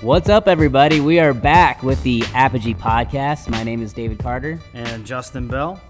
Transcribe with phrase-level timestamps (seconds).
[0.00, 1.00] What's up, everybody?
[1.00, 3.48] We are back with the Apogee Podcast.
[3.48, 5.80] My name is David Carter, And Justin Bell.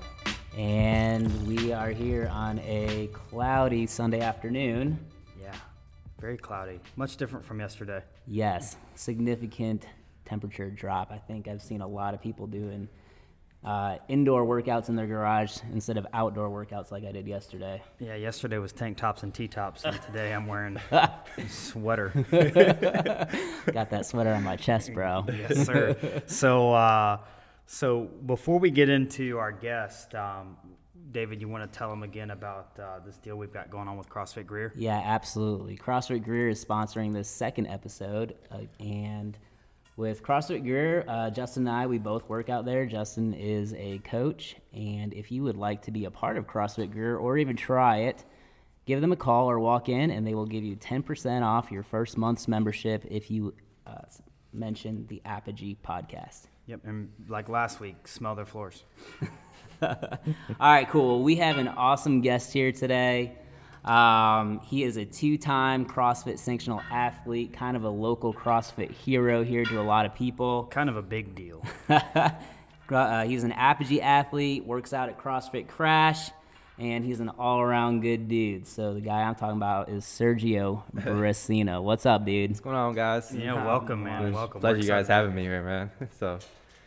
[0.56, 4.98] and we are here on a cloudy Sunday afternoon.
[5.40, 5.54] Yeah,
[6.18, 6.80] very cloudy.
[6.96, 8.02] Much different from yesterday.
[8.26, 9.86] Yes, significant
[10.24, 11.10] temperature drop.
[11.12, 12.88] I think I've seen a lot of people doing
[13.64, 17.82] uh, indoor workouts in their garage instead of outdoor workouts like I did yesterday.
[17.98, 21.10] Yeah, yesterday was tank tops and T tops, and today I'm wearing a
[21.48, 22.12] sweater.
[22.30, 25.24] Got that sweater on my chest, bro.
[25.28, 26.22] yes, sir.
[26.26, 27.18] So, uh,
[27.66, 30.56] so before we get into our guest, um,
[31.10, 33.96] David, you want to tell them again about uh, this deal we've got going on
[33.96, 34.72] with CrossFit Greer?
[34.76, 35.76] Yeah, absolutely.
[35.76, 39.36] CrossFit Greer is sponsoring this second episode, uh, and
[39.98, 42.86] with CrossFit Greer, uh, Justin and I, we both work out there.
[42.86, 46.92] Justin is a coach, and if you would like to be a part of CrossFit
[46.92, 48.24] Greer or even try it,
[48.86, 51.82] give them a call or walk in, and they will give you 10% off your
[51.82, 53.52] first month's membership if you
[53.88, 54.02] uh,
[54.52, 56.46] mention the Apogee podcast.
[56.66, 58.84] Yep, and like last week, smell their floors.
[59.82, 59.98] All
[60.60, 61.24] right, cool.
[61.24, 63.32] We have an awesome guest here today.
[63.84, 69.64] Um, he is a two-time CrossFit sanctional athlete, kind of a local CrossFit hero here
[69.64, 70.64] to a lot of people.
[70.70, 71.62] Kind of a big deal.
[71.88, 76.30] Uh, he's an Apogee athlete, works out at CrossFit Crash,
[76.78, 78.66] and he's an all-around good dude.
[78.66, 81.82] So the guy I'm talking about is Sergio Baracino.
[81.82, 82.50] What's up, dude?
[82.50, 83.34] What's going on, guys?
[83.34, 84.32] Yeah, welcome, man.
[84.32, 84.60] Welcome.
[84.60, 85.20] Pleasure We're you guys excited.
[85.30, 85.90] having me here, man.
[86.18, 86.38] so,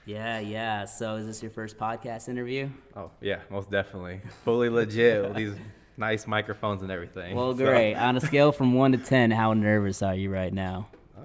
[0.06, 0.86] Yeah, yeah.
[0.86, 2.70] So is this your first podcast interview?
[2.96, 5.54] oh yeah, most definitely, fully legit these
[6.02, 7.36] nice microphones and everything.
[7.36, 7.94] Well, So, great.
[7.96, 10.88] On a scale from one to ten, how nervous are you right now?
[11.18, 11.22] Uh,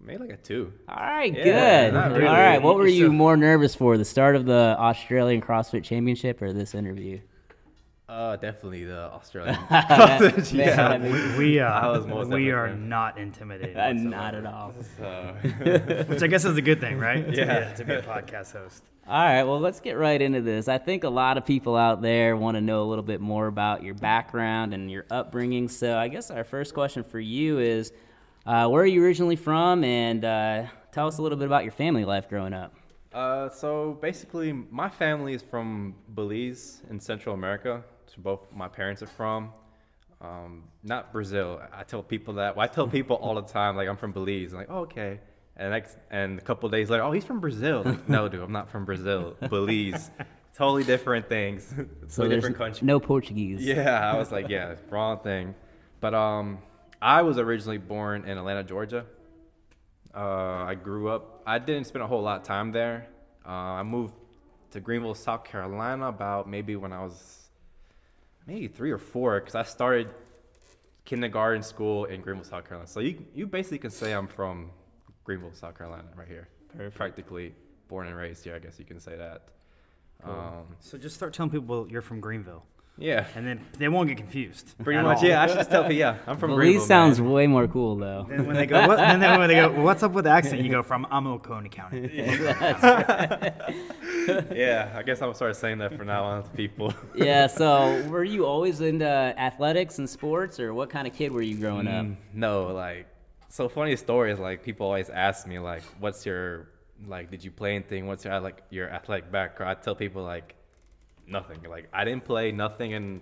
[0.00, 0.72] maybe like a two.
[0.88, 2.12] All right, Yeah, good.
[2.14, 2.24] really.
[2.24, 6.54] right, what were you more nervous for, the start of the Australian CrossFit Championship or
[6.54, 7.20] this interview?
[8.08, 9.58] Uh, definitely the Australian.
[10.52, 11.36] yeah.
[11.36, 13.96] We, uh, I was most we are definitely- not intimidated.
[13.96, 14.72] Not at all.
[14.96, 15.04] So,
[16.08, 17.24] Which I guess is a good thing, right?
[17.26, 17.70] To be Yeah.
[17.72, 18.82] a- to be a podcast host.
[19.06, 20.68] All right, well, let's get right into this.
[20.68, 23.46] I think a lot of people out there want to know a little bit more
[23.46, 25.68] about your background and your upbringing.
[25.68, 27.92] So, I guess our first question for you is
[28.46, 29.84] uh, where are you originally from?
[29.84, 32.74] And uh, tell us a little bit about your family life growing up.
[33.12, 37.84] uh, so basically, my family is from Belize in Central America.
[38.18, 39.52] So both my parents are from.
[40.20, 41.62] Um, not Brazil.
[41.72, 42.56] I tell people that.
[42.56, 44.52] Well, I tell people all the time, like I'm from Belize.
[44.52, 45.20] I'm like, oh, okay.
[45.56, 47.82] And next, and a couple days later, oh, he's from Brazil.
[47.84, 49.36] Like, no, dude, I'm not from Brazil.
[49.48, 50.10] Belize,
[50.56, 51.68] totally different things.
[51.76, 52.86] totally there's different country.
[52.86, 53.64] no Portuguese.
[53.64, 55.54] Yeah, I was like, yeah, wrong thing.
[56.00, 56.58] But um,
[57.00, 59.04] I was originally born in Atlanta, Georgia.
[60.14, 61.42] Uh, I grew up.
[61.46, 63.06] I didn't spend a whole lot of time there.
[63.46, 64.14] Uh, I moved
[64.72, 67.47] to Greenville, South Carolina, about maybe when I was
[68.48, 70.08] maybe three or four, because I started
[71.04, 72.88] kindergarten school in Greenville, South Carolina.
[72.88, 74.70] So you you basically can say I'm from
[75.24, 76.48] Greenville, South Carolina, right here.
[76.90, 77.54] Practically
[77.88, 78.54] born and raised here.
[78.56, 79.40] I guess you can say that.
[80.24, 82.64] Um, So just start telling people you're from Greenville,
[82.98, 84.74] yeah, and then they won't get confused.
[84.82, 85.18] pretty much.
[85.18, 85.24] all.
[85.24, 85.96] Yeah, I should just tell people.
[85.96, 86.86] Yeah, I'm from Belize Greenville.
[86.86, 87.30] sounds man.
[87.30, 88.26] way more cool, though.
[88.30, 90.62] And when they go, what, and then when they go, what's up with the accent?
[90.62, 92.10] You go from I'm Oconee County.
[94.52, 96.92] yeah, I guess I'm start saying that from now on to people.
[97.14, 101.42] yeah, so were you always into athletics and sports, or what kind of kid were
[101.42, 102.04] you growing up?
[102.04, 103.06] Mm, no, like,
[103.48, 106.68] so funny story is like people always ask me like, what's your
[107.06, 108.06] like, did you play anything?
[108.06, 109.78] What's your like your athletic background?
[109.78, 110.54] I tell people like,
[111.28, 111.62] nothing.
[111.68, 113.20] Like I didn't play nothing in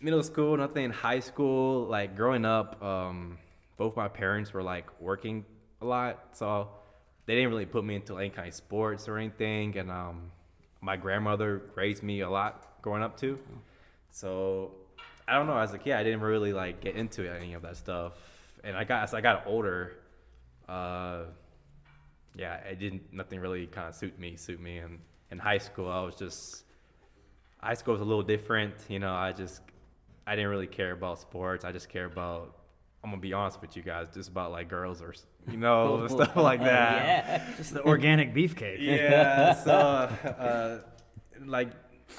[0.00, 1.86] middle school, nothing in high school.
[1.86, 3.38] Like growing up, um,
[3.76, 5.44] both my parents were like working
[5.80, 6.68] a lot, so
[7.26, 9.76] they didn't really put me into any kind of sports or anything.
[9.78, 10.30] And um,
[10.80, 13.38] my grandmother raised me a lot growing up too.
[14.10, 14.72] So
[15.26, 15.56] I don't know.
[15.56, 18.12] As a kid, I didn't really like get into any of that stuff.
[18.62, 19.96] And I got as I got older,
[20.68, 21.24] uh,
[22.36, 23.12] yeah, it didn't.
[23.12, 24.36] Nothing really kind of suit me.
[24.36, 24.78] Suit me.
[24.78, 24.98] And
[25.30, 26.63] in high school, I was just
[27.64, 28.74] high school was a little different.
[28.88, 29.62] You know, I just
[30.26, 31.64] I didn't really care about sports.
[31.64, 32.58] I just care about.
[33.02, 35.14] I'm gonna be honest with you guys, just about like girls or
[35.50, 37.26] you know stuff like that.
[37.26, 37.56] Yeah.
[37.56, 38.80] Just the organic beefcake.
[38.80, 39.54] Yeah.
[39.64, 40.78] So, uh,
[41.44, 41.70] like,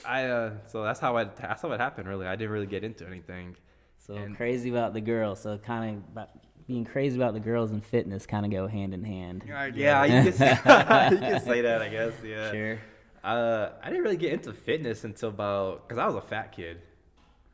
[0.06, 2.08] I uh, so that's how I that's how it happened.
[2.08, 3.56] Really, I didn't really get into anything.
[3.98, 5.42] So And- crazy about the girls.
[5.42, 6.30] So kind of about
[6.68, 9.44] being crazy about the girls and fitness kind of go hand in hand.
[9.76, 12.14] Yeah, you can, say, you can say that, I guess.
[12.24, 12.52] Yeah.
[12.52, 12.80] Sure.
[13.26, 16.80] Uh, I didn't really get into fitness until about because I was a fat kid.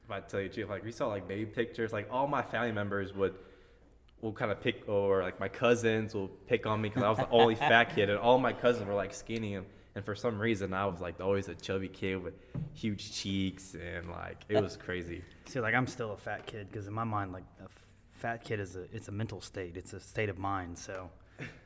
[0.03, 2.41] If I tell you the truth, like we saw like baby pictures, like all my
[2.41, 3.35] family members would
[4.19, 7.19] will kind of pick, or like my cousins will pick on me because I was
[7.19, 9.65] the only fat kid, and all my cousins were like skinny, and,
[9.95, 12.33] and for some reason I was like always a chubby kid with
[12.73, 15.23] huge cheeks, and like it was crazy.
[15.45, 17.69] See, like I'm still a fat kid because in my mind, like a
[18.11, 19.77] fat kid is a it's a mental state.
[19.77, 20.77] It's a state of mind.
[20.77, 21.09] So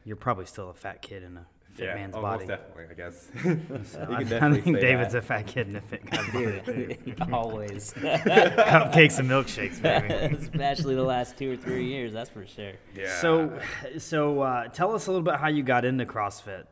[0.04, 2.46] you're probably still a fat kid in a fit yeah, man's oh, body.
[2.46, 3.28] most definitely, I guess.
[3.92, 5.20] So You I, can I definitely think say David's that.
[5.20, 6.98] a fat kid in a fit guy's body.
[7.32, 7.94] Always.
[7.94, 10.36] Cupcakes and milkshakes, baby.
[10.36, 12.74] Especially the last two or three years, that's for sure.
[12.96, 13.20] yeah.
[13.22, 13.60] So,
[13.98, 16.66] so uh, tell us a little bit how you got into CrossFit.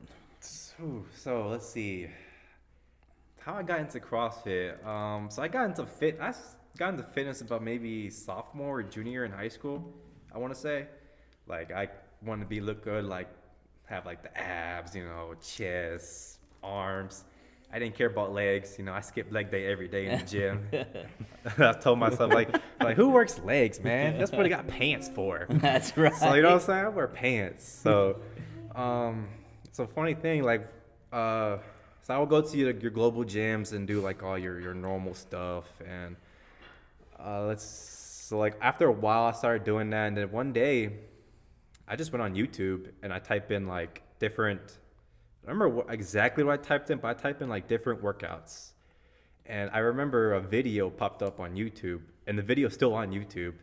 [0.82, 2.08] Ooh, so let's see.
[3.40, 4.84] How I got into CrossFit.
[4.86, 6.18] Um, so I got into fit.
[6.22, 9.94] I s- got into fitness about maybe sophomore or junior in high school.
[10.34, 10.88] I want to say,
[11.46, 11.90] like I
[12.26, 13.28] wanted to be look good, like
[13.86, 17.26] have like the abs, you know, chest, arms.
[17.72, 18.76] I didn't care about legs.
[18.78, 20.68] You know, I skipped leg day every day in the gym.
[21.58, 24.18] I told myself like, like who works legs, man?
[24.18, 25.48] That's what I got pants for.
[25.50, 26.14] That's right.
[26.16, 26.86] So you know what I'm saying?
[26.86, 27.68] I wear pants.
[27.68, 28.20] So,
[28.76, 29.28] um,
[29.66, 30.44] it's a funny thing.
[30.44, 30.68] Like,
[31.12, 31.58] uh,
[32.04, 34.76] so I would go to your, your global gyms and do like all your your
[34.76, 35.66] normal stuff.
[35.88, 36.16] And
[37.20, 40.08] uh, let's so like after a while, I started doing that.
[40.08, 40.92] And then one day,
[41.88, 44.62] I just went on YouTube and I type in like different.
[45.44, 48.02] I don't remember what, exactly what I typed in, but I typed in like different
[48.02, 48.72] workouts.
[49.46, 53.56] And I remember a video popped up on YouTube, and the video's still on YouTube.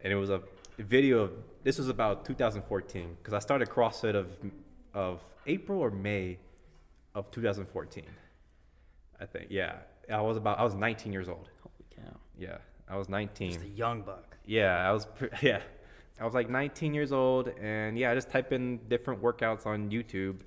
[0.00, 0.42] And it was a
[0.78, 1.32] video of
[1.62, 4.26] this was about 2014 because I started CrossFit of
[4.92, 6.38] of April or May
[7.14, 8.04] of 2014.
[9.20, 9.76] I think, yeah.
[10.10, 11.48] I was about I was 19 years old.
[11.62, 12.18] Holy cow.
[12.36, 12.58] Yeah,
[12.88, 13.52] I was 19.
[13.52, 14.36] Just a young buck.
[14.44, 15.60] Yeah, I was pre- yeah.
[16.20, 19.90] I was like 19 years old and yeah, I just typed in different workouts on
[19.90, 20.40] YouTube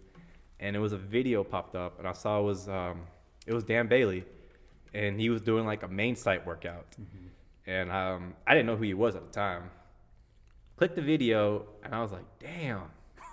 [0.59, 3.01] and it was a video popped up and I saw it was um
[3.47, 4.23] it was Dan Bailey
[4.93, 6.85] and he was doing like a main site workout.
[7.65, 9.71] And um I didn't know who he was at the time.
[10.77, 12.83] Clicked the video and I was like, "Damn.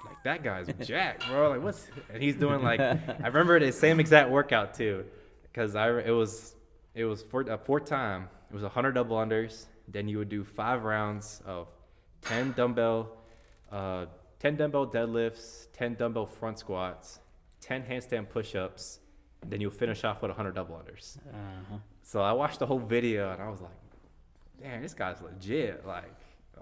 [0.07, 1.51] Like that guy's Jack, bro.
[1.51, 5.05] Like what's and he's doing like I remember the same exact workout too
[5.53, 6.57] cuz I it was
[6.95, 8.31] it was four uh, four time.
[8.51, 9.67] It was 100 double unders.
[9.87, 11.69] Then you would do five rounds of
[12.23, 13.17] 10 dumbbell,
[13.73, 14.07] uh,
[14.41, 17.21] 10 dumbbell deadlifts, 10 dumbbell front squats,
[17.61, 19.01] 10 handstand push-ups.
[19.47, 21.17] Then you'll finish off with 100 double unders.
[21.19, 21.77] Uh-huh.
[22.03, 23.71] So I watched the whole video and I was like,
[24.63, 26.13] "Damn, this guy's legit." Like,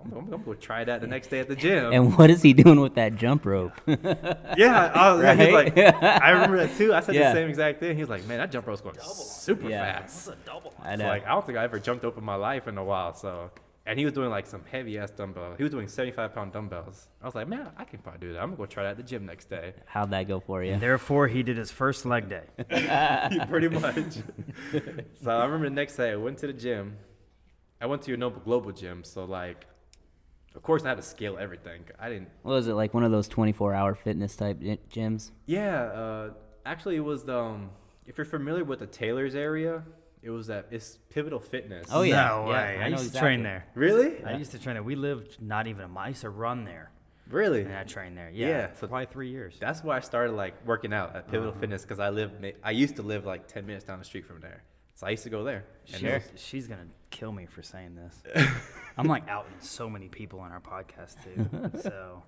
[0.00, 1.92] I'm, I'm gonna go try that the next day at the gym.
[1.92, 3.72] And what is he doing with that jump rope?
[3.88, 5.76] yeah, I was, he was Right?
[5.76, 6.94] like, I remember that too.
[6.94, 7.30] I said Yeah.
[7.32, 7.96] the same exact thing.
[7.96, 10.00] He was like, "Man, that jump rope's going super Yeah.
[10.02, 10.72] fast." a double.
[10.80, 11.08] I It's know.
[11.08, 13.12] like I don't think I ever jumped up in my life in a while.
[13.14, 13.50] So,
[13.88, 15.54] and he was doing like some heavy ass dumbbell.
[15.56, 17.08] He was doing 75 pound dumbbells.
[17.22, 18.42] I was like, man, I can probably do that.
[18.42, 19.72] I'm gonna go try that at the gym next day.
[19.86, 20.72] How'd that go for you?
[20.74, 22.44] And therefore, he did his first leg day.
[23.48, 24.18] Pretty much.
[25.22, 26.98] so I remember the next day I went to the gym.
[27.80, 29.04] I went to your Noble Global gym.
[29.04, 29.66] So like,
[30.54, 31.84] of course I had to scale everything.
[31.98, 32.28] I didn't.
[32.42, 35.30] What was it like one of those 24 hour fitness type gyms?
[35.46, 35.80] Yeah.
[35.84, 36.30] Uh,
[36.66, 37.38] actually, it was the.
[37.38, 37.70] Um,
[38.04, 39.82] if you're familiar with the Taylor's area,
[40.22, 41.88] it was that it's Pivotal Fitness.
[41.90, 42.28] Oh, yeah.
[42.28, 42.78] No yeah, way.
[42.80, 43.66] I I, know used to train there.
[43.74, 44.22] Really?
[44.24, 44.82] I used to train there.
[44.82, 46.06] We lived not even a mile.
[46.06, 46.90] I used to run there.
[47.30, 47.62] Really?
[47.62, 48.30] And I trained there.
[48.32, 48.48] Yeah.
[48.48, 48.66] Yeah.
[48.68, 49.56] For probably three years.
[49.60, 51.60] That's why I started like working out at Pivotal Uh-huh.
[51.60, 52.32] Fitness because I live.
[52.64, 54.62] I used to live like ten minutes down the street from there,
[54.94, 55.64] so I used to go there.
[55.92, 58.48] And She's, it she's gonna kill me for saying this.
[58.96, 61.78] I'm like outing so many people on our podcast too.
[61.82, 62.22] So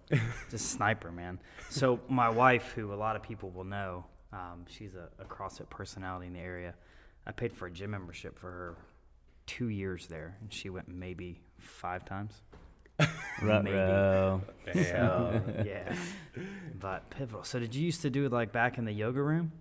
[0.50, 1.40] just sniper, man.
[1.70, 5.70] So my wife, who a lot of people will know, um, she's a, a CrossFit
[5.70, 6.74] personality in the area.
[7.26, 8.76] I paid for a gym membership for her
[9.46, 12.32] two years there, and she went maybe five times.
[13.42, 13.70] Maybe.
[13.70, 14.42] Ruh-roh.
[14.74, 14.82] yeah.
[14.84, 15.94] So yeah,
[16.78, 17.44] but pivotal.
[17.44, 19.52] So did you used to do it like back in the yoga room,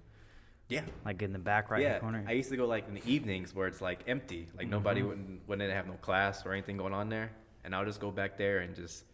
[0.67, 0.81] yeah.
[1.05, 2.25] like in the back right yeah, corner?
[2.27, 5.09] I used to go like in the evenings where it's like empty, like nobody Mm-hmm.
[5.09, 7.31] wouldn't when they didn't have no class or anything going on there,
[7.63, 9.05] and I'll just go back there and just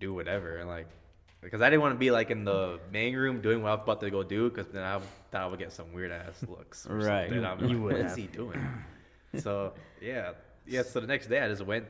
[0.00, 0.88] do whatever, and like
[1.44, 3.82] because I didn't want to be like in the main room doing what I was
[3.84, 4.98] about to go do, because then I
[5.30, 6.86] thought I would get some weird ass looks.
[6.88, 7.30] Right.
[7.30, 8.16] You- I'm you would what is have.
[8.18, 8.60] he doing?
[9.38, 10.32] so yeah,
[10.66, 10.82] yeah.
[10.82, 11.86] So the next day I just went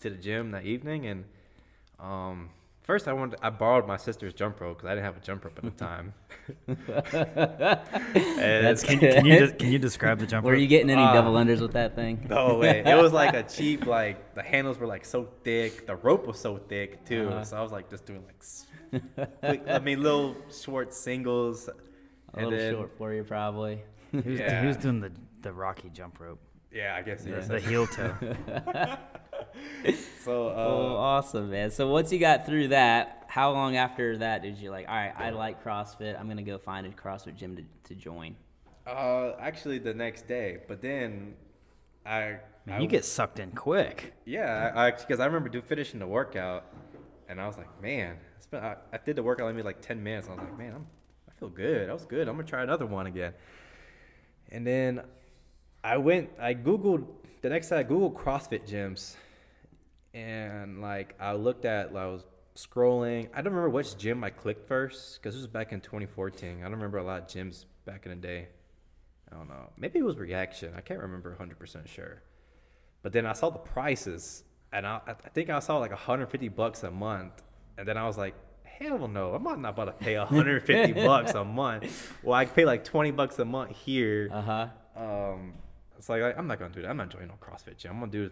[0.00, 1.24] to the gym that evening, and
[2.00, 2.50] um,
[2.82, 5.44] first I wanted I borrowed my sister's jump rope because I didn't have a jump
[5.44, 6.12] rope at the time.
[7.64, 10.60] That's can, can you des- can you describe the jump Were rope?
[10.60, 11.12] you getting any Ah.
[11.14, 12.26] double unders with that thing?
[12.28, 12.82] No way.
[12.84, 15.86] It was like a cheap, like the handles were like so thick.
[15.86, 17.28] The rope was so thick too.
[17.28, 17.44] Uh-huh.
[17.44, 18.83] So I was like just doing like, s- quick,
[19.42, 21.68] I mean, little short singles.
[21.68, 23.82] A little then, short for you, probably.
[24.10, 24.66] He was, he Yeah.
[24.66, 26.40] was doing the, the Rocky jump rope,
[26.72, 27.22] Yeah, I guess.
[27.24, 27.40] the, Yeah.
[27.40, 28.14] the heel toe.
[30.24, 31.70] So, oh, uh, awesome, man.
[31.70, 34.88] So once you got through that, how long after that did you like?
[34.88, 36.18] All right, I like CrossFit.
[36.18, 38.34] I'm gonna go find a CrossFit gym to, to join.
[38.86, 41.34] uh, actually, the next day, but then
[42.06, 44.14] I, Man, I you get sucked in quick.
[44.24, 46.64] Yeah, I because I, remember do, finishing the workout,
[47.28, 50.28] and I was like, man, it's I, I did the workout maybe like ten minutes.
[50.28, 50.86] And I was like, man, I'm,
[51.28, 51.88] I feel good.
[51.88, 52.28] I was good.
[52.28, 53.34] I'm gonna try another one again.
[54.50, 55.02] And then
[55.82, 57.06] I went, I googled
[57.42, 57.78] the next day.
[57.78, 59.16] I googled CrossFit gyms,
[60.12, 62.24] and like I looked at, I was
[62.54, 63.28] scrolling.
[63.34, 66.58] I don't remember which gym I clicked first because this was back in 2014.
[66.58, 68.48] I don't remember a lot of gyms back in the day.
[69.30, 69.70] I don't know.
[69.76, 70.72] Maybe it was Reaction.
[70.76, 72.22] I can't remember 100% sure.
[73.02, 76.82] But then I saw the prices, and I, I think I saw like 150 bucks
[76.82, 77.42] a month,
[77.78, 81.44] and then I was like, hell no, I'm not about to pay 150 bucks a
[81.44, 82.12] month.
[82.22, 84.28] Well, I pay like 20 bucks a month here.
[84.32, 84.68] Uh huh.
[84.96, 85.54] Um,
[85.98, 86.90] it's like I'm not gonna do that.
[86.90, 87.92] I'm not joining no CrossFit gym.
[87.92, 88.30] I'm gonna do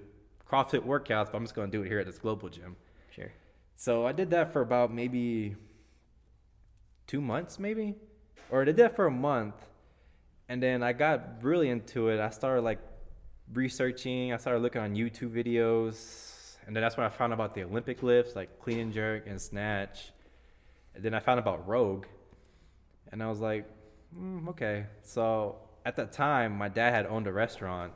[0.49, 2.77] CrossFit workouts, but I'm just gonna do it here at this global gym.
[3.11, 3.33] Sure.
[3.77, 5.57] So I did that for about maybe
[7.07, 7.95] two months, maybe,
[8.51, 9.55] or I did that for a month,
[10.49, 12.21] and then I got really into it.
[12.21, 12.79] I started like
[13.53, 14.33] researching.
[14.33, 16.32] I started looking on YouTube videos,
[16.66, 19.26] and then that's when I found out about the Olympic lifts, like clean and jerk
[19.26, 20.12] and snatch.
[20.95, 22.07] And then I found about Rogue,
[23.11, 23.66] and I was like,
[24.16, 24.87] mm, okay.
[25.02, 27.92] So at that time, my dad had owned a restaurant,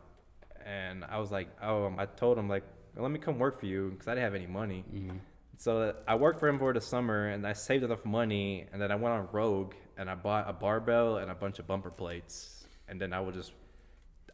[0.64, 2.64] and I was like, oh, I told him like,
[2.96, 4.85] let me come work for you because I didn't have any money.
[5.58, 8.90] So I worked for him for the summer, and I saved enough money, and then
[8.90, 12.66] I went on Rogue, and I bought a barbell and a bunch of bumper plates,
[12.88, 13.52] and then I would just,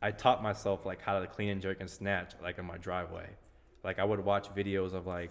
[0.00, 3.28] I taught myself like how to clean and jerk and snatch like in my driveway,
[3.84, 5.30] like I would watch videos of like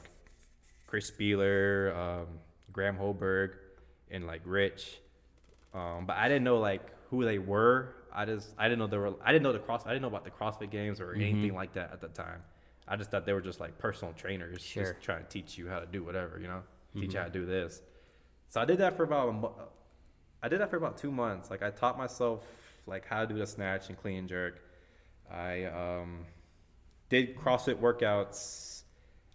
[0.87, 2.27] Chris Spealler, um,
[2.71, 3.51] Graham Holmberg,
[4.09, 4.99] and like Rich,
[5.73, 7.95] um, but I didn't know like who they were.
[8.13, 9.13] I just I didn't know they were.
[9.23, 9.85] I didn't know the cross.
[9.85, 12.41] I didn't know about the CrossFit Games or anything like that at the time.
[12.87, 14.83] I just thought they were just like personal trainers, Sure.
[14.83, 16.61] just trying to teach you how to do whatever, you know,
[16.93, 17.81] teach you how to do this.
[18.49, 19.49] So I did that for about a
[20.43, 21.49] I did that for about two months.
[21.49, 22.45] Like I taught myself
[22.87, 24.59] like how to do the snatch and clean and jerk.
[25.31, 26.25] I um,
[27.11, 28.83] did CrossFit workouts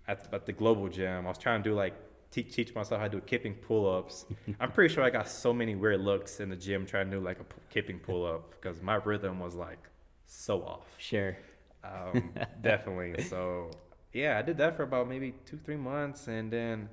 [0.09, 1.27] at, at the global gym.
[1.27, 1.95] I was trying to do like
[2.31, 4.25] teach teach myself how to do kipping pull ups.
[4.61, 7.23] I'm pretty sure I got so many weird looks in the gym trying to do
[7.23, 9.79] like a p- kipping pull up because my rhythm was like
[10.25, 10.87] so off.
[10.99, 11.37] Sure.
[11.85, 13.23] Um, definitely.
[13.25, 13.71] So
[14.15, 16.89] yeah, I did that for about maybe two, three months, and then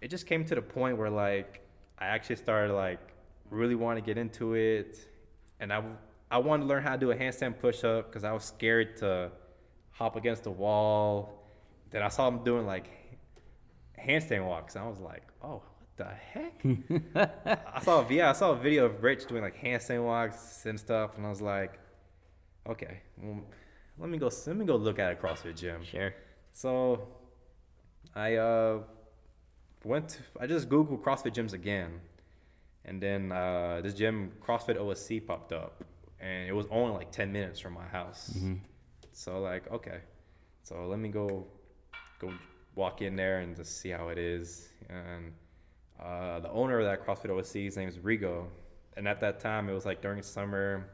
[0.00, 1.60] it just came to the point where like
[1.98, 3.00] I actually started like
[3.50, 4.96] really want to get into it,
[5.58, 5.82] and I
[6.30, 8.96] I wanted to learn how to do a handstand push up because I was scared
[8.98, 9.32] to
[9.98, 11.44] hop against the wall.
[11.90, 12.88] Then I saw him doing like
[13.98, 16.64] handstand walks, and I was like, oh, what the heck?
[17.74, 20.78] I saw a, yeah, I saw a video of Rich doing like handstand walks and
[20.78, 21.78] stuff, and I was like,
[22.68, 23.40] okay, well,
[23.98, 25.82] let me go let me go look at a CrossFit gym.
[25.84, 26.14] Sure.
[26.52, 27.08] So
[28.14, 28.78] I uh
[29.84, 32.00] went to, I just googled CrossFit gyms again.
[32.84, 35.84] And then uh, this gym CrossFit OSC popped up
[36.20, 38.36] and it was only like 10 minutes from my house.
[39.18, 39.98] So like, okay.
[40.62, 41.44] So let me go
[42.20, 42.32] go
[42.76, 44.68] walk in there and just see how it is.
[44.88, 45.32] And
[46.00, 48.44] uh, the owner of that CrossFit OSC, his name is Rigo.
[48.96, 50.88] And at that time, it was like during summer.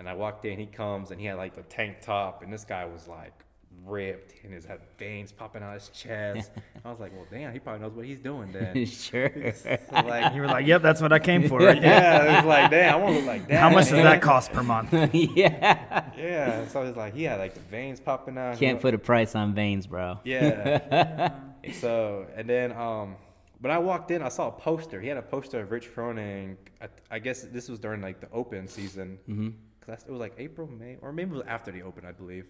[0.00, 2.64] And I walked in, he comes and he had like the tank top, and this
[2.64, 3.43] guy was like
[3.84, 6.50] ripped and his had veins popping out his chest.
[6.84, 8.86] I was like, well, damn, he probably knows what he's doing then.
[8.86, 9.52] sure.
[9.54, 12.44] So, like, You were like, "Yep, that's what I came for." Right yeah, it was
[12.46, 13.60] like, damn, I want to look like that.
[13.60, 14.92] How much does that cost per month?
[15.14, 16.10] yeah.
[16.16, 18.58] Yeah, so it's like he had like the veins popping out.
[18.58, 20.18] Can't put a price on veins, bro.
[20.24, 21.32] Yeah.
[21.80, 23.16] so and then um,
[23.60, 25.00] when I walked in, I saw a poster.
[25.00, 26.56] He had a poster of Rich Froning.
[26.82, 29.18] I, I guess this was during like the Open season.
[29.28, 29.48] Mm-hmm.
[29.86, 32.46] Cause it was like April, May, or maybe it was after the Open, I believe.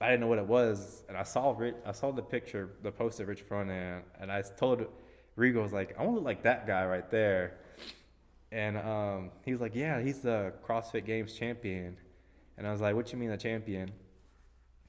[0.00, 1.74] I didn't know what it was, and I saw Rich.
[1.84, 4.86] I saw the picture, the post of Rich Froning, and I told
[5.36, 7.58] Rigo, was like, I want to look like that guy right there.
[8.52, 11.96] And um, he was like, Yeah, he's the CrossFit Games champion.
[12.58, 13.92] And I was like, What you mean a champion?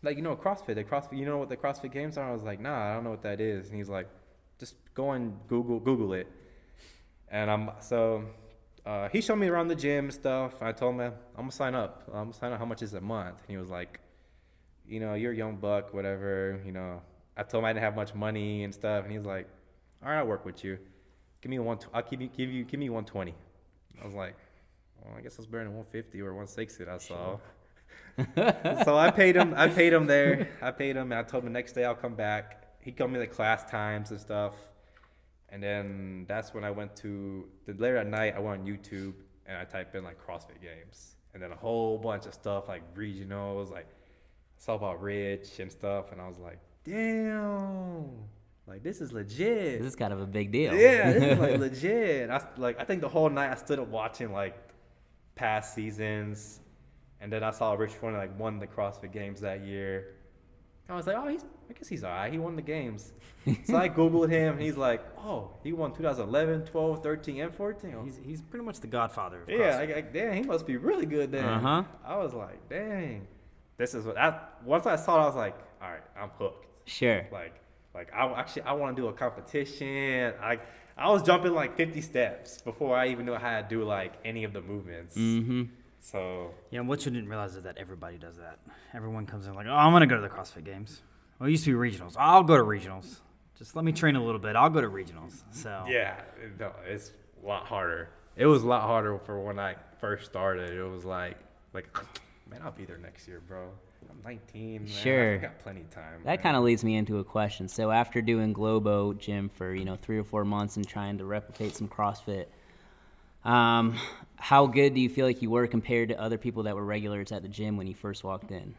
[0.03, 1.18] Like you know CrossFit, the CrossFit.
[1.18, 2.30] You know what the CrossFit Games are?
[2.30, 3.68] I was like, Nah, I don't know what that is.
[3.68, 4.08] And he's like,
[4.60, 6.27] Just go and Google Google it.
[7.30, 8.25] And I'm so
[8.86, 10.62] uh, he showed me around the gym and stuff.
[10.62, 12.03] I told him I'm gonna sign up.
[12.08, 12.60] I'm gonna sign up.
[12.60, 13.38] How much is it a month?
[13.41, 14.00] And he was like,
[14.92, 16.60] you know, you're a young buck, whatever.
[16.66, 17.02] You know,
[17.38, 19.48] I told him I didn't have much money and stuff, and he's like,
[20.04, 20.78] all right, I'll work with you.
[21.42, 21.80] Give me one.
[21.94, 23.34] I'll give you give you give me 120.
[24.02, 24.36] I was like,
[25.02, 27.38] well, I guess that's better than 150 or 160 that I saw.
[28.84, 29.54] so I paid him.
[29.56, 30.50] I paid him there.
[30.62, 32.68] I paid him, and I told him the next day I'll come back.
[32.82, 34.56] He told me the class times and stuff.
[35.50, 38.34] And then that's when I went to the later at night.
[38.36, 39.14] I went on YouTube
[39.46, 42.82] and I typed in like CrossFit Games, and then a whole bunch of stuff like
[42.94, 43.88] regionals, like
[44.62, 48.12] saw about Rich and stuff, and I was like, damn,
[48.68, 49.80] like this is legit.
[49.80, 50.75] This is kind of a big deal.
[50.75, 52.30] Yeah, this is like legit.
[52.30, 54.56] I like I think the whole night I stood up watching like
[55.34, 56.60] past seasons,
[57.20, 60.13] and then I saw Rich Froning like won the CrossFit Games that year.
[60.88, 62.32] I was like, oh, he's I guess he's alright.
[62.32, 63.13] He won the games.
[63.63, 67.96] so I googled him, and he's like, oh, he won 2011, 12, 13, and 14.
[67.96, 69.96] I He's, he's pretty much the godfather of yeah, CrossFit.
[69.96, 71.46] I, I, damn, he must be really good then.
[71.46, 71.84] Uh-huh.
[72.06, 73.25] I was like, dang,
[73.82, 74.18] this is what.
[74.18, 76.68] I, once I saw it, I was like, all right, I'm hooked.
[76.88, 77.26] Sure.
[77.32, 77.56] Like,
[77.94, 80.34] like I actually I want to do a competition.
[80.42, 80.60] I
[80.98, 84.44] I was jumping like 50 steps before I even knew how to do like any
[84.44, 85.18] of the movements.
[85.18, 85.64] Mm-hmm.
[86.00, 88.60] So Yeah, what you didn't realize is that everybody does that.
[88.94, 91.02] Everyone comes in like, oh, I'm gonna go to the CrossFit Games.
[91.40, 92.16] Well, it used to be regionals.
[92.18, 93.20] I'll go to regionals.
[93.58, 94.56] Just let me train a little bit.
[94.56, 95.44] I'll go to regionals.
[95.52, 96.22] So yeah,
[96.60, 97.12] no, it's
[97.44, 98.10] a lot harder.
[98.36, 100.72] It was a lot harder for when I first started.
[100.72, 101.38] It was like
[101.74, 101.88] like
[102.51, 103.70] man, I'll be there next year, bro.
[104.10, 104.84] I'm 19.
[104.84, 104.88] Man.
[104.88, 105.36] Sure.
[105.36, 106.22] I got plenty of time.
[106.25, 107.67] That kind of leads me into a question.
[107.67, 111.25] So after doing Globo Gym for you know three or four months and trying to
[111.25, 112.48] replicate some CrossFit,
[113.46, 113.96] um,
[114.36, 117.31] how good do you feel like you were compared to other people that were regulars
[117.31, 118.75] at the gym when you first walked in?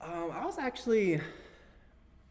[0.00, 1.20] Um, I was actually,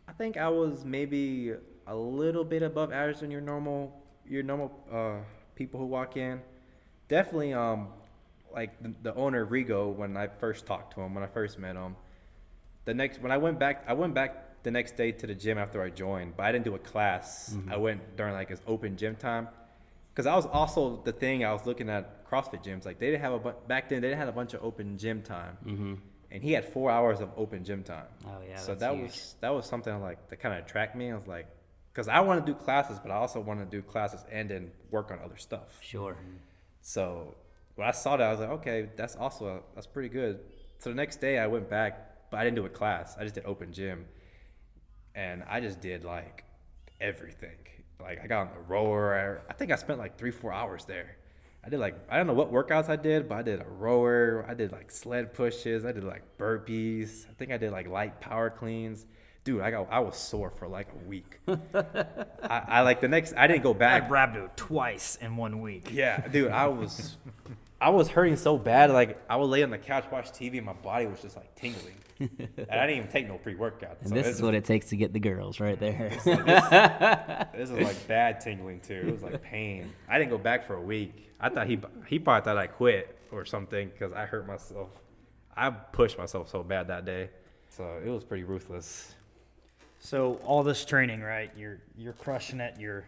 [0.08, 1.54] I think I was maybe
[1.88, 5.24] a little bit above average than your normal, your normal uh,
[5.56, 6.42] people who walk in.
[7.08, 7.88] Definitely, um,
[8.54, 11.76] like the, the owner Rigo when I first talked to him, when I first met
[11.76, 11.96] him.
[12.86, 15.58] The next when I went back, I went back the next day to the gym
[15.58, 17.56] after I joined, but I didn't do a class.
[17.70, 19.48] I went during like his open gym time,
[20.14, 22.86] because I was also the thing I was looking at CrossFit gyms.
[22.86, 24.02] Like they didn't have a bu- back then.
[24.02, 25.94] They didn't have a bunch of open gym time Mm-hmm.
[26.32, 28.06] and he had four hours of open gym time.
[28.26, 29.04] Oh, yeah, So that huge.
[29.12, 31.12] was that was something like that kind of attract me.
[31.12, 31.48] I was like,
[31.94, 34.72] because I want to do classes, but I also want to do classes and then
[34.92, 35.78] work on other stuff.
[35.82, 36.16] Sure.
[36.82, 37.36] So
[37.76, 40.40] when I saw that, I was like, okay, that's also that's pretty good.
[40.80, 43.16] So the next day I went back, but I didn't do a class.
[43.20, 44.06] I just did open gym,
[45.16, 46.44] and I just did like
[47.00, 47.58] everything.
[48.02, 49.42] Like I got on the rower.
[49.50, 51.18] I, think I spent like three four hours there.
[51.64, 54.46] I did like I don't know what workouts I did, but I did a rower.
[54.48, 55.86] I did like sled pushes.
[55.86, 57.30] I did like burpees.
[57.30, 59.06] I think I did like light power cleans.
[59.44, 61.40] Dude, I got I was sore for like a week.
[61.48, 63.34] I, I like the next.
[63.36, 64.04] I didn't go back.
[64.04, 64.34] I back.
[64.34, 65.90] Rhabdo twice in one week.
[65.92, 67.18] Yeah, dude, I was,
[67.82, 68.92] I was hurting so bad.
[68.92, 71.56] Like I would lay on the couch, watch TV, and my body was just like
[71.56, 71.96] tingling.
[72.20, 73.98] and I didn't even take no pre-workout.
[74.02, 76.10] And so this this, is what it takes to get the girls right there.
[77.56, 79.04] this is like bad tingling too.
[79.08, 79.92] It was like pain.
[80.08, 81.32] I didn't go back for a week.
[81.40, 84.90] I thought he he probably thought I quit or something because I hurt myself.
[85.58, 87.32] I pushed myself so bad that day,
[87.70, 89.16] so it was pretty ruthless.
[90.00, 91.52] So all this training, right?
[91.58, 92.76] You're you're crushing it.
[92.80, 93.06] You're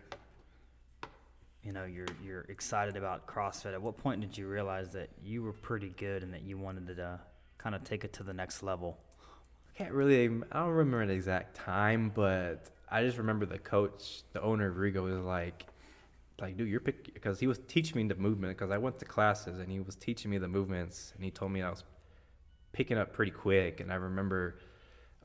[1.64, 3.74] you know you're you're excited about CrossFit.
[3.74, 6.96] At what point did you realize that you were pretty good and that you wanted
[6.98, 7.20] to
[7.58, 9.00] kind of take it to the next level?
[9.74, 10.26] I can't really.
[10.52, 14.76] I don't remember the exact time, but I just remember the coach, the owner of
[14.76, 15.66] Rigo, was like,
[16.42, 19.06] like, dude, you're pick because he was teaching me the movement because I went to
[19.06, 21.84] classes and he was teaching me the movements and he told me I was
[22.74, 24.60] picking up pretty quick and I remember,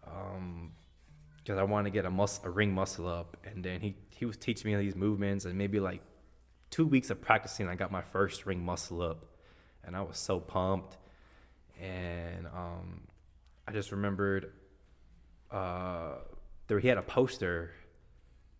[0.06, 0.72] um,
[1.38, 4.24] because I wanted to get a mus a ring muscle up and then he he
[4.24, 6.02] was teaching me these movements and maybe like
[6.70, 9.24] two weeks of practicing I got my first ring muscle up
[9.84, 10.96] and I was so pumped
[11.80, 13.02] and um
[13.66, 14.52] I just remembered
[15.50, 16.14] uh,
[16.66, 17.70] there he had a poster.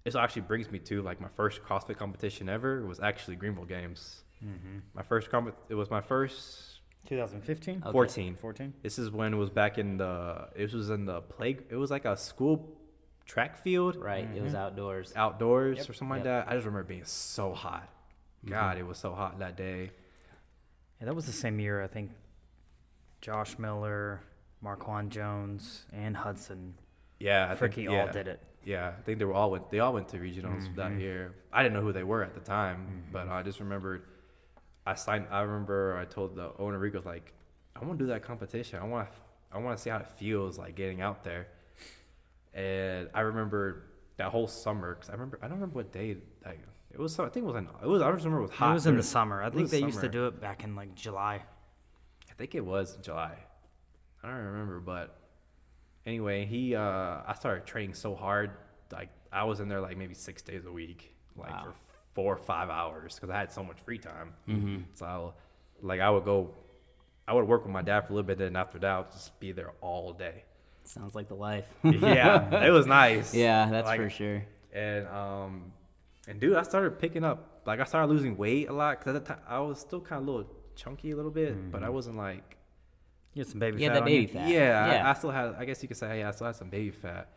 [0.05, 2.81] This actually brings me to like my first CrossFit competition ever.
[2.81, 4.23] It was actually Greenville Games.
[4.95, 5.55] My first comp.
[5.69, 8.37] It was my first 2015, 14.
[8.37, 8.75] 14.
[8.83, 10.49] This is when it was back in the.
[10.55, 11.59] It was in the play.
[11.69, 12.79] It was like a school
[13.27, 14.29] track field right.
[14.35, 15.13] It was outdoors.
[15.17, 15.91] outdoors Yep.
[15.91, 16.49] or something like that.
[16.49, 17.89] I just remember being so hot.
[18.47, 19.91] God, it was so hot that day.
[21.01, 21.83] Yeah, that was the same year.
[21.83, 22.11] I think
[23.21, 24.21] Josh Miller,
[24.61, 26.75] Marquand Jones, and Hudson
[27.19, 27.91] Yeah, I think yeah.
[28.07, 28.41] all did it.
[28.65, 29.71] Yeah, I think they were all went.
[29.71, 31.01] They all went to regionals that Mhm.
[31.01, 31.35] year.
[31.53, 34.03] I didn't know who they were at the time, but I just remembered.
[34.87, 35.27] I signed.
[35.31, 37.33] I remember I told the owner Rigo like,
[37.77, 38.79] I want to do that competition.
[38.81, 39.09] I want.
[39.53, 41.49] I want to see how it feels like getting out there.
[42.55, 43.85] And I remember
[44.17, 45.39] that whole summer because I remember.
[45.43, 46.17] I don't remember what day.
[46.45, 46.61] Like,
[46.99, 47.19] it was.
[47.19, 47.57] I think it was.
[47.57, 48.03] In, it was.
[48.03, 48.71] I remember it was hot.
[48.71, 49.43] It was in the summer.
[49.43, 51.43] I think they used to do it back in like July.
[52.31, 53.37] I think it was July.
[54.23, 55.17] I don't remember, but
[56.07, 56.81] anyway, he uh
[57.27, 58.51] I started training so hard,
[58.93, 61.63] like I was in there like maybe six days a week, like Wow.
[61.67, 61.75] for
[62.15, 64.35] four or five hours because I had so much free time.
[64.49, 64.77] Mm-hmm.
[64.95, 66.51] So I, like I would go,
[67.29, 69.13] I would work with my dad for a little bit, then after that I would
[69.13, 70.45] just be there all day.
[70.85, 71.67] Sounds like the life.
[71.85, 73.35] yeah, it was nice.
[73.35, 74.43] yeah, that's Like, for sure.
[74.73, 75.73] And um,
[76.29, 77.63] and dude, I started picking up.
[77.67, 80.23] Like I started losing weight a lot because at the time I was still kind
[80.23, 82.57] of a little chunky a little bit, but I wasn't like
[83.35, 84.29] You had some baby Yeah, fat that on baby you.
[84.29, 84.49] fat.
[84.49, 85.11] Yeah, I- Yeah.
[85.11, 85.55] I, still had.
[85.59, 87.29] I guess you could say, yeah, I still had some baby fat.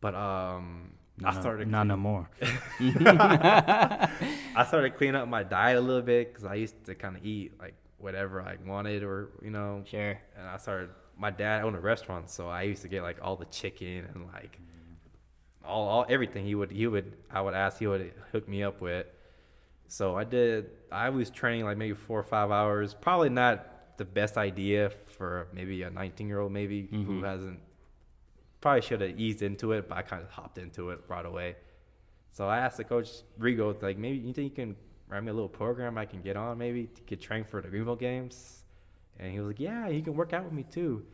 [0.00, 1.68] But um, No, I started.
[1.68, 2.28] not no more.
[2.80, 7.24] I started cleaning up my diet a little bit because I used to kind of
[7.24, 9.82] eat like whatever I wanted, or you know.
[9.86, 10.18] Sure.
[10.36, 10.90] And I started.
[11.16, 14.26] My dad owned a restaurant, so I used to get like all the chicken and
[14.32, 14.58] like
[15.68, 16.44] all, all everything.
[16.44, 19.06] He would he would I would ask he would hook me up with.
[19.86, 20.70] So I did.
[20.90, 22.94] I was training like maybe four or five hours.
[22.94, 27.24] Probably not the best idea for maybe a 19 year old maybe who Mhm.
[27.24, 27.60] hasn't
[28.60, 31.56] probably should have eased into it, but I kind of hopped into it right away.
[32.32, 34.76] So I asked the coach Rigo, like, maybe you think you can
[35.08, 37.68] write me a little program I can get on, maybe to get trained for the
[37.68, 38.64] Greenville games?
[39.18, 41.04] And he was like, yeah, you can work out with me too.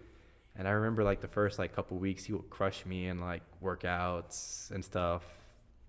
[0.56, 3.42] And I remember like the first like couple weeks, he would crush me in like
[3.62, 5.22] workouts and stuff.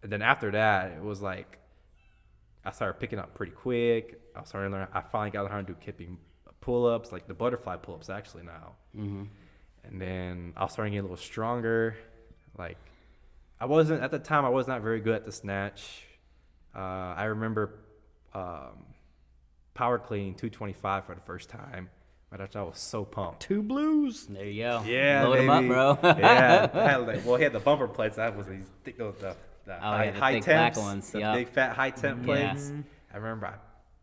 [0.01, 1.59] And then after that, it was like
[2.63, 4.19] I started picking up pretty quick.
[4.35, 4.87] I started learning.
[4.93, 6.17] I finally got how to do kipping
[6.61, 8.73] pull-ups, like the butterfly pull-ups actually now.
[8.97, 9.23] Mm-hmm.
[9.83, 11.95] And then I was starting to get a little stronger.
[12.57, 12.77] Like
[13.59, 14.45] I wasn't at the time.
[14.45, 16.03] I was not very good at the snatch.
[16.75, 17.79] Uh, I remember
[18.33, 18.83] um,
[19.75, 21.89] power cleaning 225 for the first time.
[22.37, 23.39] But I was so pumped.
[23.41, 24.25] Two blues.
[24.27, 24.83] There you go.
[24.85, 25.99] Yeah, Load him up, bro.
[26.19, 28.17] yeah, had like, well, he had the bumper plates.
[28.17, 30.79] That was these thick, those the, the Oh, high, yeah, the high thick black temps,
[30.79, 31.33] ones, the yeah.
[31.33, 32.51] big fat high temp Yeah.
[32.53, 32.73] plates.
[33.13, 33.57] I remember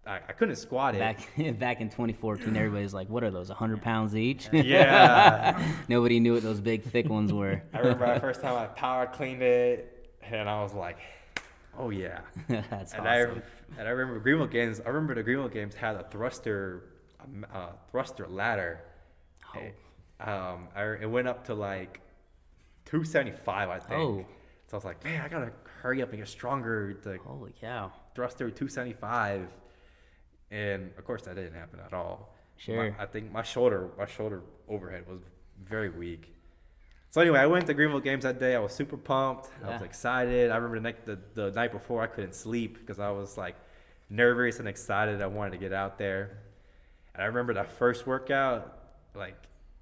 [0.06, 0.98] I, I, I couldn't squat it.
[1.00, 1.18] Back
[1.58, 3.50] back in 2014, everybody's like, "What are those?
[3.50, 7.62] 100 pounds each?" yeah, Nobody knew what those big thick ones were.
[7.74, 10.96] I remember the first time I power cleaned it, and I was like,
[11.78, 12.20] oh yeah.
[12.48, 13.42] That's and awesome.
[13.76, 14.80] I and I remember Greenville games.
[14.80, 16.84] I remember the Greenville games had a thruster,
[17.24, 18.80] um, uh, thruster ladder.
[19.54, 19.60] Oh.
[20.30, 22.00] Um, I, it went up to like
[22.86, 24.00] 275, I think.
[24.00, 24.24] Oh.
[24.68, 27.92] So I was like, man, I gotta hurry up and get stronger to Holy cow!
[28.14, 29.48] thruster 275.
[30.50, 32.34] And of course, that didn't happen at all.
[32.56, 32.90] Sure.
[32.90, 35.20] My- I think my shoulder, my shoulder overhead was
[35.62, 36.34] very weak.
[37.10, 38.54] So anyway, I went to Greenville games that day.
[38.54, 39.50] I was super pumped.
[39.62, 40.50] I was excited.
[40.50, 43.54] I remember the, night, the the night before I couldn't sleep because I was like
[44.08, 45.20] nervous and excited.
[45.20, 46.38] I wanted to get out there.
[47.14, 48.78] And I remember that first workout
[49.14, 49.36] like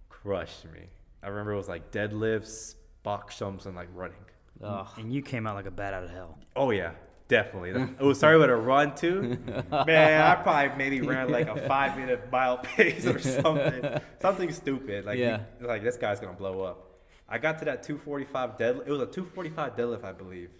[0.08, 0.80] crushed me.
[1.22, 4.16] I remember it was like deadlifts, box jumps, and like running.
[4.62, 4.88] Ugh.
[4.98, 6.38] And you came out like a bat out of hell.
[6.56, 6.92] Oh yeah,
[7.28, 7.70] definitely.
[7.70, 9.38] It was started with a run too.
[9.86, 15.04] Man, I probably maybe ran like a five minute mile pace or something, something stupid.
[15.06, 15.42] Like, Yeah.
[15.60, 16.86] you- like this guy's gonna blow up.
[17.28, 18.86] I got to that 245 deadlift.
[18.88, 20.50] It was a 245 deadlift, I believe.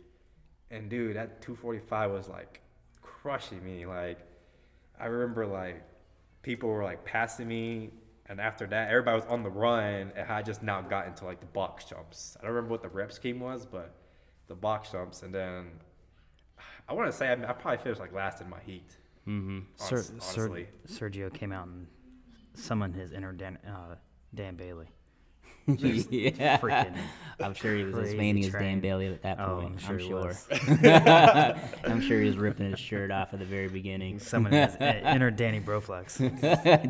[0.70, 2.60] And dude, that 245 was like
[3.02, 3.86] crushing me.
[3.86, 4.18] Like,
[4.98, 5.82] I remember like
[6.42, 7.90] people were like passing me,
[8.26, 11.40] and after that, everybody was on the run, and I just now got into like
[11.40, 12.36] the box jumps.
[12.40, 13.94] I don't remember what the rep scheme was, but
[14.48, 15.70] the box jumps, and then
[16.88, 18.96] I want to say I, I probably finished like last in my heat.
[19.26, 19.60] Mm-hmm.
[19.76, 20.68] Sir, honest- Sir, honestly.
[20.88, 21.86] Sergio came out and
[22.54, 23.94] summoned his inner Dan, uh,
[24.34, 24.88] Dan Bailey.
[26.10, 26.58] yeah.
[26.58, 26.96] freaking
[27.42, 28.80] I'm sure he was as crazy veiny as Dan.
[28.80, 29.66] Bailey at that Oh, point.
[29.66, 30.26] I'm I'm sure he sure.
[30.26, 30.46] was.
[31.84, 34.18] I'm sure he was ripping his shirt off at the very beginning.
[34.18, 36.18] Someone his uh, inner Danny Broflex.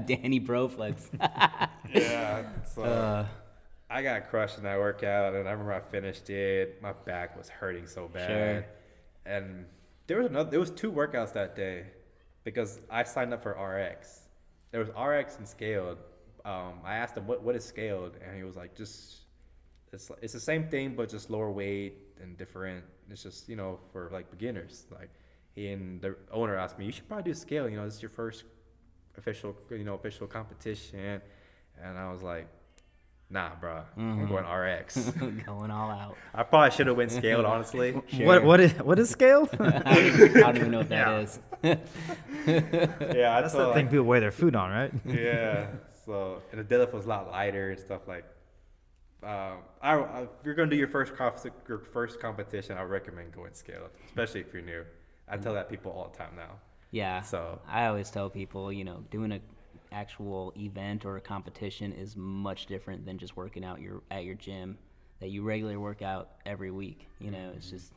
[0.06, 1.08] Danny Broflex.
[1.94, 2.44] Yeah.
[2.74, 3.26] So Uh,
[3.88, 6.80] I got crushed in that workout, and I remember I finished it.
[6.82, 8.64] My back was hurting so bad, Sure.
[9.34, 9.66] and
[10.08, 10.50] there was another.
[10.50, 11.86] There was two workouts that day
[12.44, 14.20] because I signed up for RX.
[14.72, 15.98] There was RX and scaled.
[16.44, 19.16] Um, I asked him what what is scaled, and he was like, just
[19.92, 22.84] it's it's the same thing, but just lower weight and different.
[23.10, 24.84] It's just you know for like beginners.
[24.90, 25.10] Like
[25.54, 27.68] he and the owner asked me, you should probably do scale.
[27.68, 28.44] You know, this is your first
[29.18, 31.20] official you know official competition,
[31.82, 32.46] and I was like.
[33.32, 33.82] Nah, bro.
[33.96, 35.08] I'm going RX.
[35.46, 36.16] going all out.
[36.34, 37.92] I probably should have went scaled, honestly.
[38.18, 39.50] What what is what is scaled?
[39.60, 41.20] I don't even, I don't even know what that Yeah.
[41.20, 41.38] is.
[43.14, 44.92] Yeah, I That's told, the thing people weigh their food on, right?
[45.06, 45.66] yeah.
[46.10, 48.24] So and the deadlift was a lot lighter and stuff like.
[49.22, 53.32] Um, I, I, if you're gonna do your first conf- your first competition, I recommend
[53.32, 54.84] going scaled, especially if you're new.
[55.28, 56.56] I tell that people all the time now.
[56.90, 57.20] Yeah.
[57.20, 59.40] So I always tell people, you know, doing a
[59.92, 64.34] actual event or a competition is much different than just working out your at your
[64.34, 64.78] gym
[65.20, 67.06] that you regularly work out every week.
[67.20, 67.92] You know, it's just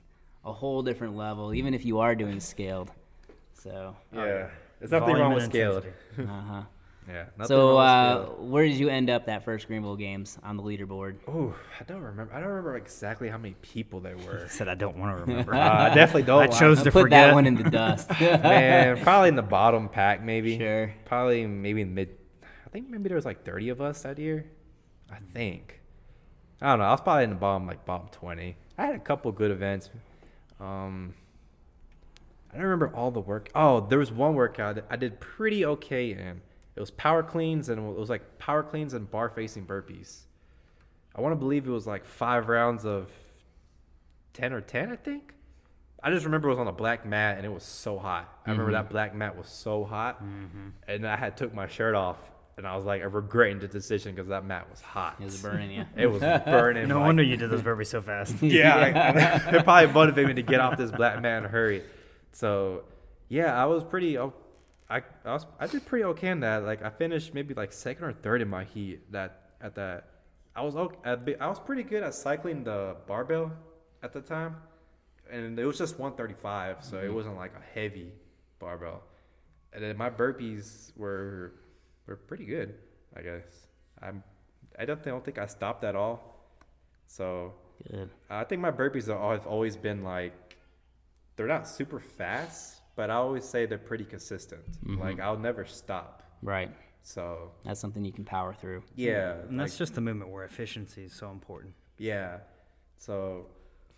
[0.46, 2.92] a whole different level, even if you are doing scaled.
[3.54, 5.86] So, yeah, there's nothing wrong with scaled.
[6.20, 6.62] uh huh.
[7.08, 11.18] Yeah, So, uh, where did you end up that first Greenville games on the leaderboard?
[11.28, 12.34] Oh, I don't remember.
[12.34, 14.48] I don't remember exactly how many people there were.
[14.50, 15.54] Said I don't want to remember.
[15.54, 16.44] Uh, I definitely don't.
[16.44, 17.28] I chose to put forget.
[17.30, 18.10] that one in the dust.
[18.22, 20.58] Man, probably in the bottom pack, maybe.
[20.58, 20.94] Sure.
[21.06, 22.18] Probably maybe in mid.
[22.44, 24.46] I think maybe there was like 30 of us that year.
[25.12, 25.82] I think.
[26.62, 26.86] I don't know.
[26.86, 28.56] I was probably in the bottom, like bottom 20.
[28.78, 29.90] I had a couple good events.
[30.60, 31.14] Um,
[32.52, 33.50] I don't remember all the work.
[33.54, 36.42] Oh, there was one workout that I did pretty okay in.
[36.76, 40.22] It was power cleans and it was like power cleans and bar facing burpees.
[41.16, 43.10] I want to believe it was like five rounds of
[44.34, 45.34] 10 or 10, I think.
[46.02, 48.28] I just remember it was on a black mat and it was so hot.
[48.46, 48.84] I remember Mm-hmm.
[48.84, 50.22] that black mat was so hot,
[50.88, 52.18] and I had took my shirt off,
[52.58, 55.16] and I was like I regretting the decision because that mat was hot.
[55.22, 55.86] It was burning you.
[55.96, 56.88] It was burning.
[56.90, 58.36] no like- wonder you did those burpees so fast.
[58.42, 58.76] yeah,
[59.48, 61.84] I- it probably motivated me to get off this black mat in a hurry.
[62.34, 62.84] So,
[63.30, 64.18] yeah, I was pretty.
[64.18, 64.30] I,
[65.00, 66.64] I was I did pretty okay in that.
[66.64, 70.10] Like I finished maybe like second or third in my heat that at that
[70.56, 73.52] I was okay, I was pretty good at cycling the barbell
[74.04, 74.58] at the time,
[75.32, 77.16] and it was just 135, so it mm-hmm.
[77.16, 78.12] wasn't like a heavy
[78.60, 79.02] barbell.
[79.72, 81.54] And then my burpees were
[82.06, 82.76] were pretty good,
[83.16, 83.68] I guess.
[84.02, 84.24] I'm
[84.78, 86.48] I don't think, I don't think I stopped at all.
[87.08, 87.54] So
[87.90, 88.10] Good.
[88.30, 90.58] I think my burpees are- have always been like
[91.36, 94.64] they're not super fast, but I always say they're pretty consistent.
[94.86, 95.00] Mm-hmm.
[95.02, 96.24] Like I'll never stop.
[96.42, 96.72] Right.
[97.02, 98.84] So That's something you can power through.
[98.96, 101.74] yeah, And like- that's just the movement where efficiency is so important.
[101.98, 102.38] Yeah.
[102.98, 103.48] So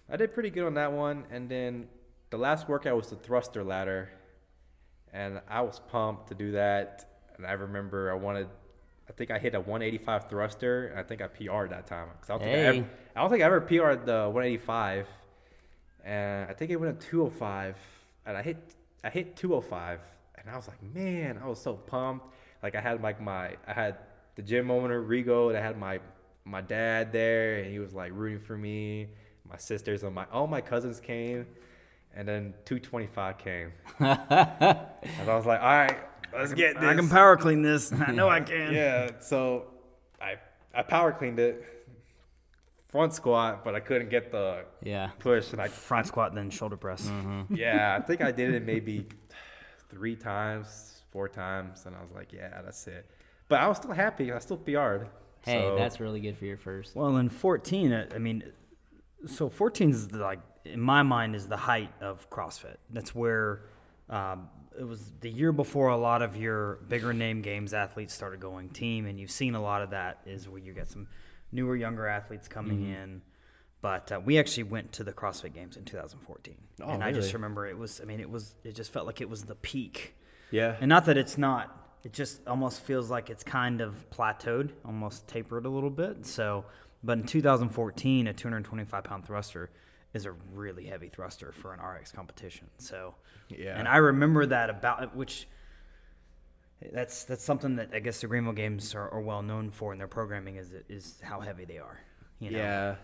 [0.09, 1.25] I did pretty good on that one.
[1.31, 1.87] And then
[2.31, 4.09] the last workout was the thruster ladder.
[5.13, 7.05] And I was pumped to do that.
[7.37, 8.47] And I remember I wanted,
[9.07, 10.87] I think I hit a 185 thruster.
[10.87, 12.07] And I think I PR'd that time.
[12.21, 12.77] 'Cause I, don't think I, Hey.
[12.79, 15.07] ever, I don't think I ever PR'd the 185.
[16.03, 17.77] And I think it went to 205.
[18.25, 18.57] And I hit,
[19.05, 19.99] I hit 205.
[20.37, 22.25] And I was like, man, I was so pumped.
[22.61, 23.95] Like I had like my, I had
[24.35, 25.99] the gym owner, Rigo, and I had my
[26.47, 29.07] my dad there and he was like rooting for me
[29.49, 31.43] my sisters and my all my cousins came
[32.15, 35.97] and then 225 came and i was like all right
[36.37, 37.91] let's get this I can power clean this.
[38.07, 38.71] I know I can.
[38.73, 39.65] yeah so
[40.21, 40.35] i
[40.75, 41.74] i power cleaned it
[42.95, 45.09] front squat but i couldn't get the Yeah.
[45.19, 47.09] push and i Front squat, then shoulder press.
[47.49, 49.07] yeah i think i did it maybe
[49.89, 53.05] three times four times and i was like yeah that's it
[53.49, 55.07] but i was still happy i still pr'd
[55.43, 56.95] Hey, so- that's really good for your first.
[56.95, 58.41] Well, in 14, uh, I mean,
[59.27, 62.77] so 14 is the, like, in my mind, is the height of CrossFit.
[62.89, 63.61] That's where
[64.09, 68.39] um, it was the year before a lot of your bigger name games athletes started
[68.39, 71.05] going team, and you've seen a lot of that is where you get some
[71.51, 72.93] newer, younger athletes coming Mm-hmm.
[72.93, 73.21] in.
[73.81, 77.33] But uh, we actually went to the CrossFit Games in 2014, Oh, and I just
[77.33, 78.01] remember it was.
[78.01, 78.55] I mean, it was.
[78.63, 80.15] It just felt like it was the peak.
[80.49, 81.97] yeah And not that it's not.
[82.03, 86.25] It just almost feels like it's kind of plateaued, almost tapered a little bit.
[86.25, 86.65] So,
[87.03, 89.69] but in 2014, a 225 pound thruster
[90.15, 92.67] is a really heavy thruster for an RX competition.
[92.79, 93.13] So,
[93.49, 93.77] Yeah.
[93.77, 95.47] And I remember that about which.
[96.93, 99.99] That's that's something that I guess the Greenville Games are, are well known for in
[99.99, 101.99] their programming is is how heavy they are.
[102.39, 102.57] You know?
[102.57, 102.95] Yeah,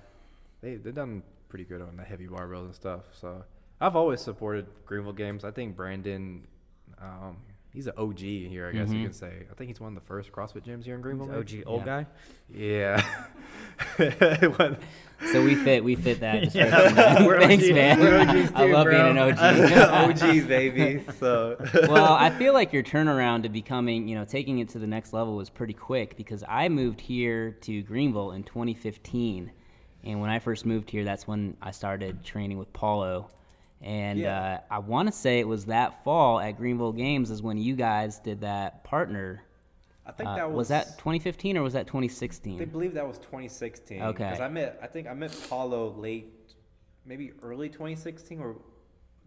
[0.61, 3.01] they they've done pretty good on the heavy barbells and stuff.
[3.13, 3.43] So
[3.79, 5.43] I've always supported Greenville games.
[5.43, 6.47] I think Brandon,
[7.01, 7.37] um,
[7.73, 8.67] he's an OG here.
[8.67, 9.45] I guess you can say.
[9.49, 11.27] I think he's one of the first CrossFit gyms here in Greenville.
[11.41, 11.61] He's?
[11.61, 12.03] OG old Yeah.
[12.03, 12.05] guy.
[12.53, 13.01] Yeah.
[15.21, 16.53] When- So we fit we fit that.
[16.55, 16.65] Yeah.
[16.89, 17.25] description.
[17.25, 17.73] We're Thanks, OGs.
[17.73, 17.99] man.
[17.99, 19.37] We're OGs I too, love being an OG.
[20.21, 21.03] OGs, baby.
[21.19, 21.57] So
[21.87, 25.13] well, I feel like your turnaround to becoming, you know, taking it to the next
[25.13, 29.51] level was pretty quick because I moved here to Greenville in 2015.
[30.03, 33.29] And when I first moved here, that's when I started training with Paulo.
[33.81, 34.59] And Yeah.
[34.69, 37.75] uh, I want to say it was that fall at Greenville Games is when you
[37.75, 39.43] guys did that partner.
[40.11, 42.57] I think Uh, that was, was that 2015 or was that 2016?
[42.57, 42.71] They 2016?
[42.71, 44.01] believe that was 2016.
[44.01, 44.23] Okay.
[44.25, 46.55] Because I met, I think I met Paulo late,
[47.05, 48.57] maybe early 2016 or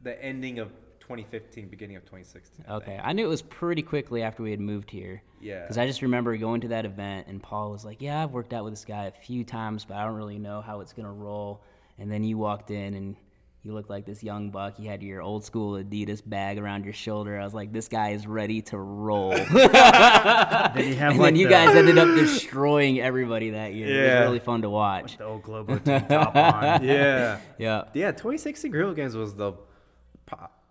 [0.02, 0.68] the ending of
[1.00, 2.64] 2015, beginning of 2016.
[2.68, 3.00] I Okay, think.
[3.02, 5.22] I knew it was pretty quickly after we had moved here.
[5.40, 5.62] Yeah.
[5.62, 8.52] Because I just remember going to that event and Paul was like, "Yeah, I've worked
[8.52, 11.12] out with this guy a few times, but I don't really know how it's gonna
[11.12, 11.62] roll."
[11.98, 13.16] And then you walked in and
[13.64, 14.79] you looked like this young buck.
[14.79, 17.40] You had your old school Adidas bag around your shoulder.
[17.40, 21.37] I was like, "This guy is ready to roll." Did he have and like then
[21.37, 23.87] you the, guys ended up destroying everybody that year.
[23.88, 24.20] It Yeah.
[24.20, 25.16] was really fun to watch.
[25.16, 26.85] the old Globo tank top on?
[26.85, 27.40] yeah.
[27.59, 27.85] Yeah.
[27.94, 29.55] Yeah, 2016 Greenville games was the,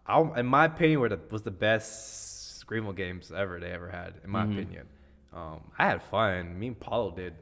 [0.06, 4.14] I- in my opinion, were the, was the best Greenville games ever they ever had.
[4.24, 4.86] In my opinion,
[5.34, 6.60] um, I had fun.
[6.60, 7.34] Me and Paulo did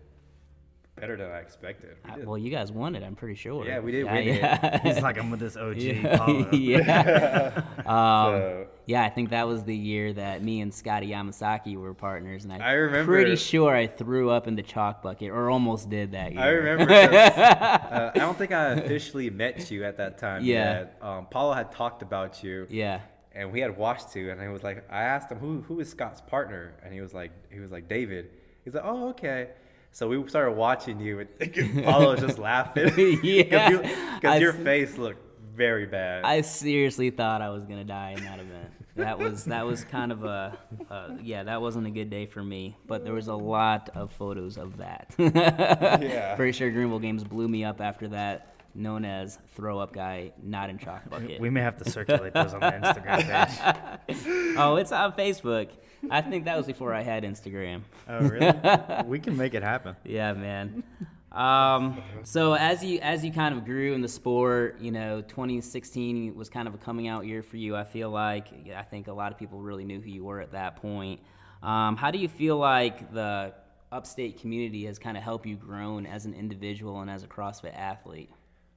[0.99, 1.95] better than I expected.
[2.05, 2.27] We Uh, did.
[2.27, 3.03] Well, you guys won it.
[3.03, 3.65] I'm pretty sure.
[3.65, 4.35] Yeah, we did Yeah, win it.
[4.41, 4.79] yeah.
[4.83, 6.51] He's like, I'm with this OG yeah.
[6.51, 7.63] Yeah.
[7.79, 11.93] Um, So- yeah, I think that was the year that me and Scotty Yamasaki were
[11.93, 15.49] partners, and I, I remember- pretty sure I threw up in the chalk bucket, or
[15.49, 16.41] almost did that year.
[16.41, 16.91] I remember.
[16.93, 20.43] uh, I don't think I officially met you at that time.
[20.43, 20.79] Yeah.
[20.79, 20.97] Yet.
[21.01, 22.67] Um, Paulo had talked about you.
[22.69, 22.99] Yeah.
[23.33, 25.89] and we had watched you, and I was like, I asked him who who is
[25.89, 28.29] Scott's partner, and he was like, he was like David.
[28.65, 29.51] He's like, oh okay.
[29.91, 33.19] So we started watching you, and Paulo was just laughing.
[33.23, 33.69] Yeah.
[34.15, 35.21] because I your s- face looked
[35.55, 36.23] very bad.
[36.23, 38.69] I seriously thought I was gonna die in that event.
[38.95, 40.57] That was that was kind of a
[40.89, 41.43] uh, yeah.
[41.43, 42.77] That wasn't a good day for me.
[42.87, 45.13] But there was a lot of photos of that.
[45.17, 46.35] Yeah.
[46.35, 50.69] Pretty sure Greenville Games blew me up after that, known as throw up guy, not
[50.69, 51.39] in chalk bucket.
[51.39, 54.57] We may have to circulate those on the Instagram page.
[54.57, 55.69] oh, it's on Facebook.
[56.09, 57.81] I think that was before I had Instagram.
[58.07, 58.53] Oh, really?
[59.05, 59.95] we can make it happen.
[60.03, 60.83] Yeah, man.
[61.31, 66.35] Um, so as you as you kind of grew in the sport, you know, 2016
[66.35, 67.75] was kind of a coming out year for you.
[67.75, 70.51] I feel like I think a lot of people really knew who you were at
[70.51, 71.21] that point.
[71.63, 73.53] Um, how do you feel like the
[73.91, 77.77] upstate community has kind of helped you grown as an individual and as a CrossFit
[77.77, 78.29] athlete?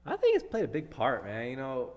[0.06, 1.50] I think it's played a big part, man.
[1.50, 1.90] You know,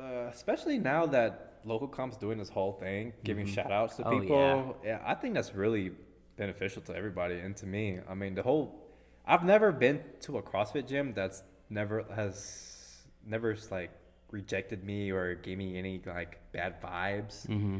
[0.00, 4.20] uh, especially now that local comp's doing this whole thing, giving shout outs to Oh,
[4.20, 4.76] people.
[4.84, 5.00] Yeah.
[5.04, 5.92] I think that's really
[6.36, 8.00] beneficial to everybody and to me.
[8.08, 8.82] I mean, the whole
[9.26, 13.90] I've never been to a CrossFit gym that's never has never like
[14.30, 17.46] rejected me or gave me any like bad vibes.
[17.46, 17.78] Mm-hmm.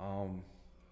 [0.00, 0.42] Um,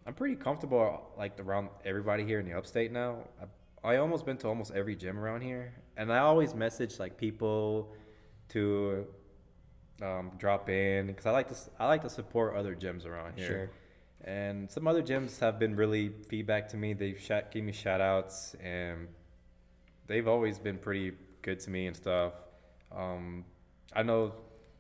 [0.07, 3.18] I'm pretty comfortable like around everybody here in the upstate now.
[3.40, 3.44] I,
[3.84, 7.92] I almost been to almost every gym around here, and I always message like people
[8.50, 9.06] to
[10.02, 13.46] um, drop in because I like to I like to support other gyms around here.
[13.46, 13.70] Sure.
[14.24, 16.92] And some other gyms have been really feedback to me.
[16.92, 19.08] They've shout, gave me shout outs and
[20.06, 22.34] they've always been pretty good to me and stuff.
[22.96, 23.44] Um,
[23.94, 24.34] I know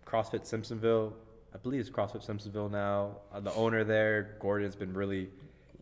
[0.06, 1.12] CrossFit Simpsonville.
[1.54, 3.16] I believe it's CrossFit Simpsonville now.
[3.32, 5.28] Uh, the owner there, Gordon's been really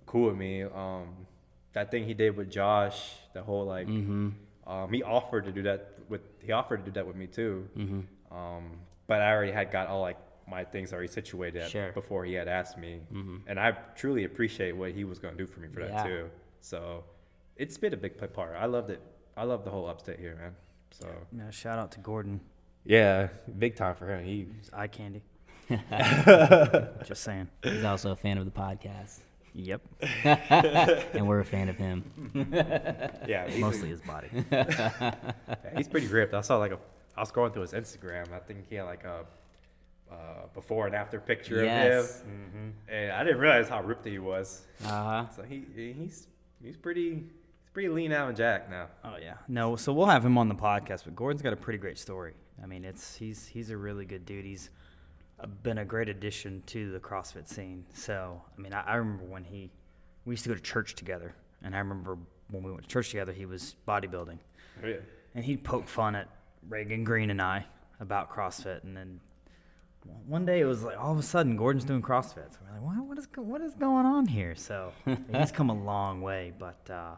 [0.06, 0.62] cool with me.
[0.62, 1.26] Um,
[1.72, 4.30] that thing he did with Josh, the whole like, Mm-hmm.
[4.66, 6.20] um, he offered to do that with.
[6.42, 7.68] He offered to do that with me too.
[7.76, 8.36] Mm-hmm.
[8.36, 8.72] Um,
[9.06, 11.92] but I already had got all like my things already situated Sure.
[11.92, 13.42] before he had asked me, Mhm.
[13.46, 16.02] and I truly appreciate what he was going to do for me for that Yeah.
[16.04, 16.30] too.
[16.60, 17.04] So
[17.56, 18.56] it's been a big p- part.
[18.56, 19.00] I loved it.
[19.36, 20.56] I love the whole upstate here, man.
[20.90, 22.40] So Yeah, shout out to Gordon.
[22.84, 23.28] yeah,
[23.58, 24.24] big time for him.
[24.24, 25.22] He He's eye candy.
[27.04, 27.48] Just saying.
[27.62, 29.20] He's also a fan of the podcast,
[29.54, 29.82] Yep.
[30.24, 32.04] and we're a fan of him.
[33.26, 34.28] yeah, he's, Mostly his body.
[35.76, 36.34] he's pretty ripped.
[36.34, 36.78] I saw like a.
[37.16, 38.32] I was going through his Instagram.
[38.32, 39.24] I think he had like a.
[40.10, 42.22] Uh, before and after picture Yes.
[42.22, 44.62] of him, and I didn't realize how ripped he was.
[44.84, 45.28] Uh huh.
[45.36, 46.26] So he he's
[46.60, 48.88] he's pretty he's pretty lean out and Jack now.
[49.04, 49.34] Oh yeah.
[49.46, 52.34] No, so we'll have him on the podcast, but Gordon's got a pretty great story.
[52.60, 54.44] I mean, it's he's he's a really good dude.
[54.44, 54.70] He's
[55.46, 57.84] been a great addition to the CrossFit scene.
[57.94, 59.70] So, I mean, I, I remember when he
[60.24, 62.18] we used to go to church together, and I remember
[62.50, 64.38] when we went to church together, he was bodybuilding,
[64.82, 64.96] Oh, Yeah.
[65.34, 66.28] and he'd poke fun at
[66.68, 67.66] Reagan Green and I
[68.00, 69.20] about CrossFit, and then
[70.26, 72.52] one day it was like all of a sudden Gordon's doing CrossFit.
[72.52, 74.54] So we're like, what, what is what is going on here?
[74.54, 74.92] So
[75.34, 77.16] he's come a long way, but uh,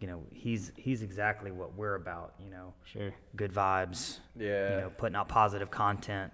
[0.00, 2.34] you know he's he's exactly what we're about.
[2.42, 3.12] You know, Sure.
[3.36, 4.18] good vibes.
[4.36, 4.70] Yeah.
[4.74, 6.32] You know, putting out positive content.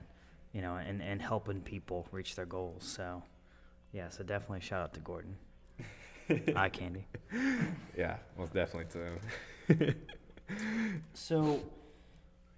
[0.54, 2.84] You know, and and helping people reach their goals.
[2.84, 3.22] So
[3.92, 5.36] yeah, so definitely shout out to Gordon.
[6.56, 7.06] Eye candy.
[7.96, 9.94] Yeah, most definitely to him.
[11.14, 11.62] So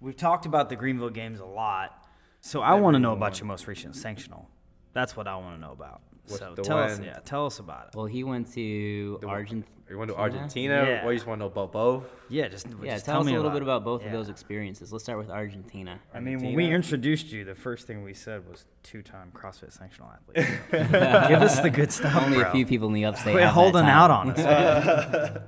[0.01, 2.05] we've talked about the Greenville games a lot.
[2.41, 4.45] So I want to know about your most recent sanctional.
[4.93, 6.01] That's what I want to know about.
[6.27, 7.95] What's so the tell us, yeah, tell us about it.
[7.95, 9.65] Well, he went to Argentina.
[9.87, 10.83] He went to Argentina?
[10.85, 11.05] Yeah.
[11.05, 12.03] Or you just want to know about both?
[12.27, 14.91] Yeah, just Yeah, just tell, us a little bit about both of those experiences.
[14.91, 15.99] Let's start with Argentina.
[16.13, 20.11] I mean, when we introduced you, the first thing we said was two-time CrossFit sanctional
[20.13, 20.59] athlete.
[20.71, 22.49] So, Give us the good stuff, Only bro.
[22.49, 23.31] a few people in the upstate.
[23.31, 25.41] Quit have that holding out on us.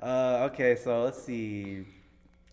[0.00, 1.84] Uh, okay, so let's see.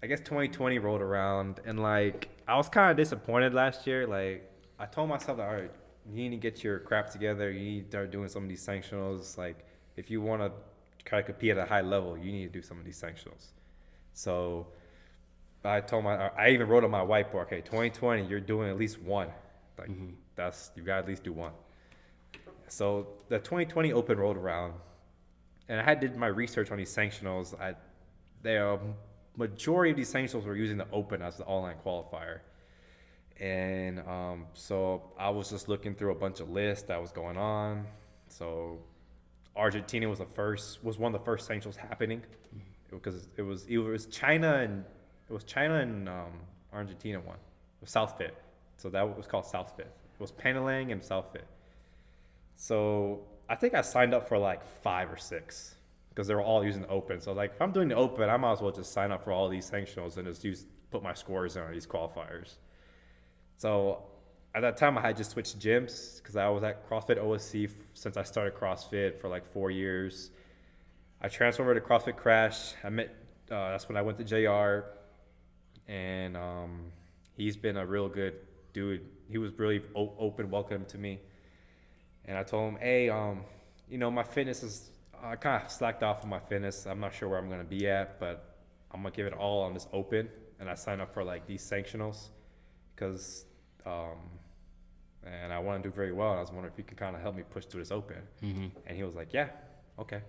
[0.03, 4.05] I guess 2020 rolled around, and like I was kind of disappointed last year.
[4.05, 5.71] Like I told myself, that, all right,
[6.09, 7.51] you need to get your crap together.
[7.51, 9.37] You need to start doing some of these sanctionals.
[9.37, 9.65] Like
[9.95, 10.51] if you want to
[11.05, 13.51] try to compete at a high level, you need to do some of these sanctionals.
[14.13, 14.67] So
[15.63, 19.01] I told my, I even wrote on my whiteboard, okay, 2020, you're doing at least
[19.01, 19.29] one.
[19.77, 20.11] Like mm-hmm.
[20.35, 21.51] that's you got to at least do one.
[22.67, 24.73] So the 2020 Open rolled around,
[25.67, 27.59] and I had did my research on these sanctionals.
[27.59, 27.75] I,
[28.41, 28.79] the
[29.35, 32.39] majority of these sanctionals were using the Open as the online qualifier,
[33.39, 37.37] and um, so I was just looking through a bunch of lists that was going
[37.37, 37.85] on.
[38.27, 38.79] So
[39.55, 42.21] Argentina was the first, was one of the first sanctionals happening,
[42.89, 44.83] because it was it was China and
[45.29, 46.31] it was China and um,
[46.73, 47.37] Argentina one,
[47.81, 48.35] was South Fit.
[48.77, 49.91] So that was called South Fit.
[50.13, 51.47] It was Pandaland and South Fit.
[52.55, 55.75] So I think I signed up for like five or six
[56.09, 57.19] because they were all using open.
[57.19, 59.31] So like if I'm doing the open, I might as well just sign up for
[59.31, 62.55] all these sanctionals and just use put my scores in on these qualifiers.
[63.57, 64.03] So
[64.53, 68.17] at that time, I had just switched gyms because I was at CrossFit OSC since
[68.17, 70.31] I started CrossFit for like four years.
[71.21, 72.73] I transferred over to CrossFit Crash.
[72.83, 73.13] I met.
[73.49, 74.87] Uh, that's when I went to JR,
[75.91, 76.91] and um,
[77.35, 78.33] he's been a real good
[78.73, 79.05] dude.
[79.29, 81.19] He was really o- open, welcome to me.
[82.25, 83.41] And I told him, hey, um,
[83.87, 84.89] you know, my fitness is,
[85.23, 86.87] I kind of slacked off on my fitness.
[86.87, 88.57] I'm not sure where I'm going to be at, but
[88.91, 90.27] I'm going to give it all on this open.
[90.59, 92.29] And I signed up for like these sanctionals
[92.95, 93.45] because,
[93.85, 94.17] um,
[95.23, 96.29] and I want to do very well.
[96.31, 98.17] And I was wondering if you could kind of help me push through this open.
[98.41, 98.71] Mhm.
[98.85, 99.49] And he was like, yeah,
[99.99, 100.21] okay.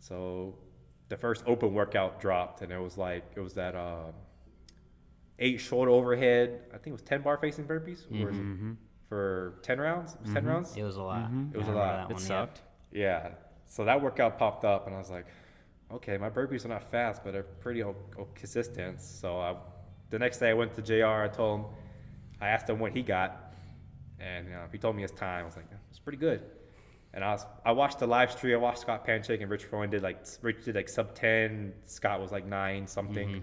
[0.00, 0.54] So
[1.08, 4.12] the first open workout dropped, and it was like, it was that uh,
[5.38, 8.06] eight shoulder overhead, I think it was 10 bar facing burpees.
[8.22, 8.72] Or is it Mm-hmm.
[9.08, 10.14] for 10 rounds?
[10.14, 10.76] It was 10 rounds?
[10.76, 11.30] It was a lot.
[11.30, 11.54] Mhm.
[11.54, 11.86] It was I a lot.
[12.08, 12.28] that It one, yeah.
[12.28, 12.62] sucked.
[12.92, 13.30] Yeah.
[13.66, 15.26] So that workout popped up, and I was like,
[15.90, 19.00] okay, my burpees are not fast, but they're pretty o- o- consistent.
[19.00, 19.56] So I,
[20.10, 21.22] the next day I went to JR.
[21.24, 21.66] I told him,
[22.40, 23.52] I asked him what he got,
[24.20, 25.42] and you know, he told me his time.
[25.42, 26.42] I was like, it's pretty good.
[27.14, 28.54] And I was, I watched the live stream.
[28.54, 31.72] I watched Scott Panchik and Rich Froning did like Rich did like sub ten.
[31.86, 33.28] Scott was like nine something.
[33.28, 33.38] Mm-hmm.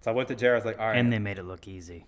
[0.00, 0.48] So I went to JR.
[0.48, 0.96] I was like, all right.
[0.98, 2.06] And they made it look easy.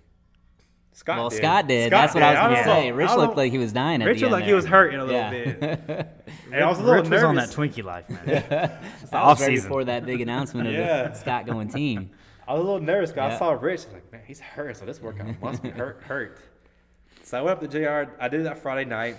[0.93, 1.37] Scott well, did.
[1.39, 1.91] Scott did.
[1.91, 2.91] Scott That's what I was gonna don't say.
[2.91, 2.97] know.
[2.97, 4.73] Rich looked like he was dying at Rich looked end like he was there.
[4.73, 5.31] hurting a little Yeah.
[5.31, 6.11] bit.
[6.53, 7.23] And I was a little Rich nervous.
[7.23, 8.25] was on that Twinkie life, man.
[8.49, 9.69] that was off right season.
[9.69, 11.09] before that big announcement of Yeah.
[11.09, 12.11] the Scott going team.
[12.47, 13.37] I was a little nervous because Yeah.
[13.37, 13.81] I saw Rich.
[13.83, 16.03] I was like, man, he's hurt, so this workout must be hurt.
[16.03, 16.41] hurt.
[17.23, 18.13] So I went up to JR.
[18.21, 19.17] I did that Friday night.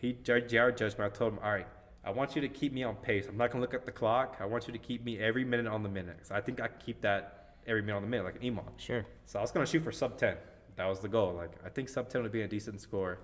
[0.00, 1.04] He JR judged me.
[1.04, 1.66] I told him, all right,
[2.04, 3.26] I want you to keep me on pace.
[3.28, 4.36] I'm not gonna look at the clock.
[4.40, 6.20] I want you to keep me every minute on the minute.
[6.22, 8.64] So I think I can keep that every minute on the minute, like an EMOM.
[8.78, 9.04] Sure.
[9.26, 10.36] So I was gonna shoot for sub ten.
[10.76, 11.34] That was the goal.
[11.34, 13.18] Like I think sub ten would be a decent score.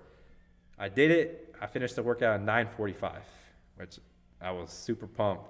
[0.77, 1.53] I did it.
[1.59, 3.23] I finished the workout at nine forty five,
[3.75, 3.99] which
[4.39, 5.49] I was super pumped.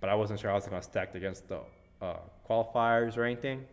[0.00, 1.60] But I wasn't sure I was gonna stack against the
[2.00, 2.16] uh,
[2.48, 3.66] qualifiers or anything.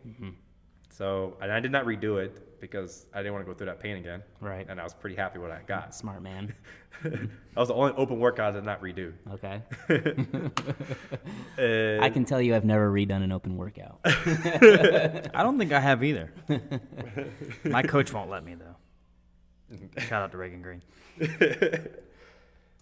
[0.90, 3.80] So and I did not redo it because I didn't want to go through that
[3.80, 4.22] pain again.
[4.40, 4.66] Right.
[4.68, 5.94] And I was pretty happy with what I got.
[5.94, 6.54] Smart man.
[7.02, 9.12] that was the only open workout I did not redo.
[9.34, 9.62] Okay.
[11.58, 14.00] And I can tell you I've never redone an open workout.
[14.04, 16.32] I don't think I have either.
[17.64, 18.76] My coach won't let me though.
[19.98, 20.82] Shout out to Reagan Green.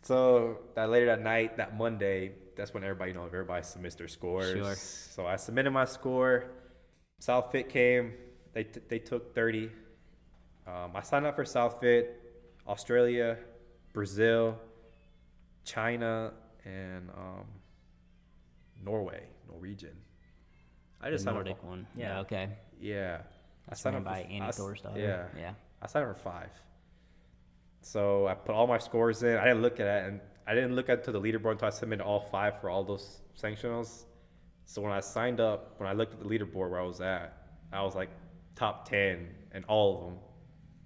[0.07, 4.09] So that later that night, that Monday, that's when everybody you know everybody submits their
[4.09, 4.53] scores.
[4.53, 4.75] Sure.
[4.75, 6.47] So I submitted my score.
[7.21, 8.15] South Fit came.
[8.53, 9.71] They t- they took thirty.
[10.67, 12.21] Um, I signed up for South Fit,
[12.67, 13.37] Australia,
[13.93, 14.59] Brazil,
[15.65, 16.33] China,
[16.65, 17.45] and um,
[18.85, 19.97] Norway, Norwegian.
[21.01, 21.45] I The just signed up.
[21.45, 21.87] Nordic for- one.
[21.97, 22.07] Yeah.
[22.15, 22.21] Yeah.
[22.21, 22.49] Okay.
[22.81, 23.19] Yeah,
[23.69, 24.97] I signed up by for- Andy I s- Thorstad.
[24.97, 25.53] Yeah, Yeah.
[25.81, 26.51] I signed up for five.
[27.83, 29.37] So I put all my scores in.
[29.37, 31.71] I didn't look at it, and I didn't look at to the leaderboard until I
[31.71, 34.05] submitted all five for all those sanctionals.
[34.65, 37.37] So when I signed up, when I looked at the leaderboard where I was at,
[37.73, 38.11] I was like
[38.55, 40.19] top ten in all of them,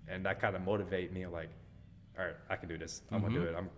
[0.09, 1.27] and that kind of motivated me.
[1.27, 1.51] Like,
[2.19, 3.03] all right, I can do this.
[3.11, 3.55] I'm gonna do mm-hmm.
[3.55, 3.59] it.
[3.59, 3.71] I'm.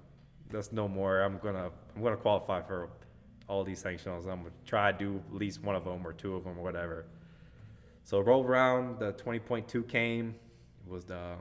[0.51, 1.22] There's no more.
[1.22, 1.70] I'm gonna.
[1.97, 2.91] I'm gonna qualify for
[3.49, 4.26] all these sanctionals.
[4.28, 6.62] I'm gonna try to do at least one of them or two of them or
[6.62, 7.07] whatever.
[8.05, 10.35] So roll around, the 20.2 came.
[10.85, 11.35] It was the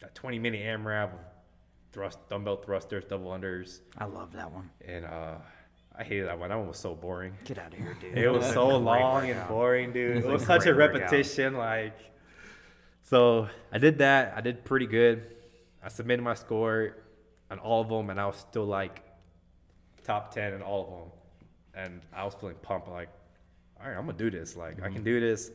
[0.00, 1.10] that 20 minute AMRAP
[1.92, 4.70] thrust, dumbbell thrusters, double unders, I love that one.
[4.86, 5.34] and uh,
[5.96, 6.48] I hated that one.
[6.48, 7.34] That one was so boring.
[7.44, 8.16] Get out of here, dude.
[8.16, 10.18] It was so long and boring, dude.
[10.18, 11.54] It was such a repetition.
[11.54, 11.96] Like,
[13.02, 14.32] so I did that.
[14.36, 15.22] I did pretty good.
[15.84, 16.96] I submitted my score
[17.50, 19.02] on all of them, and I was still like
[20.04, 21.84] top 10 in all of them.
[21.84, 22.88] And I was feeling pumped.
[22.88, 23.08] Like,
[23.80, 24.56] all right, I'm gonna do this.
[24.56, 24.94] Like, I Mm-hmm.
[24.94, 25.50] can do this.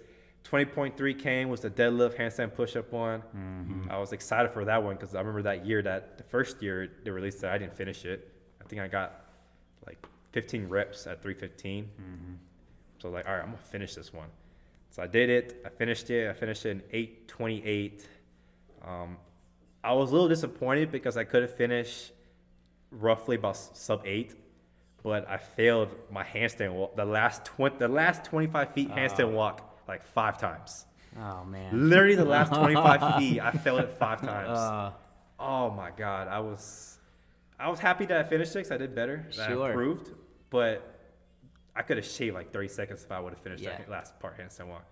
[0.50, 3.22] 20.3 came was the deadlift handstand push-up one.
[3.36, 3.92] Mm-hmm.
[3.92, 6.90] I was excited for that one because I remember that year that the first year
[7.04, 8.34] they released it, I didn't finish it.
[8.62, 9.26] I think I got
[9.86, 9.98] like
[10.32, 11.84] 15 reps at 315.
[11.84, 12.34] Mm-hmm.
[13.02, 14.28] So like, all right, I'm gonna finish this one.
[14.90, 15.62] So I did it.
[15.66, 16.30] I finished it.
[16.30, 18.08] I finished it in 828.
[18.86, 19.18] Um,
[19.84, 22.12] I was a little disappointed because I couldn't finish
[22.90, 24.36] roughly about sub eight,
[25.04, 26.96] but I failed my handstand walk.
[26.96, 30.86] The last 20, the last 25 feet handstand walk like five times.
[31.20, 31.90] Oh man.
[31.90, 34.50] Literally the last 25 feet, I fell it five times.
[34.50, 34.92] Uh,
[35.40, 36.98] Oh my god, I was,
[37.60, 39.26] I was happy that I finished it 'cause I did better.
[39.36, 39.66] That Sure.
[39.66, 40.12] I improved,
[40.50, 40.82] but
[41.76, 43.78] I could have shaved like 30 seconds if I would have finished Yeah.
[43.78, 44.86] that last part handstand walk.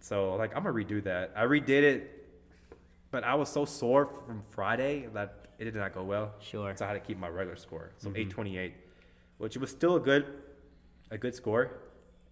[0.00, 1.32] So like I'm gonna redo that.
[1.34, 2.28] I redid it,
[3.10, 6.34] but I was so sore from Friday that it did not go well.
[6.40, 6.74] Sure.
[6.76, 8.74] So I had to keep my regular score, so 828,
[9.38, 10.26] which was still a good,
[11.10, 11.70] a good score,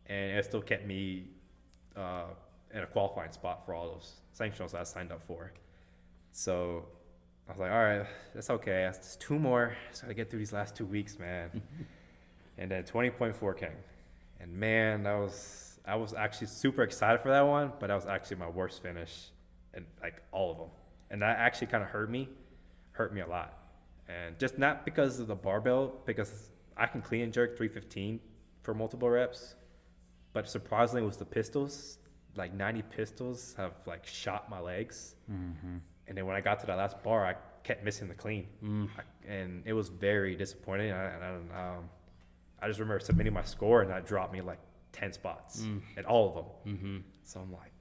[0.06, 1.28] and it still kept me
[1.96, 2.24] uh,
[2.72, 5.52] in a qualifying spot for all those sanctionals I signed up for.
[6.32, 6.86] So
[7.48, 8.82] I was like, all right, that's okay.
[8.82, 9.76] That's just two more.
[9.90, 11.62] Just gotta get through these last two weeks, man.
[12.58, 13.68] and then 20.4 came,
[14.40, 18.06] and man, that was I was actually super excited for that one, but that was
[18.06, 19.30] actually my worst finish,
[19.74, 20.70] and like all of them,
[21.10, 22.28] and that actually kind of hurt me,
[22.92, 23.56] hurt me a lot,
[24.08, 28.20] and just not because of the barbell, because I can clean and jerk 315
[28.62, 29.54] for multiple reps,
[30.36, 31.98] but surprisingly it was the pistols.
[32.36, 35.14] Like 90 pistols have like shot my legs.
[35.28, 37.34] And then when I got to that last bar, I
[37.64, 39.02] kept missing the clean, I,
[39.36, 40.92] and it was very disappointing.
[40.92, 41.88] I, I, don't- um,
[42.62, 44.60] I just remember submitting my score, and that dropped me like
[44.92, 45.62] ten spots,
[45.96, 46.46] and all of them.
[46.74, 46.96] Mm-hmm.
[47.24, 47.72] So I'm like,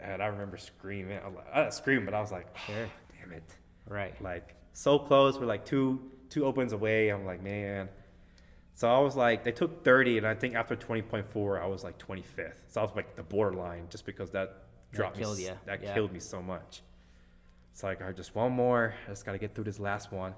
[0.00, 1.18] and I remember screaming.
[1.22, 2.88] I, was like, I didn't scream, but I was like, Sure.
[3.20, 3.42] damn it,
[3.88, 4.14] right.
[4.22, 5.36] like so close.
[5.38, 6.00] We're like two
[6.30, 7.08] two opens away.
[7.10, 7.88] I'm like, man.
[8.76, 11.96] So I was like, they took 30, and I think after 20.4, I was like
[11.98, 12.56] 25th.
[12.68, 14.48] So I was like the borderline, just because that
[14.90, 15.46] That dropped killed me.
[15.46, 15.94] ya, That yeah.
[15.94, 16.82] killed me so much.
[17.72, 18.94] It's like, all right, just one more.
[19.06, 20.34] I just got to get through this last one.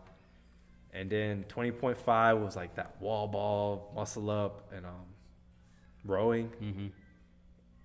[0.92, 5.06] And then 20.5 was like that wall ball, muscle up, and um,
[6.04, 6.50] rowing.
[6.62, 6.86] Mm-hmm.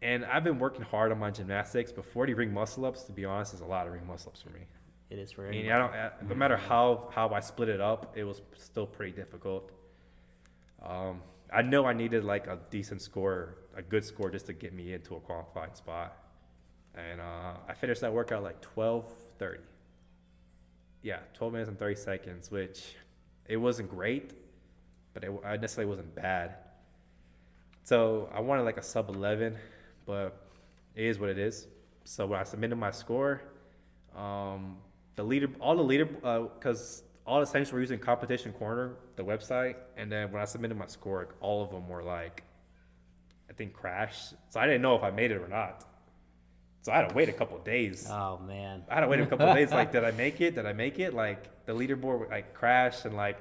[0.03, 3.25] And I've been working hard on my gymnastics, but 40 ring muscle ups, to be
[3.25, 4.67] honest, is a lot of ring muscle ups for me.
[5.09, 5.71] It is for I mean.
[5.71, 6.29] I don't.
[6.29, 9.71] No matter how how I split it up, it was still pretty difficult.
[10.83, 11.21] Um,
[11.51, 14.93] I know I needed like a decent score, a good score, just to get me
[14.93, 16.17] into a qualifying spot.
[16.95, 19.05] And uh, I finished that workout like twelve
[19.39, 19.63] thirty.
[21.01, 22.95] Yeah, twelve minutes and thirty seconds, which
[23.47, 24.33] it wasn't great,
[25.13, 26.55] but it, I necessarily wasn't bad.
[27.83, 29.57] So I wanted like a sub eleven,
[30.05, 30.47] but
[30.95, 31.67] it is what it is.
[32.03, 33.41] So when I submitted my score,
[34.15, 34.77] um,
[35.15, 39.75] the leader, all the leader, because all the essentials were using Competition Corner, the website,
[39.97, 42.43] and then when I submitted my score, all of them were like,
[43.49, 44.33] I think crashed.
[44.49, 45.85] So I didn't know if I made it or not.
[46.81, 48.07] So I had to wait a couple days.
[48.09, 48.83] Oh man.
[48.89, 49.71] I had to wait a couple of days.
[49.71, 50.55] Like, did I make it?
[50.55, 51.13] Did I make it?
[51.13, 53.37] Like, the leaderboard like crashed, and like,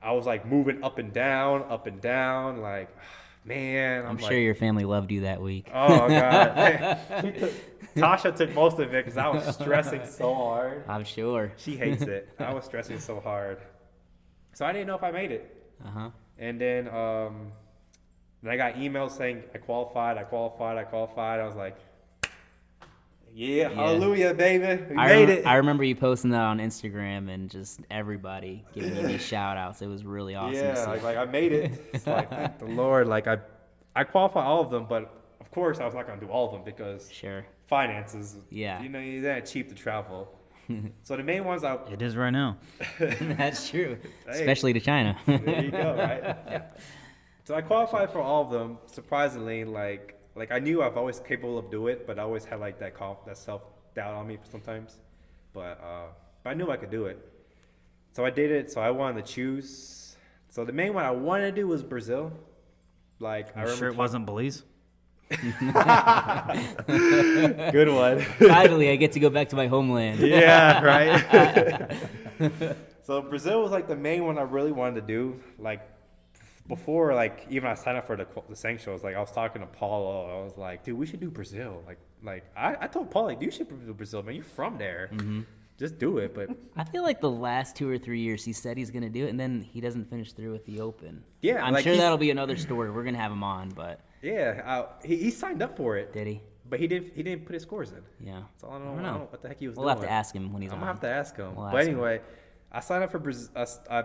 [0.00, 2.60] I was like moving up and down, up and down.
[2.60, 2.88] Like,
[3.44, 5.68] man, I'm, I'm like, sure your family loved you that week.
[5.74, 6.98] Oh god,
[7.96, 10.84] Tasha took most of it because I was stressing so hard.
[10.88, 11.52] I'm sure.
[11.56, 12.28] She hates it.
[12.38, 13.58] I was stressing so hard,
[14.52, 15.54] so I didn't know if I made it.
[15.84, 16.10] Uh huh.
[16.38, 17.52] And then, um,
[18.42, 21.40] then I got emails saying I qualified, I qualified, I qualified.
[21.40, 21.76] I was like,
[23.34, 25.46] yeah, hallelujah, baby, we I, made rem- it.
[25.46, 29.82] I remember you posting that on Instagram and just everybody giving you these shout outs.
[29.82, 31.90] It was really awesome yeah, like, like I made it.
[31.92, 33.06] It's like thank the Lord.
[33.06, 33.38] Like I,
[33.94, 35.17] I qualified all of them, but
[35.48, 37.46] of course I was not gonna do all of them because sure.
[37.68, 38.36] finances.
[38.50, 38.82] Yeah.
[38.82, 40.28] you know, you're that cheap to travel.
[41.02, 42.58] so the main ones I It is right now.
[43.00, 43.96] That's true.
[44.26, 44.40] Hey.
[44.40, 45.16] Especially to China.
[45.26, 46.62] there you go, right?
[47.44, 48.76] So I qualified for all of them.
[48.84, 52.60] Surprisingly, like like I knew I've always capable of doing it, but I always had
[52.60, 53.62] like that conf- that self
[53.94, 54.98] doubt on me sometimes.
[55.54, 56.08] But uh,
[56.44, 57.18] but I knew I could do it.
[58.12, 58.70] So I did it.
[58.70, 60.14] So I wanted to choose.
[60.50, 62.34] So the main one I wanted to do was Brazil.
[63.18, 63.78] Like I You remember.
[63.78, 64.62] sure it wasn't Belize?
[67.72, 68.20] good one.
[68.20, 70.20] Finally, I get to go back to my homeland.
[70.20, 71.96] yeah, right.
[73.02, 75.38] so Brazil was like the main one I really wanted to do.
[75.58, 75.82] Like
[76.66, 79.02] before, like even I signed up for the the sanctions.
[79.02, 81.82] Like I was talking to Paulo, I was like, dude, we should do Brazil.
[81.86, 84.34] Like, like I, I told Paul, like, you should do Brazil, man.
[84.34, 85.10] You're from there.
[85.12, 85.42] Mm-hmm.
[85.78, 86.34] Just do it.
[86.34, 89.26] But I feel like the last two or three years he said he's gonna do
[89.26, 91.22] it, and then he doesn't finish through with the Open.
[91.42, 92.90] Yeah, I'm like sure that'll be another story.
[92.90, 96.26] We're gonna have him on, but yeah, uh, he, he signed up for it, did
[96.26, 96.40] he?
[96.70, 97.14] but he didn't.
[97.14, 98.02] He didn't put his scores in.
[98.20, 98.42] Yeah.
[98.60, 99.28] So I don't know, I I don't know.
[99.30, 99.86] what the heck he was doing.
[99.86, 100.02] We'll doing.
[100.02, 100.80] have to ask him when he's I'm on.
[100.80, 101.54] gonna have to ask him.
[101.56, 101.94] We'll but ask him.
[101.94, 102.20] anyway,
[102.70, 103.50] I signed up for Brazil.
[103.90, 104.04] I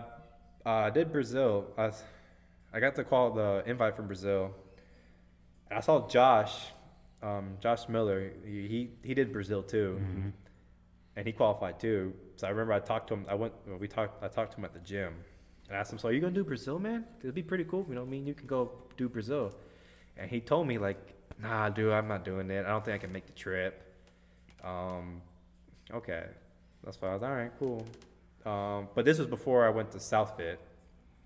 [0.64, 1.66] uh, did Brazil.
[1.76, 4.54] I got to call the invite from Brazil.
[5.70, 6.54] And I saw Josh,
[7.22, 8.32] um, Josh Miller.
[8.46, 10.28] He, he he did Brazil too, Mm-hmm.
[11.16, 12.14] and he qualified too.
[12.36, 13.26] So I remember I talked to him.
[13.28, 13.52] I went.
[13.66, 14.22] well, We talked.
[14.24, 15.12] I talked to him at the gym,
[15.68, 17.04] and I asked him, "So are you gonna do Brazil, man?
[17.20, 17.84] It'd be pretty cool.
[17.88, 19.52] You know, me and you can go do Brazil."
[20.16, 20.98] And he told me like,
[21.40, 22.64] "Nah, dude, I'm not doing it.
[22.64, 23.80] I don't think I can make the trip."
[24.62, 25.20] Um,
[25.92, 26.24] okay,
[26.82, 27.10] that's fine.
[27.10, 27.86] I was all right, cool.
[28.46, 30.56] Um, but this was before I went to Southfit,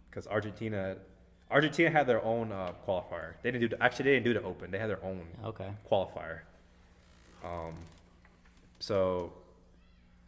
[0.08, 0.96] because Argentina,
[1.50, 3.34] Argentina had their own uh, qualifier.
[3.42, 4.70] They didn't do the, actually they didn't do the Open.
[4.70, 5.68] They had their own Okay.
[5.90, 6.40] qualifier.
[7.44, 7.74] Um,
[8.78, 9.32] so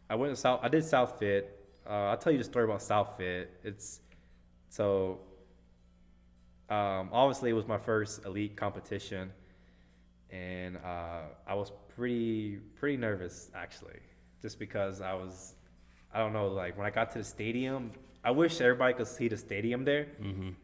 [0.09, 0.59] I went to South.
[0.63, 1.45] I did Southfit.
[1.87, 3.47] Uh, I'll tell you the story about Southfit.
[3.63, 4.01] It's
[4.69, 5.19] so
[6.71, 9.31] um, obviously it was my first elite competition,
[10.29, 13.99] and uh, I was pretty pretty nervous actually,
[14.41, 15.55] just because I was
[16.13, 17.91] I don't know like when I got to the stadium.
[18.23, 20.05] I wish everybody could see the stadium there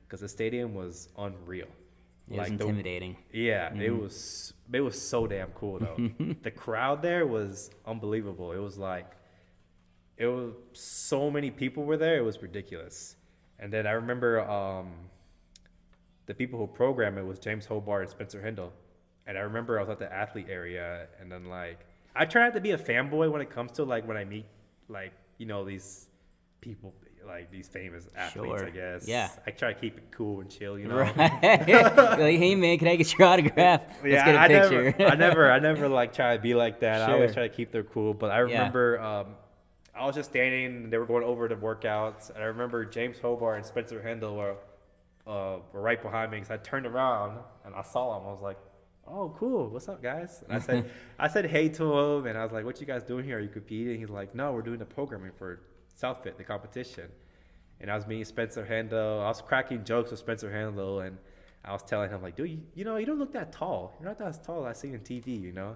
[0.05, 1.65] because the stadium was unreal.
[2.29, 3.15] It was Like, the- intimidating.
[3.33, 5.97] yeah, it was it was so damn cool though.
[6.43, 8.51] the crowd there was unbelievable.
[8.51, 9.09] It was like
[10.17, 12.17] it was so many people were there.
[12.17, 13.15] It was ridiculous.
[13.59, 14.91] And then I remember um,
[16.27, 18.71] the people who programmed it was James Hobart and Spencer Hendel.
[19.25, 21.79] And I remember I was at the athlete area, and then like
[22.15, 24.45] I try not to be a fanboy when it comes to like when I meet
[24.87, 26.07] like you know these
[26.61, 26.93] people
[27.25, 28.59] like these famous athletes.
[28.59, 28.67] Sure.
[28.67, 29.07] I guess.
[29.07, 29.29] Yeah.
[29.45, 30.79] I try to keep it cool and chill.
[30.79, 30.97] You know.
[30.99, 31.17] Right.
[31.17, 33.81] like, hey man, can I get your autograph?
[34.03, 34.95] Let's get a I picture.
[34.97, 37.01] Never, I never, I never like try to be like that.
[37.01, 38.13] I always try to keep their cool.
[38.13, 38.43] But I Yeah.
[38.43, 39.27] remember, um,
[39.93, 40.83] I was just standing.
[40.83, 44.35] and They were going over the workouts, and I remember James Hobart and Spencer Hendel
[44.37, 44.55] were,
[45.27, 46.37] uh, were right behind me.
[46.37, 48.27] Because I turned around and I saw him.
[48.27, 48.57] I was like,
[49.07, 49.69] "Oh, cool.
[49.69, 52.65] What's up, guys?" And I said, I said hey to him, and I was like,
[52.65, 53.37] "What you guys doing here?
[53.37, 55.61] Are you competing?" He's like, "No, we're doing the programming for
[56.01, 57.09] Southfit, the competition."
[57.79, 59.21] And I was meeting Spencer Hendel.
[59.21, 61.17] I was cracking jokes with Spencer Hendel, and
[61.63, 63.93] I was telling him like, "Dude, you, you know, you don't look that tall.
[63.99, 65.75] You're not that tall as I see on TV, you know."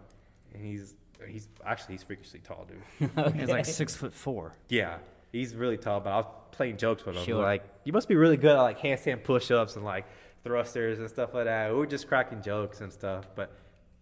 [0.53, 0.95] And he's
[1.27, 3.33] he's actually he's freakishly tall, dude.
[3.35, 4.55] He's like six foot four.
[4.69, 4.97] yeah,
[5.31, 7.23] he's really tall, but I was playing jokes with him.
[7.23, 7.41] Sure.
[7.41, 10.05] Like, you must be really good at like handstand push-ups and like
[10.43, 11.71] thrusters and stuff like that.
[11.71, 13.27] We were just cracking jokes and stuff.
[13.35, 13.51] But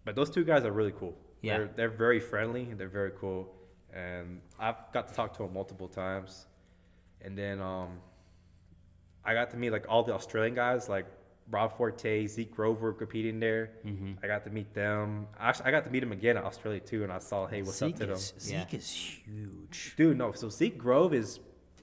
[0.04, 1.16] but those two guys are really cool.
[1.42, 1.58] Yeah.
[1.58, 2.64] They're, they're very friendly.
[2.64, 3.54] They're very cool,
[3.92, 6.46] and I've got to talk to them multiple times.
[7.22, 7.98] And then um,
[9.24, 11.06] I got to meet like all the Australian guys, like
[11.50, 13.70] Rob Forte, Zeke Grover competing there.
[13.84, 14.12] Mm-hmm.
[14.22, 15.26] I got to meet them.
[15.38, 17.78] Actually, I got to meet him again in Australia too, and I saw, hey, what's
[17.78, 18.14] Zeke up to them?
[18.16, 18.60] is, Yeah.
[18.64, 19.94] Zeke is huge.
[19.96, 20.32] Dude, no.
[20.32, 21.40] So Zeke Grove is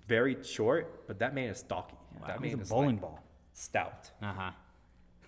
[0.07, 1.95] very short, but that man is stocky.
[2.19, 3.23] Wow, that he's man a is bowling like, ball.
[3.53, 4.09] stout.
[4.21, 4.51] Uh huh.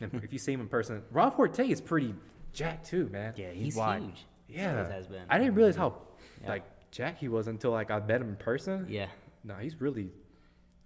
[0.01, 2.15] If you see him in person, Rob Forte is pretty
[2.53, 3.33] jacked too, man.
[3.35, 4.01] Yeah, he's, He's wide.
[4.01, 4.25] huge.
[4.47, 4.71] Yeah.
[4.77, 5.23] Always has been.
[5.29, 5.95] I didn't realize how
[6.41, 6.47] Yeah.
[6.49, 8.85] like jacked he was until like I met him in person.
[8.89, 9.07] Yeah.
[9.43, 10.11] No, he's really.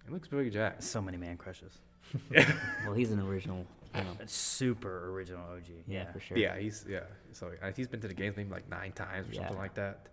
[0.04, 0.82] He looks really jacked.
[0.82, 1.78] So many man crushes.
[2.84, 3.66] Well, he's an original.
[3.94, 5.62] You know, super original OG.
[5.86, 6.36] yeah, for sure.
[6.36, 7.00] Yeah, he's yeah.
[7.32, 9.40] So uh, he's been to the games maybe like nine times or Yeah.
[9.42, 10.08] something like that.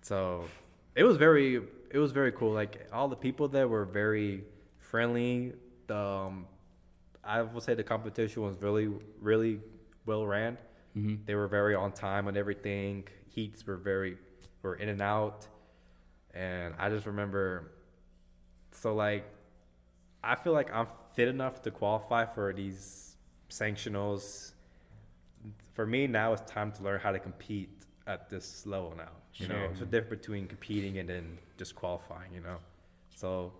[0.00, 0.44] So
[0.94, 1.60] it was very
[1.90, 2.52] it was very cool.
[2.52, 4.44] Like all the people there were very
[4.78, 5.52] friendly.
[5.86, 6.46] The um,
[7.22, 8.88] I will say the competition was really
[9.20, 9.60] really
[10.06, 10.56] well ran.
[10.96, 11.16] Mm-hmm.
[11.26, 13.04] They were very on time on everything.
[13.28, 14.16] Heats were very
[14.62, 15.46] were in and out,
[16.32, 17.70] and I just remember.
[18.72, 19.24] So like,
[20.24, 23.16] I feel like I'm fit enough to qualify for these
[23.48, 24.52] sanctionals.
[25.72, 27.70] For me now, it's time to learn how to compete
[28.06, 29.10] at this level now.
[29.34, 32.34] You know, it's a difference between competing and then just qualifying.
[32.34, 32.56] You know,
[33.14, 33.52] so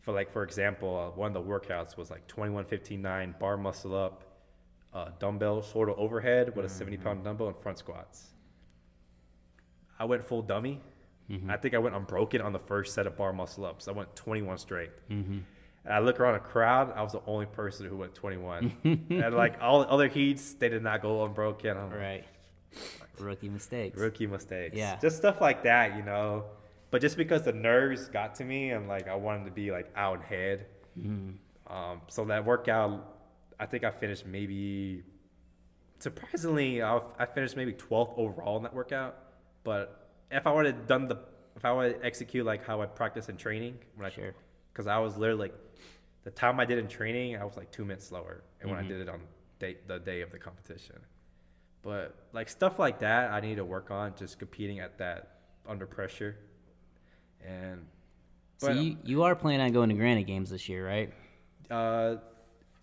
[0.00, 3.56] for like for example, uh, one of the workouts was like 21, 15, 9 bar
[3.56, 4.24] muscle up,
[4.94, 8.28] uh, dumbbell sort of overhead with a 70 pound dumbbell and front squats.
[9.98, 10.80] I went full dummy.
[11.48, 13.86] I think I went unbroken on the first set of bar muscle ups.
[13.86, 14.90] I went 21 straight.
[15.08, 15.38] Mm-hmm.
[15.90, 16.92] And I look around a crowd.
[16.94, 18.76] I was the only person who went 21.
[19.10, 21.76] and like all the other heats, they did not go unbroken.
[21.76, 22.24] I'm like, Right.
[23.18, 23.98] Rookie mistakes.
[23.98, 24.76] Rookie mistakes.
[24.76, 24.98] Yeah.
[25.02, 26.44] Just stuff like that, you know.
[26.92, 29.90] But just because the nerves got to me and like I wanted to be like
[29.96, 30.66] out ahead.
[30.96, 31.34] Mhm.
[31.66, 33.12] Um, so that workout,
[33.58, 35.02] I think I finished maybe
[35.98, 39.16] surprisingly, I, I finished maybe 12th overall in that workout.
[39.64, 41.18] But if I would have done the,
[41.56, 44.34] if I would execute like how I practice in training, when I, Sure.
[44.72, 45.54] Because I was literally like,
[46.24, 48.82] the time I did in training, I was like two minutes slower, and when I
[48.82, 48.88] Mhm.
[48.88, 49.20] did it on
[49.58, 50.96] day, the day of the competition.
[51.82, 55.86] But like stuff like that, I need to work on just competing at that under
[55.86, 56.36] pressure.
[57.44, 57.86] And
[58.58, 61.12] So you, you are planning on going to Granite Games this year, right?
[61.70, 62.16] uh,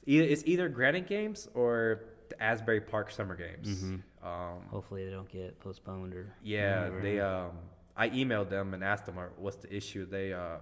[0.05, 3.83] it's either Granite Games or the Asbury Park Summer Games.
[3.83, 4.01] Mhm.
[4.25, 6.33] Um, Hopefully they don't get postponed or.
[6.41, 7.01] yeah, whatever.
[7.01, 7.19] they.
[7.19, 7.51] Um,
[7.95, 10.57] I emailed them and asked them, uh, "What's the issue?" They, uh,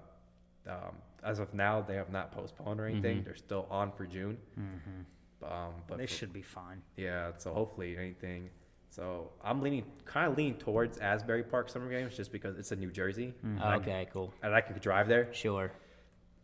[0.67, 0.95] um,
[1.26, 3.19] as of now, they have not postponed or anything.
[3.21, 3.26] Mhm.
[3.26, 4.38] They're still on for June.
[4.59, 5.43] Mm-hmm.
[5.51, 6.82] Um, but They for- should be fine.
[6.95, 8.49] Yeah, so hopefully anything.
[8.89, 12.80] So I'm leaning, kind of leaning towards Asbury Park Summer Games just because it's in
[12.80, 13.59] New Jersey, Mm.
[13.61, 14.34] Oh, okay, cool.
[14.41, 15.34] and I can drive there.
[15.34, 15.71] Sure.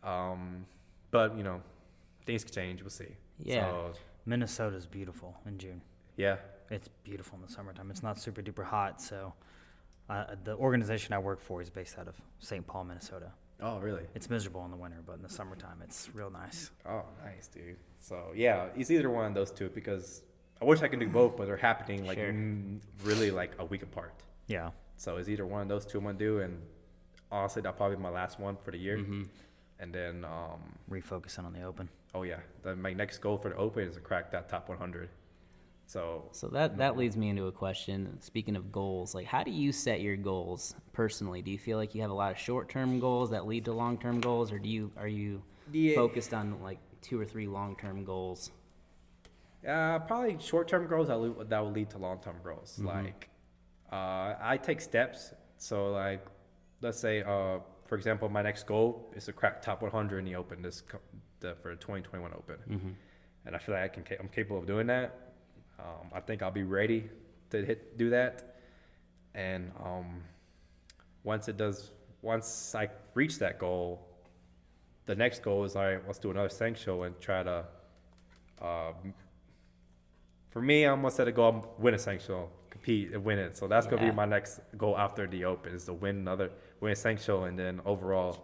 [0.04, 0.66] Um,
[1.12, 1.62] but you know,
[2.26, 2.82] things could change.
[2.82, 3.16] We'll see.
[3.40, 3.70] Yeah.
[3.72, 3.94] So,
[4.26, 5.82] Minnesota's beautiful in June.
[6.18, 6.38] yeah.
[6.70, 7.92] It's beautiful in the summertime.
[7.92, 9.02] It's not super duper hot.
[9.02, 9.34] So,
[10.10, 12.66] uh, the organization I work for is based out of St.
[12.66, 13.34] Paul, Minnesota.
[13.62, 14.04] Oh, really?
[14.16, 16.72] It's miserable in the winter, but in the summertime, it's real nice.
[16.86, 17.78] Oh, nice, dude.
[18.00, 20.24] So yeah, it's either one of those two because
[20.62, 22.34] I wish I could do both, but they're happening like Sure.
[23.04, 24.14] really like a week apart.
[24.48, 24.72] Yeah.
[24.98, 26.62] So it's either one of those two I'm gonna do, and
[27.32, 28.98] honestly, that'll probably be my last one for the year.
[28.98, 29.28] Mhm.
[29.80, 31.90] And then, um, Refocusing on the open.
[32.14, 32.40] oh yeah,
[32.78, 35.10] my next goal for the Open is to crack that top 100.
[35.92, 38.18] So So that that leads me into a question.
[38.22, 41.42] Speaking of goals, like how do you set your goals personally?
[41.42, 44.22] Do you feel like you have a lot of short-term goals that lead to long-term
[44.22, 45.96] goals, or do you are you Yeah.
[45.96, 48.52] focused on like two or three long-term goals?
[49.68, 52.80] Uh, probably short-term goals that will, that will lead to long-term goals.
[52.80, 53.30] Like,
[53.92, 55.34] uh, I take steps.
[55.58, 56.26] So like,
[56.82, 60.36] let's say, uh, for example, my next goal is to crack top 100 in the
[60.36, 60.84] Open this
[61.42, 62.94] the, for the 2021 Open, Mhm.
[63.46, 65.31] and I feel like I can ca- I'm capable of doing that.
[65.82, 67.10] Um, I think I'll be ready
[67.50, 68.56] to hit do that,
[69.34, 70.22] and um,
[71.24, 71.90] once it does,
[72.22, 74.08] once I reach that goal,
[75.06, 76.02] the next goal is all right.
[76.06, 77.66] Let's do another Sank show and try to.
[78.62, 78.94] Uh,
[80.52, 83.58] for me, I'm gonna set a goal: win a sanctional, compete and win it.
[83.58, 86.92] So that's gonna be my next goal after the Open is to win another, win
[86.92, 88.38] a sanctional, and then overall,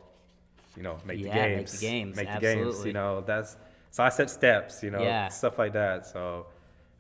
[0.75, 2.59] you know, make Yeah, the make games, the games, make the games.
[2.67, 2.87] absolutely.
[2.89, 3.57] You know, that's
[3.91, 5.27] so I set steps, you know, Yeah.
[5.27, 6.05] stuff like that.
[6.07, 6.47] So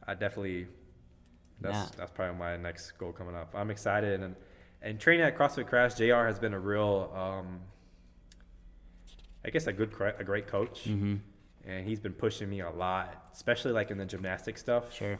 [0.07, 0.67] I definitely,
[1.61, 1.95] that's Yeah.
[1.97, 3.53] that's probably my next goal coming up.
[3.55, 4.35] I'm excited and
[4.81, 6.25] and training at CrossFit Crash, Jr.
[6.27, 7.61] has been a real, um,
[9.43, 11.19] I guess, a good, a great coach Mhm.
[11.65, 14.93] and he's been pushing me a lot, especially like in the gymnastic stuff.
[14.93, 15.19] Sure.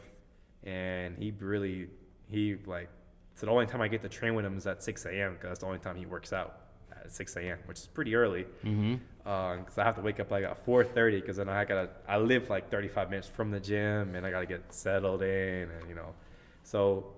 [0.62, 1.88] And he really,
[2.28, 2.88] he like,
[3.34, 5.34] so the only time I get to train with him is at 6 a.m.
[5.34, 6.67] because that's the only time he works out
[7.08, 8.44] at 6 a.m., which is pretty early.
[8.64, 8.96] Mm-hmm.
[9.22, 12.48] Because I have to wake up like at 4:30 because then I gotta I live
[12.48, 16.14] like 35 minutes from the gym and I gotta get settled in and you know,
[16.62, 17.12] so,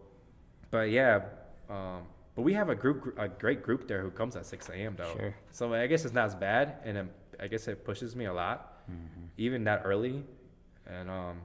[0.72, 1.20] but yeah,
[1.68, 2.02] um,
[2.34, 4.94] but we have a group a great group there who comes at 6 a.m.
[4.96, 5.14] though.
[5.16, 5.34] Sure.
[5.52, 7.10] So I guess it's not as bad and um,
[7.40, 8.82] I guess it pushes me a lot,
[9.38, 10.24] even that early,
[10.86, 11.36] and um,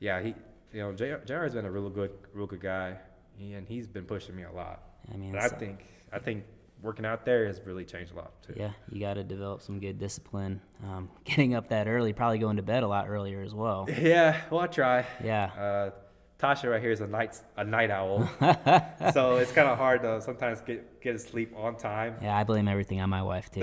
[0.00, 0.34] yeah, he
[0.72, 2.96] you know JR, has been a real good real good guy,
[3.36, 4.82] he, and he's been pushing me a lot.
[5.12, 6.44] I mean, I think I think
[6.84, 8.52] working out there has really changed a lot too.
[8.56, 10.60] Yeah, you got to develop some good discipline.
[10.84, 13.88] Um, getting up that early, probably going to bed a lot earlier as well.
[13.98, 15.06] Yeah, well, I try.
[15.24, 15.44] Yeah.
[15.58, 15.90] Uh,
[16.38, 18.28] Tasha right here is a night a night owl,
[19.14, 22.16] so it's kind of hard to sometimes get get to sleep on time.
[22.20, 23.62] Yeah, I blame everything on my wife too.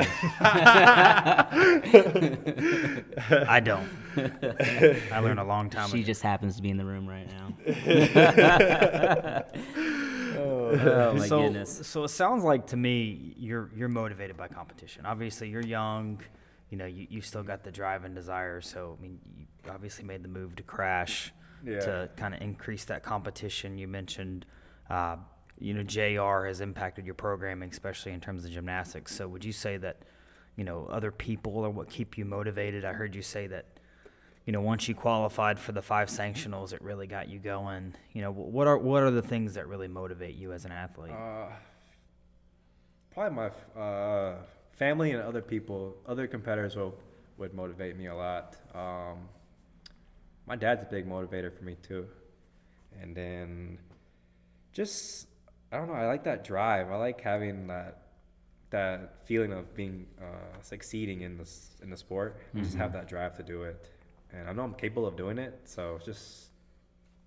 [3.48, 3.88] I don't.
[5.12, 6.06] I learned a long time she ago.
[6.08, 7.54] just happens to be in the room right now.
[10.38, 11.82] Oh my so, goodness.
[11.88, 15.06] So it sounds like to me you're you're motivated by competition.
[15.06, 16.22] Obviously, you're young.
[16.70, 18.62] You know, you, you still got the drive and desire.
[18.62, 21.34] So I mean, you obviously made the move to crash
[21.66, 21.80] Yeah.
[21.80, 23.78] to kind of increase that competition.
[23.78, 24.46] You mentioned,
[24.90, 25.18] uh,
[25.60, 29.16] you know, JR has impacted your programming, especially in terms of gymnastics.
[29.16, 29.98] So would you say that,
[30.56, 32.86] you know, other people are what keep you motivated?
[32.86, 33.66] I heard you say that.
[34.46, 37.94] You know, once you qualified for the five sanctionals, it really got you going.
[38.14, 41.12] You know, what are what are the things that really motivate you as an athlete?
[41.12, 41.48] Uh,
[43.14, 44.38] probably my uh,
[44.74, 46.96] family and other people, other competitors will,
[47.38, 48.58] would motivate me a lot.
[48.74, 49.30] Um,
[50.48, 52.08] my dad's a big motivator for me too,
[53.00, 53.78] and then
[54.74, 55.28] just
[55.72, 55.94] I don't know.
[55.94, 56.90] I like that drive.
[56.90, 57.98] I like having that
[58.72, 62.38] that feeling of being uh, succeeding in this in the sport.
[62.56, 63.91] I Just have that drive to do it,
[64.34, 65.60] and I know I'm capable of doing it.
[65.66, 66.48] So just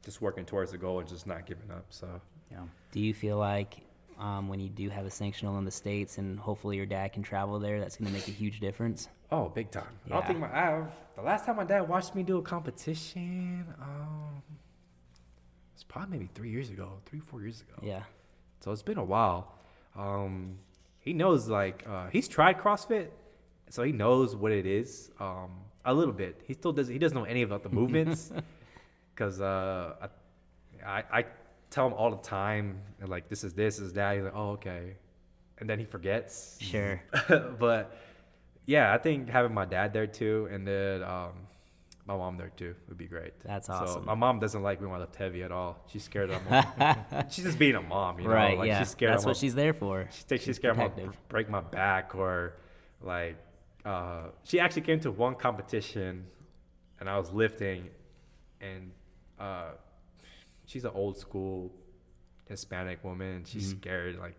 [0.05, 1.87] just working towards the goal and just not giving up.
[1.91, 2.21] So.
[2.51, 2.59] yeah.
[2.93, 3.79] Do you feel like
[4.19, 7.23] um, when you do have a sanctional in the states and hopefully your dad can
[7.23, 9.09] travel there, that's going to make a huge difference?
[9.33, 9.85] Oh, big time.
[10.05, 10.15] I Yeah.
[10.17, 10.85] don't think my I,
[11.17, 14.43] the last time my dad watched me do a competition, um,
[15.75, 17.81] it's probably maybe three years ago, three four years ago.
[17.83, 18.03] Yeah.
[18.61, 19.55] So it's been a while.
[19.97, 20.59] Um,
[21.01, 23.09] he knows like uh, he's tried CrossFit,
[23.71, 25.11] so he knows what it is.
[25.19, 25.51] Um,
[25.85, 26.43] a little bit.
[26.47, 26.89] He still does.
[26.89, 28.33] He doesn't know any about the movements,
[29.15, 30.09] because uh,
[30.85, 31.25] I, I I
[31.71, 34.15] tell him all the time like this is this, this is that.
[34.17, 34.97] He's like, oh okay,
[35.59, 36.59] and then he forgets.
[36.61, 37.03] Sure.
[37.59, 37.97] but
[38.67, 41.33] yeah, I think having my dad there too, and then um,
[42.07, 43.33] my mom there too would be great.
[43.45, 44.05] That's So awesome.
[44.05, 45.79] my mom doesn't like me when I lift heavy at all.
[45.87, 46.61] She's scared of me.
[47.31, 48.35] she's just being a mom, you know.
[48.35, 48.59] right.
[48.59, 48.79] Like yeah.
[48.79, 49.13] she's scared.
[49.13, 50.09] that's what she's there for.
[50.13, 52.55] She thinks she's She's scared I'm gonna break my back or
[53.03, 53.37] like.
[53.85, 56.27] Uh, she actually came to one competition,
[57.01, 57.89] and I was lifting,
[58.61, 58.91] and
[59.39, 59.73] uh,
[60.67, 61.73] she's an old school
[62.47, 63.45] Hispanic woman.
[63.47, 63.81] She's Mm-hmm.
[63.81, 64.37] scared like.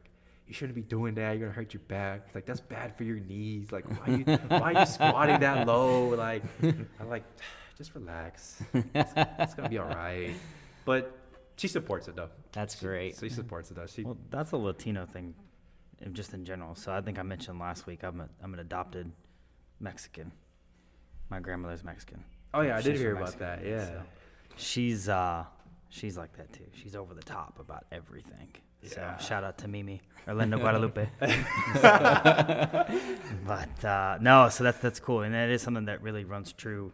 [0.47, 1.31] You shouldn't be doing that.
[1.31, 2.21] You're gonna hurt your back.
[2.27, 3.71] It's like that's bad for your knees.
[3.71, 6.09] Like why you why are you squatting that low?
[6.09, 7.23] Like I'm like,
[7.79, 8.61] just relax.
[8.93, 10.35] It's, it's gonna be all right.
[10.85, 11.17] But
[11.55, 12.29] she supports it though.
[12.51, 13.17] That's She- great.
[13.19, 13.87] She supports it though.
[13.87, 15.33] She Well, that's a Latino thing,
[16.01, 16.75] in- just in general.
[16.75, 19.11] So I think I mentioned last week I'm a, I'm an adopted
[19.79, 20.31] Mexican.
[21.29, 22.23] My grandmother's Mexican.
[22.53, 23.65] Oh yeah, I did She's hear from about Mexico, that.
[23.65, 23.85] Yeah.
[23.85, 24.01] so
[24.55, 25.43] she's uh
[25.89, 26.65] she's like that too.
[26.73, 28.49] She's over the top about everything.
[28.81, 29.17] Yeah.
[29.17, 31.09] So shout out to Mimi or Linda Guadalupe.
[33.45, 36.93] but uh, no, so that's that's cool, and that is something that really runs true.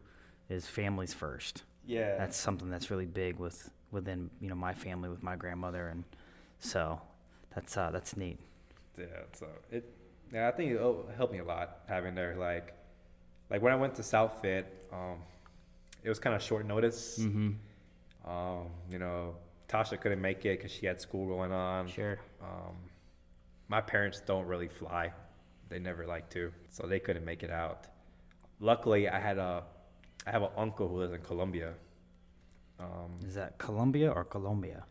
[0.49, 1.63] Is families first.
[1.85, 2.17] Yeah.
[2.17, 6.03] That's something that's really big with within you know my family with my grandmother, and
[6.59, 7.01] so
[7.55, 8.39] that's uh, that's neat.
[8.97, 9.89] Yeah, so it,
[10.31, 12.35] yeah, I think it oh, helped me a lot having there.
[12.35, 12.73] Like,
[13.49, 15.17] like when I went to South Fit, um,
[16.03, 17.19] it was kind of short notice.
[17.19, 18.29] Mm-hmm.
[18.29, 19.35] Um, you know,
[19.67, 21.87] Tasha couldn't make it because she had school going on.
[21.87, 22.19] Sure.
[22.41, 22.75] Um,
[23.67, 25.11] my parents don't really fly;
[25.69, 27.87] they never like to, so they couldn't make it out.
[28.59, 29.63] Luckily, I had a,
[30.27, 31.73] I have an uncle who lives in Colombia.
[32.79, 34.83] Um, Is that Colombia or Colombia?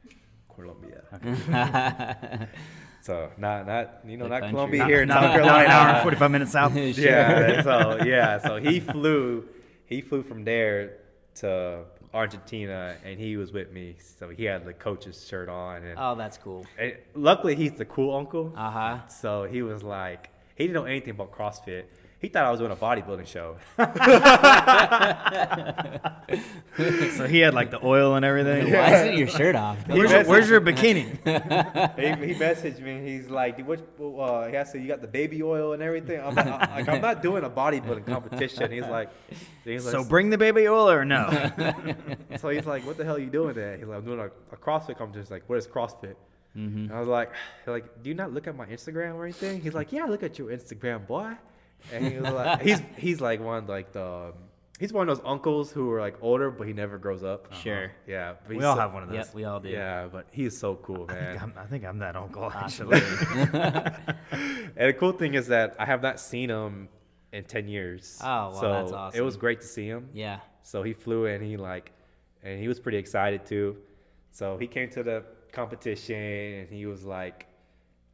[0.61, 1.03] Colombia.
[3.03, 4.55] so not not you know The not country.
[4.55, 6.77] Colombia Not- here in Not- South not an hour and 45 minutes south.
[6.77, 9.45] Yeah, so yeah, so he flew,
[9.87, 10.97] he flew from there
[11.37, 13.97] to Argentina, and he was with me.
[14.19, 16.67] So he had the coach's shirt on, and, Oh, that's cool.
[16.79, 18.53] and luckily he's the cool uncle.
[18.57, 19.07] Uh huh.
[19.09, 21.85] So he was like, he didn't know anything about CrossFit.
[22.21, 23.57] He thought I was doing a bodybuilding show.
[27.17, 28.71] so he had like the oil and everything.
[28.71, 29.79] Why isn't your shirt off?
[29.89, 31.07] Where's, your, where's your bikini?
[31.97, 33.11] he, he messaged me.
[33.11, 33.81] He's like, "Dude, what?
[33.99, 37.01] Uh, he asked, "You got the baby oil and everything?" I'm like, I, like, I'm
[37.01, 38.71] not doing a bodybuilding competition.
[38.71, 39.09] He's like,
[39.65, 41.31] he's like, so bring the baby oil or no?
[42.37, 44.27] So he's like, "What the hell are you doing there?" He's like, "I'm doing a,
[44.53, 46.17] a CrossFit competition." He's like, "What is CrossFit?"
[46.55, 47.31] And I was like,
[47.67, 49.61] like, do you not look at my Instagram or anything?
[49.61, 51.35] He's like, yeah, I look at your Instagram, boy.
[51.93, 54.33] And he was like, he's he's like one of, like the
[54.79, 57.53] he's one of those uncles who are like older, but he never grows up.
[57.55, 57.93] Sure.
[58.07, 58.35] Yeah.
[58.47, 59.19] But We all so- have one of those.
[59.27, 59.69] Yep, we all do.
[59.69, 61.39] Yeah, but he's so cool, I think, man.
[61.43, 63.01] I'm, I think I'm that uncle actually.
[64.77, 66.89] And the cool thing is that I have not seen him
[67.33, 68.19] in ten years.
[68.23, 69.19] Oh, wow, so that's awesome.
[69.21, 70.09] It was great to see him.
[70.15, 70.41] yeah.
[70.63, 71.91] So he flew and he like,
[72.43, 73.77] and he was pretty excited too.
[74.31, 77.47] So he came to the competition and he was like,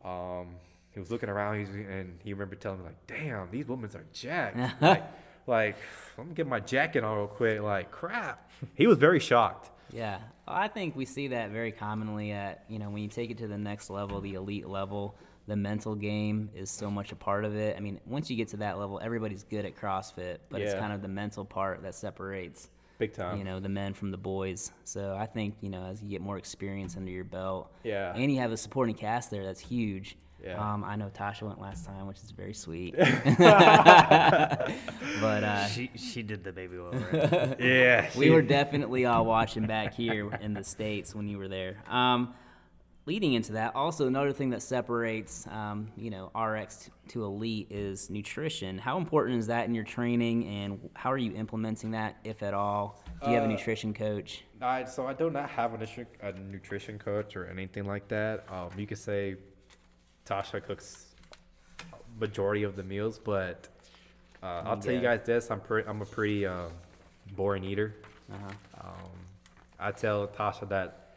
[0.05, 0.55] um,
[0.97, 4.05] he was looking around he's, and he remembered telling me like, "Damn, these women are
[4.15, 5.05] jacked." like,
[5.47, 5.77] like,
[6.17, 7.61] let me get my jacket on real quick.
[7.61, 8.51] Like, crap.
[8.75, 9.71] He was very shocked.
[9.93, 10.19] Yeah,
[10.49, 13.47] I think we see that very commonly at you know when you take it to
[13.47, 15.15] the next level, the elite level.
[15.49, 17.77] The mental game is so much a part of it.
[17.77, 20.93] I mean, once you get to that level, everybody's good at CrossFit, but it's kind
[20.93, 22.69] of the mental part that separates
[22.99, 23.37] Big time.
[23.39, 24.73] you know the men from the boys.
[24.85, 28.13] So I think you know as you get more experience under your belt, Yeah.
[28.17, 30.17] and you have a supporting cast there, that's huge.
[30.43, 30.75] Yeah.
[30.75, 32.95] Um, I know Tasha went last time, which is very sweet.
[35.21, 36.93] but uh, she she did the baby oil.
[36.93, 37.57] Right?
[37.61, 38.11] yeah.
[38.17, 41.77] we were definitely all watching back here in the states when you were there.
[41.89, 42.35] Um,
[43.07, 47.69] leading into that, also another thing that separates, um, you know, RX to, to elite
[47.71, 48.79] is nutrition.
[48.79, 52.53] How important is that in your training, and how are you implementing that, if at
[52.53, 53.01] all?
[53.23, 54.45] Do you have a Uh, nutrition coach?
[54.61, 58.45] I, so I do not have a nutrition, a nutrition coach or anything like that.
[58.51, 59.37] Um, you could say
[60.27, 61.07] Tasha cooks
[62.19, 63.69] majority of the meals, but
[64.43, 66.69] uh, I'll tell you guys this: I'm pretty, I'm a pretty uh,
[67.35, 67.95] boring eater.
[68.33, 68.89] Uh-huh.
[68.89, 69.11] Um,
[69.79, 71.17] I tell Tasha that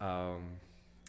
[0.00, 0.42] um,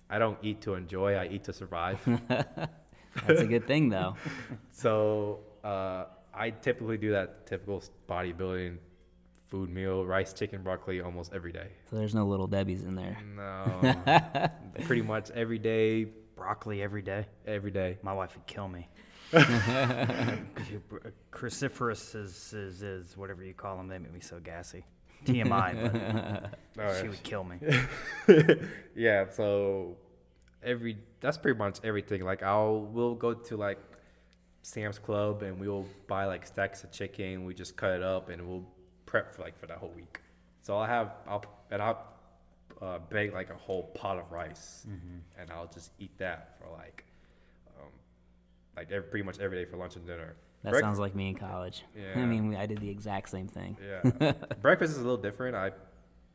[0.09, 1.99] I don't eat to enjoy; I eat to survive.
[2.27, 4.15] That's a good thing, though.
[4.71, 8.77] so uh, I typically do that typical bodybuilding
[9.49, 11.67] food meal: rice, chicken, broccoli, almost every day.
[11.89, 13.17] So there's no little Debbie's in there.
[13.36, 14.49] No,
[14.86, 16.07] pretty much every day,
[16.42, 17.28] Broccoli every day.
[17.46, 18.00] every day.
[18.02, 18.88] My wife would kill me.
[21.32, 23.88] Cruciferous is, is, is whatever you call them.
[23.88, 24.84] They make me so gassy.
[25.24, 27.60] TMI, but oh, All she would kill me.
[28.96, 29.98] yeah, so
[30.64, 32.26] every that's pretty much everything.
[32.26, 33.78] Like I'll we'll go to like
[34.64, 37.46] Sam's Club and we'll buy like stacks of chicken.
[37.46, 38.66] We just cut it up and we'll
[39.06, 40.22] prep for like for that whole week.
[40.62, 42.04] So I'll have I'll and I'll
[42.82, 44.88] uh, bake like a whole pot of rice
[45.39, 47.05] and I'll just eat that for like
[47.79, 47.91] um,
[48.75, 50.36] like every, pretty much every day for lunch and dinner.
[50.63, 51.84] That Break- sounds like me in college.
[52.15, 53.77] I mean, I did the exact same thing.
[53.82, 54.34] Yeah.
[54.61, 55.55] Breakfast is a little different.
[55.55, 55.71] I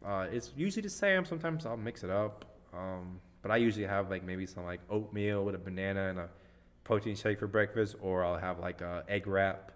[0.05, 1.25] uh, it's usually the same.
[1.25, 2.45] Sometimes I'll mix it up.
[2.73, 6.29] Um, but I usually have like maybe some like oatmeal with a banana and a
[6.85, 9.73] protein shake for breakfast, or I'll have like a egg wrap.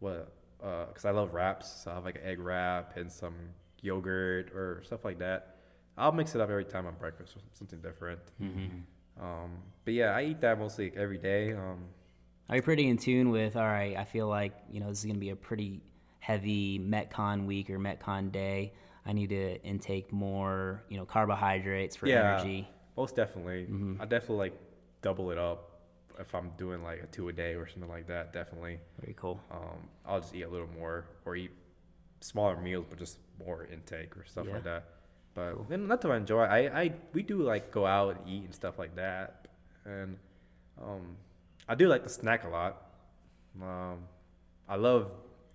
[0.00, 0.32] What?
[0.58, 3.34] Because I love wraps, so I have like an egg wrap and some
[3.80, 5.55] yogurt or stuff like that.
[5.98, 8.20] I'll mix it up every time on breakfast, with something different.
[9.20, 9.50] Um,
[9.84, 11.52] but yeah, I eat that mostly every day.
[11.52, 11.84] Um,
[12.50, 15.04] Are you pretty in tune with, all right, I feel like, you know, this is
[15.04, 15.80] going to be a pretty
[16.18, 18.72] heavy Metcon week or Metcon day.
[19.06, 22.68] I need to intake more, you know, carbohydrates for energy.
[22.96, 23.66] Most definitely.
[24.00, 24.60] I definitely like
[25.00, 25.80] double it up
[26.18, 28.32] if I'm doing like a two a day or something like that.
[28.32, 28.80] Definitely.
[29.00, 29.40] Very cool.
[29.50, 31.52] Um, I'll just eat a little more or eat
[32.20, 34.54] smaller meals, but just more intake or stuff Yeah.
[34.54, 34.84] like that.
[35.36, 36.42] But then not to enjoy.
[36.44, 39.46] I, I we do like go out and eat and stuff like that,
[39.84, 40.16] and
[40.82, 41.16] um,
[41.68, 42.82] I do like to snack a lot.
[43.62, 43.98] Um,
[44.68, 45.10] I love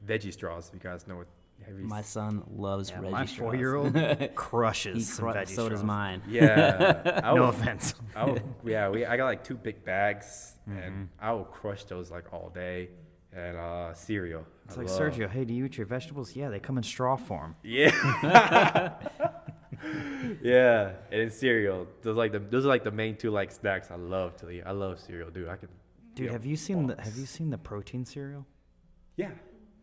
[0.05, 0.67] veggie straws.
[0.69, 1.27] If you guys know what.
[1.67, 3.95] Have you My son loves Yeah, Reggie my four-year-old
[4.35, 6.23] crushes He some cru- veggie so does mine.
[6.27, 7.21] Yeah.
[7.23, 7.93] I No will- offense.
[8.15, 12.09] I will, yeah, we I got like two big bags, and I will crush those
[12.09, 12.89] like all day.
[13.33, 14.43] And uh, cereal.
[14.65, 15.29] It's I like love- Sergio.
[15.29, 16.35] Hey, do you eat your vegetables?
[16.35, 17.55] Yeah, they come in straw form.
[17.63, 17.91] Yeah.
[20.41, 21.87] Yeah, and then cereal.
[22.01, 24.63] Those like the those are like the main two like snacks I love to eat.
[24.65, 25.47] I love cereal, dude.
[25.47, 25.69] I can.
[26.15, 28.45] Dude, have you seen the Have you seen the protein cereal?
[29.15, 29.31] Yeah.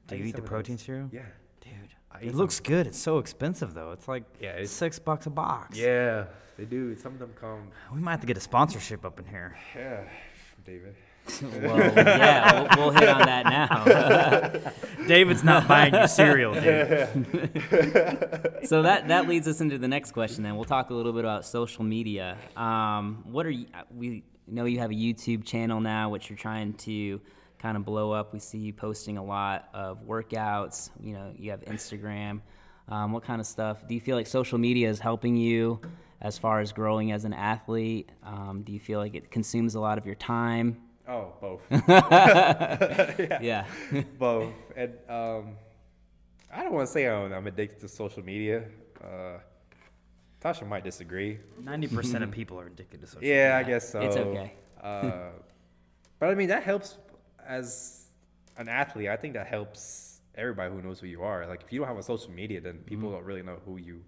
[0.07, 0.85] Do I you eat the protein those.
[0.85, 1.09] cereal?
[1.13, 1.23] Yeah.
[1.61, 2.87] Dude, I it looks good.
[2.87, 3.93] It's so expensive though.
[3.93, 5.79] It's like Yeah, it's- six bucks a box.
[5.79, 6.95] Yeah, they do.
[6.97, 7.71] Some of them come.
[7.93, 9.57] we might have to get a sponsorship up in here.
[9.75, 10.05] Yeah,
[10.65, 10.95] David.
[11.43, 14.73] well, yeah, we'll, we'll hit on that now.
[15.07, 16.63] David's not buying you cereal, dude.
[18.65, 20.43] so that that leads us into the next question.
[20.43, 22.37] Then we'll talk a little bit about social media.
[22.57, 23.67] Um, what are you?
[23.95, 27.21] We know you have a YouTube channel now, which you're trying to
[27.59, 28.33] kind of blow up.
[28.33, 30.91] We see you posting a lot of workouts.
[31.01, 32.41] You know, you have Instagram.
[32.89, 35.81] Um, what kind of stuff do you feel like social media is helping you
[36.21, 38.11] as far as growing as an athlete?
[38.25, 40.81] Um, do you feel like it consumes a lot of your time?
[41.09, 41.63] Oh, both.
[43.41, 43.65] Yeah.
[44.19, 44.53] both.
[44.77, 45.57] And um,
[46.53, 48.65] I don't want to say I'm, I'm addicted to social media.
[49.03, 49.39] Uh,
[50.43, 51.39] Tasha might disagree.
[51.63, 53.21] Ninety percent of people are addicted to social.
[53.21, 53.49] Media.
[53.51, 54.01] Yeah, I guess so.
[54.01, 54.53] it's okay.
[54.83, 55.31] uh,
[56.19, 56.97] but I mean, that helps
[57.47, 58.07] as
[58.57, 59.09] an athlete.
[59.09, 61.47] I think that helps everybody who knows who you are.
[61.47, 64.03] Like, if you don't have a social media, then people don't really know who you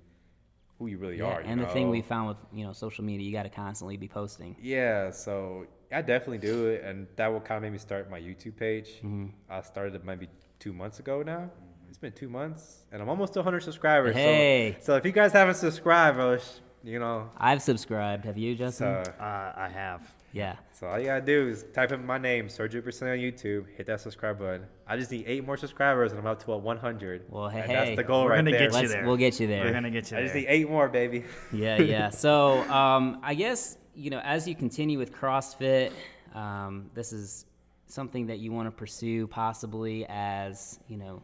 [0.79, 1.25] who you really Mm-hmm.
[1.27, 1.41] Yeah, are.
[1.43, 3.97] you and the thing we found with you know social media, you got to constantly
[3.97, 4.55] be posting.
[4.63, 8.21] Yeah, so I definitely do it, and that will kind of make me start my
[8.21, 8.89] YouTube page.
[8.99, 9.27] Mm-hmm.
[9.49, 10.29] I started it maybe
[10.59, 11.51] two months ago now.
[11.89, 14.15] It's been two months, and I'm almost to 100 subscribers.
[14.15, 14.77] Hey.
[14.81, 18.25] So, so if you guys haven't subscribed, I was, you know, I've subscribed.
[18.27, 19.05] Have you, Justin?
[19.05, 20.03] so Uh, I have.
[20.33, 20.55] yeah.
[20.71, 23.87] so all you gotta do is type in my name, Sergio Percent on YouTube, hit
[23.87, 24.67] that subscribe button.
[24.87, 27.25] I just need eight more subscribers, and I'm up to a 100.
[27.29, 27.75] Well, hey, and hey.
[27.75, 28.61] that's the goal We're right gonna there.
[28.61, 29.05] get you Let's there.
[29.05, 29.65] we'll get you there.
[29.65, 30.21] We're gonna get you there.
[30.21, 31.25] I just need eight more, baby.
[31.53, 32.11] yeah, yeah.
[32.11, 35.93] So um, I guess you know, as you continue with CrossFit,
[36.35, 37.47] um, this is
[37.87, 41.23] something that you want to pursue, possibly as you know,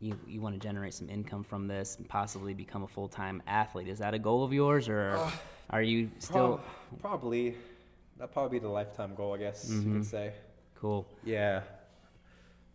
[0.00, 3.42] you you want to generate some income from this, and possibly become a full time
[3.46, 3.88] athlete.
[3.88, 5.18] Is that a goal of yours, or
[5.70, 6.58] are you still
[6.90, 7.54] Prob- probably
[8.18, 9.92] that'd probably be the lifetime goal, I guess you Mhm.
[9.94, 10.32] could say.
[10.74, 11.06] cool?
[11.24, 11.62] Yeah.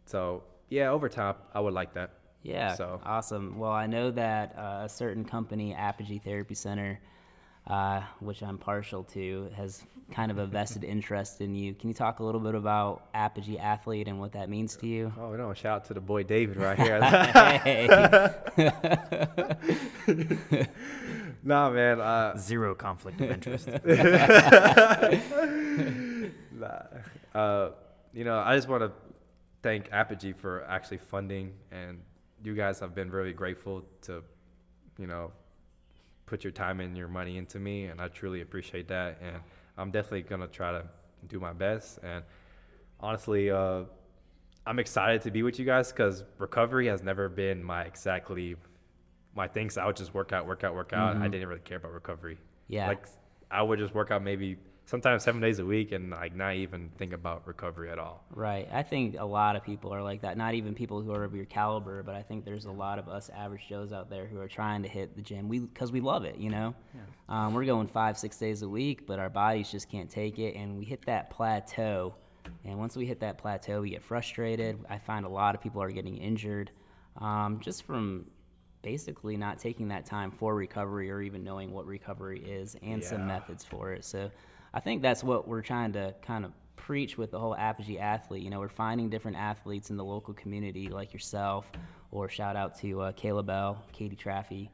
[0.05, 2.11] So yeah, over top I would like that.
[2.43, 3.57] Yeah, So- awesome.
[3.59, 6.99] Well, I know that uh, a certain company, Apogee Therapy Center,
[7.67, 11.73] uh, which I'm partial to, has kind of a vested interest in you.
[11.73, 15.11] Can you talk a little bit about Apogee Athlete and what that means to you?
[15.19, 15.53] Oh no!
[15.53, 17.01] Shout out to the boy David right here.
[17.59, 17.87] hey.
[21.43, 21.99] nah, man.
[21.99, 23.67] Uh, Zero conflict of interest.
[26.57, 26.81] Nah.
[27.35, 27.69] Uh,
[28.13, 28.91] you know, I just want to
[29.61, 32.01] thank Apogee for actually funding, and
[32.43, 34.23] you guys have been really grateful to,
[34.97, 35.31] you know,
[36.27, 39.17] put your time and your money into me, and I truly appreciate that.
[39.21, 39.37] And
[39.77, 40.83] I'm definitely gonna try to
[41.27, 41.99] do my best.
[42.03, 42.23] And
[42.99, 43.83] honestly, uh,
[44.67, 48.55] I'm excited to be with you guys because recovery has never been my exactly
[49.33, 49.69] my thing.
[49.69, 51.15] So I would just work out, work out, work out.
[51.15, 52.37] I didn't really care about recovery.
[52.67, 52.87] Yeah.
[52.87, 53.05] Like
[53.49, 54.57] I would just work out maybe
[54.87, 58.23] sometimes seven days a week and like not even think about recovery at all.
[58.33, 58.67] Right.
[58.71, 60.37] I think a lot of people are like that.
[60.37, 63.09] Not even people who are of your caliber, but I think there's a lot of
[63.09, 65.49] us average Joes out there who are trying to hit the gym.
[65.49, 66.73] We because we love it, you know.
[67.27, 70.55] Um, we're going five, six days a week, but our bodies just can't take it,
[70.55, 72.15] and we hit that plateau.
[72.63, 74.79] And once we hit that plateau, we get frustrated.
[74.89, 76.71] I find a lot of people are getting injured,
[77.17, 78.27] um, just from
[78.81, 83.27] basically not taking that time for recovery or even knowing what recovery is and some
[83.27, 84.05] methods for it.
[84.05, 84.31] So
[84.73, 88.43] I think that's what we're trying to kind of preach with the whole Apogee athlete.
[88.43, 91.71] You know, we're finding different athletes in the local community like yourself,
[92.11, 94.69] or shout out to uh, Kayla Bell, Katie Traffy,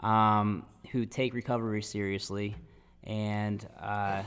[0.00, 2.56] um, who take recovery seriously
[3.04, 4.22] and uh,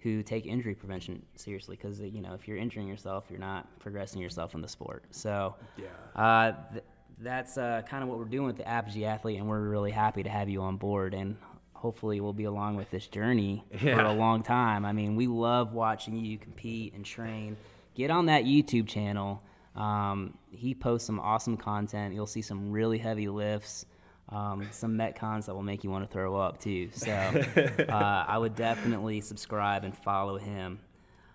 [0.00, 4.20] who take injury prevention seriously because, you know, if you're injuring yourself, you're not progressing
[4.20, 5.04] yourself in the sport.
[5.10, 5.86] So, Yeah.
[6.20, 6.84] uh, th-
[7.20, 10.22] that's uh, kind of what we're doing with the Apogee athlete, and we're really happy
[10.22, 11.14] to have you on board.
[11.14, 11.36] And
[11.78, 14.84] hopefully, we'll be along with this journey for a long time.
[14.84, 17.56] I mean, we love watching you compete and train.
[17.94, 19.42] Get on that YouTube channel.
[19.76, 22.14] Um, he posts some awesome content.
[22.14, 23.86] You'll see some really heavy lifts,
[24.28, 26.90] um, some metcons that will make you want to throw up too.
[26.92, 27.12] So,
[27.88, 30.80] uh, I would definitely subscribe and follow him.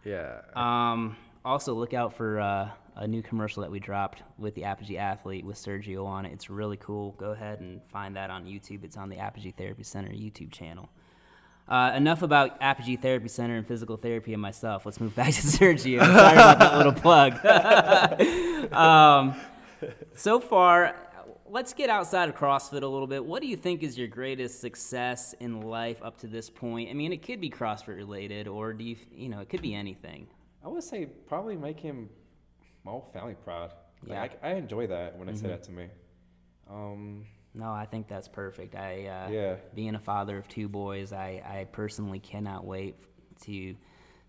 [0.04, 0.42] Yeah.
[0.56, 1.16] Um,
[1.46, 5.46] also, look out for uh, a new commercial that we dropped with the Apogee Athlete
[5.46, 6.34] with Sergio on it.
[6.34, 7.12] It's really cool.
[7.14, 8.84] Go ahead and find that on YouTube.
[8.84, 10.90] It's on the Apogee Therapy Center YouTube channel.
[11.68, 14.86] Uh, enough about Apogee Therapy Center and physical therapy and myself.
[14.86, 16.00] Let's move back to Sergio.
[16.00, 17.44] Sorry about that little plug.
[18.74, 19.36] um,
[20.14, 20.96] so far,
[21.48, 23.24] let's get outside of CrossFit a little bit.
[23.24, 26.90] What do you think is your greatest success in life up to this point?
[26.90, 29.74] I mean, it could be CrossFit related, or do you, you know, it could be
[29.74, 30.28] anything.
[30.64, 32.10] I would say probably make him
[32.84, 33.72] my whole family proud.
[34.06, 34.22] Yeah.
[34.22, 35.88] Like, I, I enjoy that when they say that to me.
[36.70, 38.76] Um, No, I think that's perfect.
[38.76, 39.56] I, uh, Yeah.
[39.76, 42.96] being a father of two boys, I, I personally cannot wait
[43.44, 43.76] to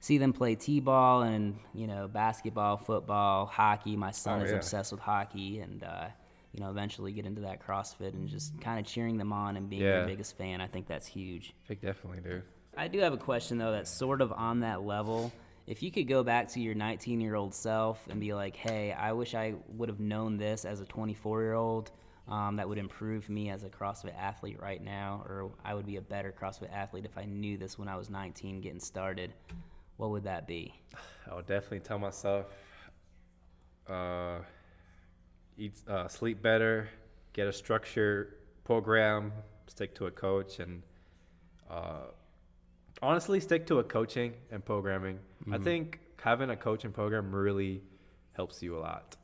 [0.01, 3.97] see them play t-ball and you know basketball, football, hockey.
[3.97, 4.57] My son Oh, is yeah.
[4.57, 6.09] obsessed with hockey, and uh,
[6.53, 9.71] you know eventually get into that CrossFit and just kind of cheering them on and
[9.71, 10.61] being their biggest fan.
[10.61, 11.55] I think that's huge.
[11.65, 12.43] I think definitely, dude.
[12.77, 15.33] I do have a question though that's sort of on that level.
[15.67, 18.93] If you could go back to your 19 year old self and be like, hey,
[18.93, 21.91] I wish I would have known this as a 24 year old,
[22.29, 25.97] um, that would improve me as a CrossFit athlete right now, or I would be
[25.97, 29.33] a better CrossFit athlete if I knew this when I was 19 getting started,
[29.97, 30.75] what would that be?
[31.31, 32.47] I would definitely tell myself,
[33.89, 34.39] uh,
[35.59, 36.89] eat, uh, sleep better,
[37.33, 38.35] get a structured
[38.65, 39.33] program,
[39.67, 40.83] stick to a coach, and
[41.71, 42.07] uh,
[43.03, 45.19] honestly, stick to a coaching and programming.
[45.53, 47.83] I think having a coach and program really
[48.33, 49.17] helps you a lot.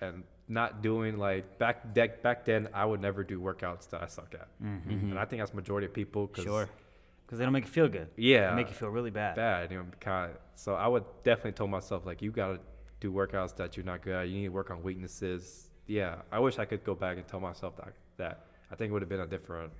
[0.00, 4.06] And not doing like back back back then I would never do workouts that I
[4.06, 5.10] suck at, Mm-hmm.
[5.10, 6.26] and I think that's majority of people.
[6.28, 6.68] Cause Sure.
[7.24, 8.08] Because they don't make you feel good.
[8.16, 8.50] Yeah.
[8.50, 9.34] They make you feel really bad.
[9.36, 10.36] bad, you know, kind of.
[10.56, 12.60] So I would definitely tell myself like, you gotta
[13.00, 14.28] do workouts that you're not good at.
[14.28, 15.70] You need to work on weaknesses.
[15.86, 17.94] Yeah, I wish I could go back and tell myself that.
[18.18, 19.72] That I think it would have been a different,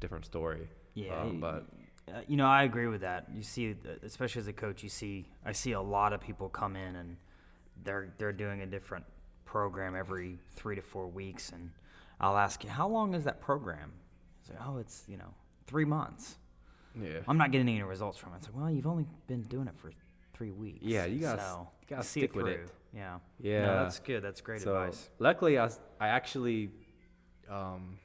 [0.00, 0.68] different story.
[0.94, 1.66] Yeah, Um, but
[2.12, 3.26] Uh, you know, I agree with that.
[3.34, 6.48] You see, uh, especially as a coach, you see, I see a lot of people
[6.48, 7.16] come in and
[7.84, 9.04] they're they're doing a different
[9.44, 11.70] program every three to four weeks, and
[12.20, 13.92] I'll ask you, how long is that program?
[14.40, 15.34] It's like, oh, it's you know,
[15.66, 16.36] three months.
[17.00, 18.38] yeah, I'm not getting any results from it.
[18.38, 19.92] It's like, well, you've only been doing it for
[20.34, 20.78] three weeks.
[20.82, 22.68] Yeah, you gotta so you gotta see stick with it.
[22.94, 23.18] Yeah.
[23.40, 23.66] Yeah.
[23.66, 24.22] No, that's good.
[24.22, 25.10] That's great so advice.
[25.18, 26.70] luckily I, I actually
[27.48, 27.98] um,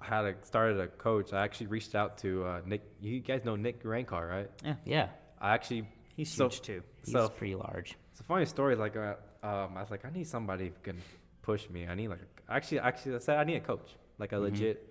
[0.00, 1.32] had a started a coach.
[1.32, 2.82] I actually reached out to uh, Nick.
[3.00, 4.50] You guys know Nick Urankar, right?
[4.64, 4.74] Yeah.
[4.84, 5.08] Yeah,
[5.40, 6.82] I actually He's so- huge too.
[7.04, 7.96] he's So pretty large.
[8.12, 8.76] It's a funny story.
[8.76, 10.98] Like, uh, um, I was like, I need somebody who can
[11.42, 11.86] push me.
[11.88, 14.88] I need like, actually, actually, I said I need a coach, like a legit.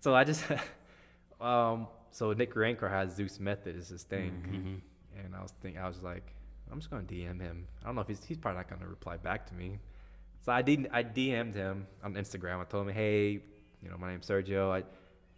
[0.00, 0.44] So I just,
[1.40, 5.24] um, so Nick Urankar has Zeus Method is his thing, Mm-hmm.
[5.24, 6.34] and I was thinking, I was like,
[6.70, 7.66] I'm just gonna DM him.
[7.82, 9.78] I don't know if he's he's probably not gonna reply back to me.
[10.44, 10.88] So I didn't.
[10.92, 12.60] I DM'd him on Instagram.
[12.60, 13.40] I told him, hey,
[13.82, 14.70] you know, my name's Sergio.
[14.70, 14.84] I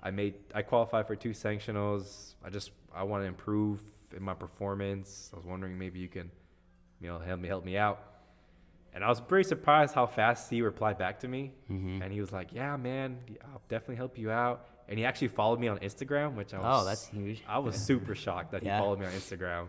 [0.02, 2.34] I made I qualified for two sanctionals.
[2.44, 3.80] I just I want to improve
[4.16, 5.30] in my performance.
[5.32, 6.30] I was wondering maybe you can,
[7.00, 8.02] you know, help me help me out.
[8.94, 11.52] And I was pretty surprised how fast he replied back to me.
[11.70, 12.02] Mm-hmm.
[12.02, 13.18] And he was like, "Yeah, man,
[13.52, 16.82] I'll definitely help you out." And he actually followed me on Instagram, which I was
[16.82, 17.42] Oh, that's huge.
[17.48, 18.76] I was super shocked that Yeah.
[18.76, 19.68] he followed me on Instagram.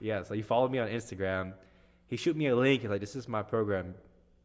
[0.00, 1.52] Yeah, so he followed me on Instagram.
[2.08, 2.80] He shoot me a link.
[2.82, 3.94] He's like, "This is my program,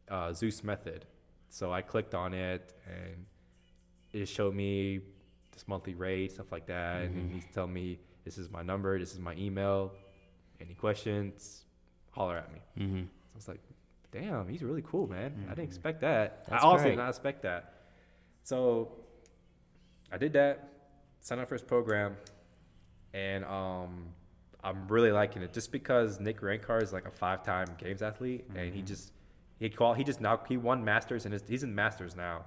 [0.08, 1.06] uh, Zeus Method."
[1.48, 3.26] So I clicked on it, and
[4.12, 5.00] it showed me
[5.52, 7.02] this monthly rate, stuff like that.
[7.02, 8.98] And he's telling me, "This is my number.
[8.98, 9.92] This is my email.
[10.60, 11.64] Any questions?
[12.10, 13.00] Holler at me." Mm-hmm.
[13.02, 13.60] So I was like,
[14.12, 15.32] "Damn, he's really cool, man.
[15.46, 16.44] I didn't expect that.
[16.48, 16.90] That's I also great.
[16.92, 17.74] did not expect that."
[18.42, 18.92] So
[20.12, 20.68] I did that,
[21.20, 22.16] signed up for his program,
[23.14, 24.06] and um,
[24.64, 28.56] I'm really liking it just because Nick Urankar is like a five-time games athlete, and
[28.58, 28.76] Mm-hmm.
[28.76, 29.12] he just
[29.58, 32.44] he qual he just now he won masters and he's in masters now.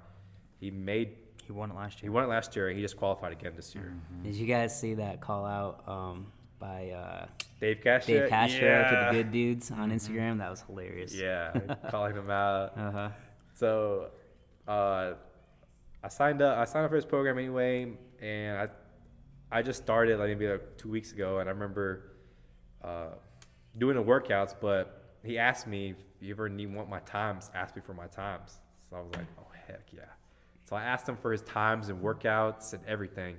[0.59, 2.01] He made He won it last year.
[2.01, 2.11] he year.
[2.13, 3.93] won it last year, he just qualified again this year.
[4.23, 6.27] Did you guys see that call out um,
[6.59, 7.25] by uh,
[7.59, 9.11] Dave Castro, Dave Castro to yeah.
[9.11, 10.37] the good dudes on Instagram?
[10.37, 11.13] That was hilarious.
[11.13, 11.51] yeah,
[11.89, 12.77] calling him out.
[12.77, 13.09] Uh huh.
[13.55, 14.11] So,
[14.67, 15.13] uh,
[16.03, 16.57] I signed up.
[16.57, 17.91] I signed up for his program anyway,
[18.21, 18.67] and I,
[19.51, 22.11] I just started like maybe like two weeks ago, and I remember,
[22.83, 23.15] uh,
[23.77, 24.55] doing the workouts.
[24.59, 27.51] But he asked me if you ever need want my times.
[27.53, 28.59] Ask me for my times.
[28.89, 30.03] So I was like, oh heck yeah.
[30.73, 33.35] So I asked him for his times and workouts and everything,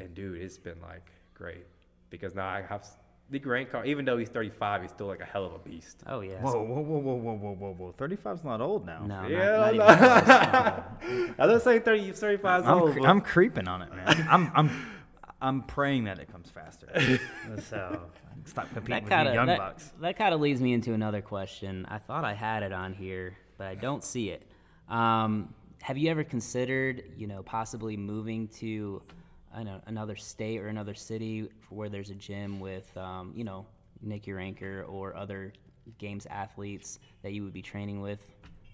[0.00, 1.64] and dude, it's been like great
[2.10, 2.84] because now I have
[3.30, 3.86] Nick Urankar.
[3.86, 6.02] Even though he's 35, he's still like a hell of a beast.
[6.08, 6.40] Oh yeah.
[6.40, 7.94] Whoa, whoa, whoa, whoa, whoa, whoa, whoa, whoa!
[7.96, 9.06] Thirty-five's not old now.
[9.06, 11.12] No, Yeah, not, not no.
[11.12, 11.34] even close.
[11.38, 12.92] I was saying 30, 35 I'm, old.
[12.94, 14.26] cre- I'm creeping on it, man.
[14.28, 14.86] I'm, I'm,
[15.40, 16.88] I'm praying that it comes faster.
[17.68, 18.00] so
[18.44, 19.92] stop competing that with kind you of young that, bucks.
[20.00, 21.86] that kind of leads me into another question.
[21.88, 24.42] I thought I had it on here, but I don't see it.
[24.88, 29.02] Um, have you ever considered, you know, possibly moving to
[29.54, 33.66] I know, another state or another city where there's a gym with, um, you know,
[34.00, 35.52] Nick Urankar or other
[35.98, 38.24] games athletes that you would be training with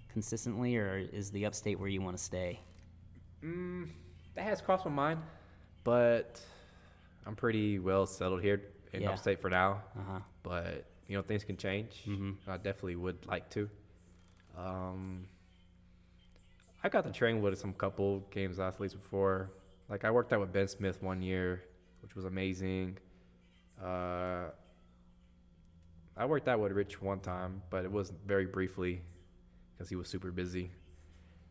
[0.08, 2.60] consistently, or is the upstate where you want to stay?
[3.42, 3.88] Mm,
[4.34, 5.20] that has crossed my mind,
[5.82, 6.40] but
[7.26, 8.62] I'm pretty well settled here
[8.92, 9.10] in Yeah.
[9.12, 9.82] upstate for now.
[9.98, 10.20] Uh huh.
[10.42, 12.04] But you know, things can change.
[12.06, 12.36] Mhm.
[12.46, 13.68] I definitely would like to.
[14.56, 15.26] Um,
[16.82, 19.50] I got to train with some couple games athletes before.
[19.88, 21.64] Like I worked out with Ben Smith one year,
[22.02, 22.98] which was amazing.
[23.82, 24.50] Uh,
[26.16, 29.02] I worked out with Rich one time, but it was very briefly
[29.72, 30.70] because he was super busy.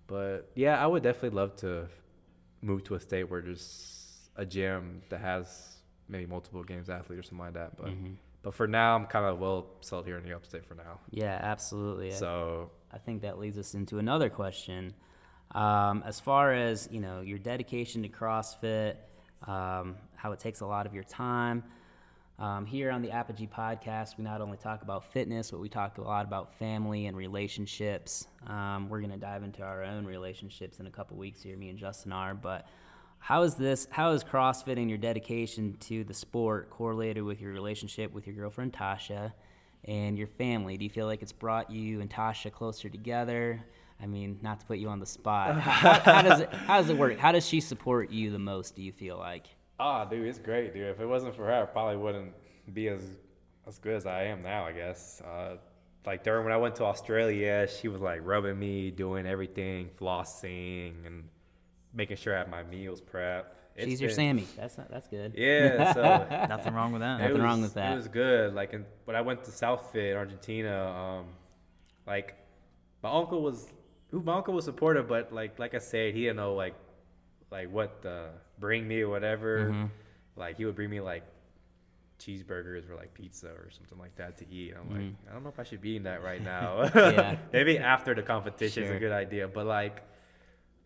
[0.08, 1.88] But yeah, I would definitely love to
[2.62, 5.78] move to a state where there's a gym that has
[6.10, 7.76] maybe multiple games athletes or something like that.
[7.78, 8.16] But Mhm.
[8.44, 11.00] but for now, I'm kind of well settled here in the upstate for now.
[11.10, 12.12] Yeah, absolutely.
[12.12, 14.94] So I think that leads us into another question.
[15.52, 18.96] Um, as far as you know, your dedication to CrossFit,
[19.48, 21.64] um, how it takes a lot of your time.
[22.40, 25.98] Um, here on the Apogee podcast, we not only talk about fitness, but we talk
[25.98, 28.28] a lot about family and relationships.
[28.46, 31.70] Um, we're going to dive into our own relationships in a couple weeks here, me
[31.70, 32.36] and Justin are.
[32.36, 32.68] But
[33.18, 33.88] how is this?
[33.90, 38.36] How is CrossFit and your dedication to the sport correlated with your relationship with your
[38.36, 39.34] girlfriend Tasha
[39.86, 40.78] and your family?
[40.78, 43.66] Do you feel like it's brought you and Tasha closer together?
[44.02, 45.60] I mean, not to put you on the spot.
[45.60, 46.54] how, how does it?
[46.54, 47.18] How does it work?
[47.18, 48.76] How does she support you the most?
[48.76, 49.48] Do you feel like?
[49.80, 50.88] ah, dude, it's great, dude.
[50.88, 52.34] If it wasn't for her, I probably wouldn't
[52.74, 53.02] be as
[53.68, 54.66] as good as I am now.
[54.66, 55.22] I guess.
[55.22, 55.58] Uh,
[56.06, 61.06] like during when I went to Australia, she was like rubbing me, doing everything, flossing,
[61.06, 61.26] and
[61.94, 63.56] making sure I had my meals prep.
[63.76, 64.48] It's She's your been- Sammy.
[64.56, 65.34] That's not, that's good.
[65.36, 67.20] Yeah, so Nothing wrong with that.
[67.20, 67.92] it Nothing wrong with that.
[67.94, 68.54] It was good.
[68.56, 70.88] Like in, when I went to Southfit, Argentina,
[71.20, 71.26] um,
[72.08, 72.36] like
[73.04, 73.68] my uncle was,
[74.12, 76.76] my uncle was supportive, but like like I said, he didn't know like
[77.52, 78.30] like what to
[78.60, 79.70] bring me or whatever.
[79.70, 79.86] Mm-hmm.
[80.36, 81.24] Like he would bring me like
[82.20, 84.74] cheeseburgers or like pizza or something like that to eat.
[84.78, 86.90] I'm like, I don't know if I should be eating that right now.
[86.98, 87.42] Mm-hmm.
[87.54, 90.04] Maybe after the competition is a good idea, but like,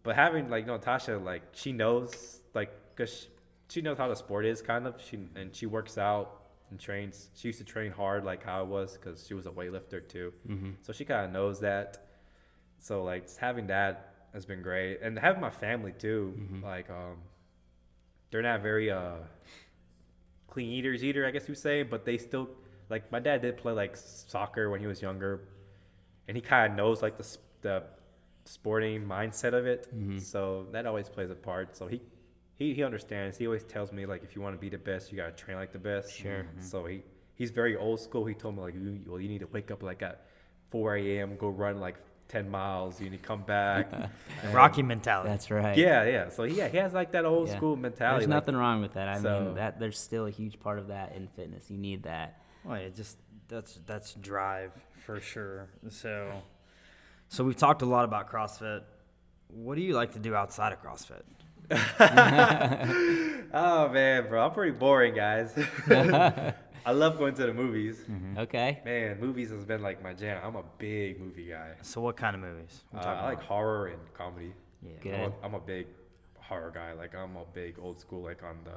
[0.04, 3.28] but having like Natasha, like she knows like because she,
[3.70, 5.02] she knows how the sport is kind of.
[5.02, 7.30] She and she works out and trains.
[7.36, 10.34] She used to train hard like how I was because she was a weightlifter too.
[10.48, 10.72] Mm-hmm.
[10.82, 12.08] So she kind of knows that.
[12.82, 16.34] So like just having that has been great, and having my family too.
[16.64, 17.18] Like um,
[18.32, 19.20] they're not very uh
[20.48, 22.50] clean eaters either, I guess you say, but they still
[22.90, 25.48] like my dad did play like soccer when he was younger,
[26.28, 27.84] and he kind of knows like the the
[28.46, 29.88] sporting mindset of it.
[30.20, 31.78] So that always plays a part.
[31.78, 32.02] So he.
[32.60, 33.40] He, he understands.
[33.40, 35.58] He always tells me like if you want to be the best, you gotta train
[35.58, 36.16] like the best.
[36.16, 36.46] Sure.
[36.60, 37.02] So he
[37.34, 38.24] he's very old school.
[38.26, 40.28] He told me like you well you need to wake up like at
[40.70, 41.38] 4 a.m.
[41.38, 41.96] go run like
[42.32, 43.00] 10 miles.
[43.00, 43.92] You need to come back.
[44.44, 45.30] And- Rocky mentality.
[45.30, 45.78] That's right.
[45.78, 46.30] Yeah, yeah.
[46.30, 47.58] So yeah, he has like that old Yeah.
[47.58, 48.22] school mentality.
[48.26, 49.08] There's like- nothing wrong with that.
[49.08, 51.70] I So- mean, that there's still a huge part of that in fitness.
[51.70, 52.42] You need that.
[52.64, 53.18] Well, it just
[53.48, 54.72] that's that's drive
[55.06, 55.68] for sure.
[55.90, 56.32] So,
[57.28, 58.82] so we've talked a lot about CrossFit.
[59.50, 61.24] What do you like to do outside of CrossFit?
[63.54, 65.54] Oh man, bro, I'm pretty boring, guys.
[66.86, 68.00] I love going to the movies.
[68.38, 68.82] Okay.
[68.86, 70.42] Man, movies has been like my jam.
[70.44, 71.74] I'm a big movie guy.
[71.82, 72.84] So, what kind of movies?
[72.94, 74.54] Uh, We're talking I like horror and comedy.
[74.82, 74.92] Yeah.
[75.02, 75.14] Good.
[75.14, 75.88] I'm a, I'm a big
[76.40, 76.94] horror guy.
[76.94, 78.72] Like I'm a big old school, like on the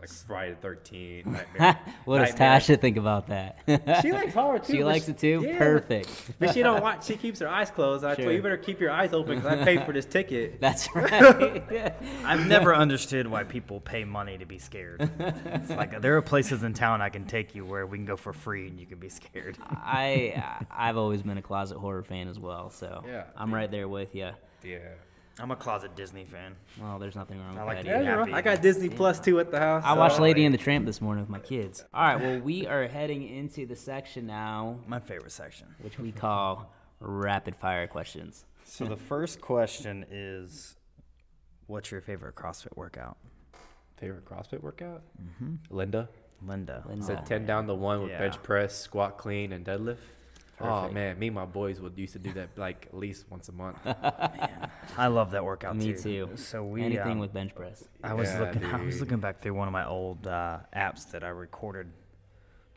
[0.00, 1.26] like Friday the 13th.
[1.58, 1.78] Nightmare.
[2.04, 2.60] what does Nightmare.
[2.60, 3.58] Tasha think about that?
[4.02, 4.72] She likes horror too.
[4.72, 5.42] She but likes it too.
[5.44, 6.08] yeah, Perfect.
[6.38, 7.02] But she don't want.
[7.04, 8.04] She keeps her eyes closed.
[8.04, 8.26] I told Sure.
[8.26, 10.60] her, you better keep your eyes open because I paid for this ticket.
[10.60, 11.92] That's right.
[12.24, 15.10] I've never understood why people pay money to be scared.
[15.18, 18.16] It's like there are places in town I can take you where we can go
[18.16, 19.58] for free and you can be scared.
[19.68, 23.24] I I've always been a closet horror fan as well, so Yeah.
[23.36, 24.30] I'm right there with you.
[24.62, 24.78] Yeah.
[25.40, 26.56] I'm a closet Disney fan.
[26.80, 28.04] Well, there's nothing wrong I with like that to either.
[28.04, 28.32] Yeah, happy.
[28.32, 29.82] I got Disney Plus too at the house.
[29.86, 31.84] I so, watched Lady and the Tramp this morning with my kids.
[31.94, 35.68] All right, well, we are heading into the section now, My favorite section.
[35.80, 38.44] which we call rapid fire questions.
[38.64, 40.76] So the first question is,
[41.68, 43.16] what's your favorite CrossFit workout?
[43.96, 45.02] Favorite CrossFit workout?
[45.22, 45.54] Mm-hmm.
[45.74, 46.08] Linda.
[46.46, 46.84] Linda.
[46.88, 47.04] Linda.
[47.04, 48.18] Said 10 down to 1 with Yeah.
[48.18, 49.98] bench press, squat clean, and deadlift.
[50.60, 51.18] Oh, man.
[51.18, 53.78] Me and my boys would used to do that like at least once a month.
[54.98, 56.26] I love that workout Me too.
[56.26, 56.30] too.
[56.36, 57.84] So we Anything um, with bench press.
[58.02, 58.64] I was Yeah, looking.
[58.64, 61.90] I was looking back through one of my old uh, apps that I recorded,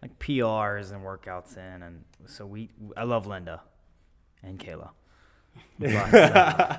[0.02, 2.70] like PRs and workouts in, and so we.
[2.95, 3.62] I love Linda,
[4.44, 4.90] and Kayla.
[5.80, 6.78] But, uh,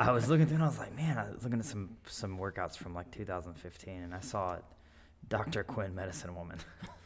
[0.00, 2.38] I was looking through and I was like, man, I was looking at some some
[2.38, 4.64] workouts from like 2015, and I saw it,
[5.28, 5.62] Dr.
[5.62, 6.58] Quinn, Medicine Woman.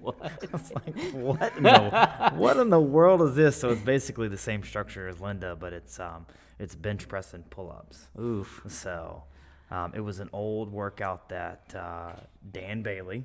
[0.00, 0.16] what?
[0.42, 3.56] I was like, what in the what in the world is this?
[3.56, 6.26] So it's basically the same structure as Linda, but it's um
[6.58, 8.08] it's bench press and pull ups.
[8.20, 8.62] Oof.
[8.68, 9.24] So
[9.70, 12.12] um, it was an old workout that uh,
[12.50, 13.24] Dan Bailey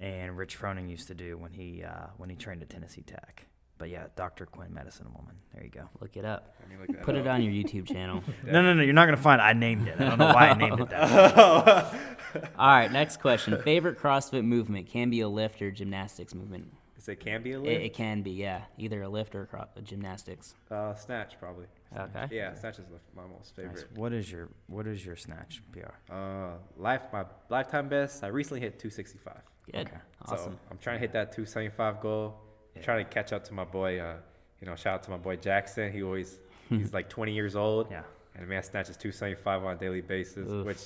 [0.00, 3.46] and Rich Froning used to do when he uh, when he trained at Tennessee Tech.
[3.78, 4.44] But yeah, Dr.
[4.46, 5.36] Quinn, Medicine Woman.
[5.54, 5.88] There you go.
[6.00, 6.56] Look it up.
[6.60, 8.22] Let me look that Put it on your YouTube channel.
[8.44, 8.82] No, no, no.
[8.82, 9.40] You're not gonna find.
[9.40, 9.44] It.
[9.44, 10.00] I named it.
[10.00, 11.94] I don't know why I named it that.
[12.58, 13.60] All right, next question.
[13.62, 16.72] Favorite CrossFit movement can be a lift or gymnastics movement.
[16.98, 17.80] Is it can be a lift?
[17.80, 20.54] it can be, yeah, either a lift or cro- gymnastics.
[20.70, 21.66] uh, snatch, probably.
[21.96, 22.26] Okay.
[22.32, 23.66] Yeah, snatch is my most Nice.
[23.66, 23.86] favorite.
[23.96, 26.12] What is your What is your snatch PR?
[26.12, 28.24] Uh, life, my lifetime best.
[28.24, 29.34] I recently hit 265.
[29.70, 29.86] Good.
[29.86, 29.96] Okay.
[30.26, 30.52] Awesome.
[30.52, 32.34] So I'm trying to hit that 275 goal.
[32.78, 33.98] I'm trying to catch up to my boy.
[33.98, 34.16] Uh,
[34.60, 35.92] you know, shout out to my boy Jackson.
[35.92, 36.38] He always
[36.68, 37.88] he's like 20 years old.
[37.90, 38.02] Yeah.
[38.34, 40.64] And the man snatches 275 on a daily basis, Oof.
[40.64, 40.80] which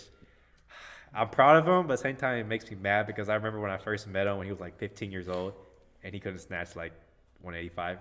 [1.15, 1.87] I'm proud of him.
[1.87, 4.07] But at the same time, it makes me mad because I remember when I first
[4.07, 5.53] met him when he was like 15 years old,
[6.03, 6.93] and he couldn't snatch like
[7.43, 7.99] 185.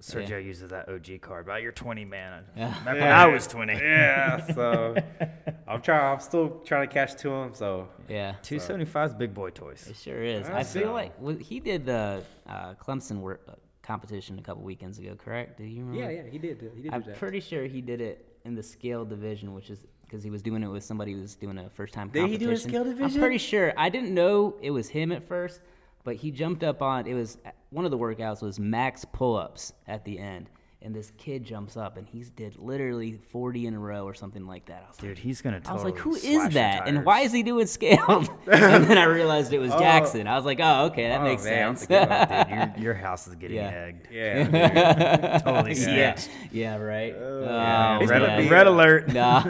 [0.00, 1.46] Sergio uses that OG card.
[1.46, 2.44] But you're 20, man.
[2.56, 2.68] Yeah.
[2.84, 3.74] Back when I was 20.
[3.74, 4.46] Yeah.
[4.54, 4.96] So
[5.68, 6.12] I'm trying.
[6.14, 7.54] I'm still trying to catch to him.
[7.54, 9.86] So Yeah, 275 is big boy toys.
[9.88, 10.46] it sure is.
[10.48, 13.52] I feel like well, he did the uh, Clemson work, uh,
[13.82, 15.58] competition a couple weekends ago, correct?
[15.58, 16.10] Do you remember?
[16.12, 16.70] yeah, yeah, he did.
[16.74, 17.16] He did I'm that.
[17.16, 20.62] pretty sure he did it in the scale division, which is because he was doing
[20.62, 23.04] it with somebody who was doing a first time Did he do a scale division?
[23.04, 23.72] I'm pretty sure.
[23.76, 25.60] I didn't know it was him at first,
[26.04, 27.38] but he jumped up on it was
[27.70, 30.48] one of the workouts was max pull ups at the end,
[30.82, 34.46] and this kid jumps up and he's did literally 40 in a row or something
[34.46, 34.82] like that.
[34.84, 35.60] I was Dude, like, he's gonna.
[35.66, 36.86] I was like, totally who slash is your that?
[36.86, 38.28] And why is he doing scaled?
[38.52, 39.78] and then I realized it was oh.
[39.78, 40.26] Jackson.
[40.28, 41.86] I was like, oh, okay, that Oh, makes man, sense.
[41.88, 43.70] that's a one, your, your house is getting Yeah.
[43.70, 44.08] egged.
[44.12, 45.38] Yeah.
[45.44, 46.20] Totally yeah,
[46.52, 47.14] yeah, right.
[47.18, 48.42] Oh, um, yeah, Oh, He's red, gonna man.
[48.42, 49.08] be- red alert.
[49.12, 49.42] Nah.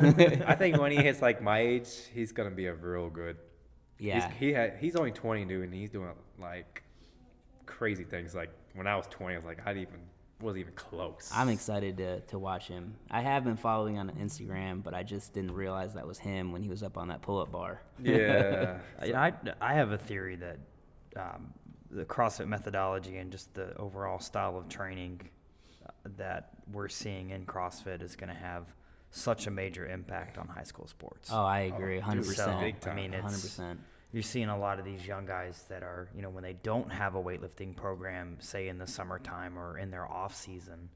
[0.47, 3.37] I think when he hits like my age, he's gonna be a real good.
[3.99, 4.29] Yeah.
[4.29, 6.83] He's, he had he's only 20, dude, and he's doing like
[7.67, 8.35] crazy things.
[8.35, 10.01] Like when I was 20, I was like, I didn't even
[10.41, 11.31] wasn't even close.
[11.35, 12.95] I'm excited to, to watch him.
[13.11, 16.63] I have been following on Instagram, but I just didn't realize that was him when
[16.63, 17.81] he was up on that pull up bar.
[18.03, 18.79] Yeah.
[19.01, 20.59] I, I, I have a theory that
[21.17, 21.55] um,
[21.91, 25.21] the CrossFit methodology and just the overall style of training
[25.85, 28.67] uh, that we're seeing in CrossFit is going to have
[29.15, 31.31] such a major impact on high school sports.
[31.33, 32.61] Oh, I agree, hundred percent.
[32.61, 32.77] big.
[32.89, 33.81] I mean, it's, hundred percent.
[34.13, 36.91] you're seeing a lot of these young guys that are, you know, when they don't
[36.93, 40.89] have a weightlifting program, say in the summertime or in their off season,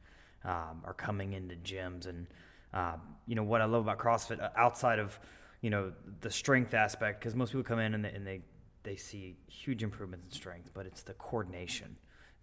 [0.45, 2.09] um, are coming into gyms.
[2.09, 2.27] And,
[2.75, 5.19] um, you know, what I love about CrossFit uh, outside of,
[5.61, 8.41] you know, the strength aspect, because most people come in and they, and they,
[8.83, 11.97] they see huge improvements in strength, but it's the coordination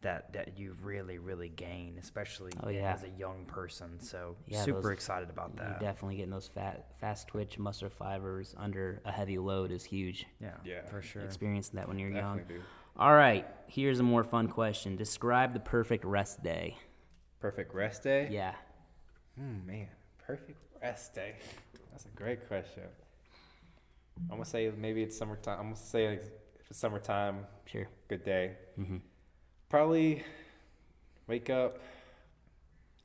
[0.06, 2.94] that, that you really, really gain, especially Oh, yeah.
[2.94, 4.00] as a young person.
[4.00, 5.80] So Yeah, super those- excited about You're that.
[5.80, 10.28] definitely getting those fat, fast twitch muscle fibers under a heavy load is huge.
[10.40, 10.86] Yeah, Yeah.
[10.86, 11.24] for sure.
[11.24, 12.44] Experiencing that when you're young.
[12.48, 12.62] Do.
[12.98, 14.96] All right, here's a more fun question.
[14.96, 16.78] Describe the perfect rest day.
[17.40, 18.28] Perfect rest day.
[18.32, 18.54] Yeah.
[19.36, 19.88] Hmm, man,
[20.20, 21.34] perfect rest day.
[21.92, 22.84] That's a great question.
[24.30, 25.58] I'm gonna say maybe it's summertime.
[25.60, 26.30] I'm gonna say if
[26.70, 27.88] it's summertime, Sure.
[28.08, 28.56] good day.
[28.78, 29.02] Mhm.
[29.70, 30.24] Probably
[31.28, 31.80] wake up,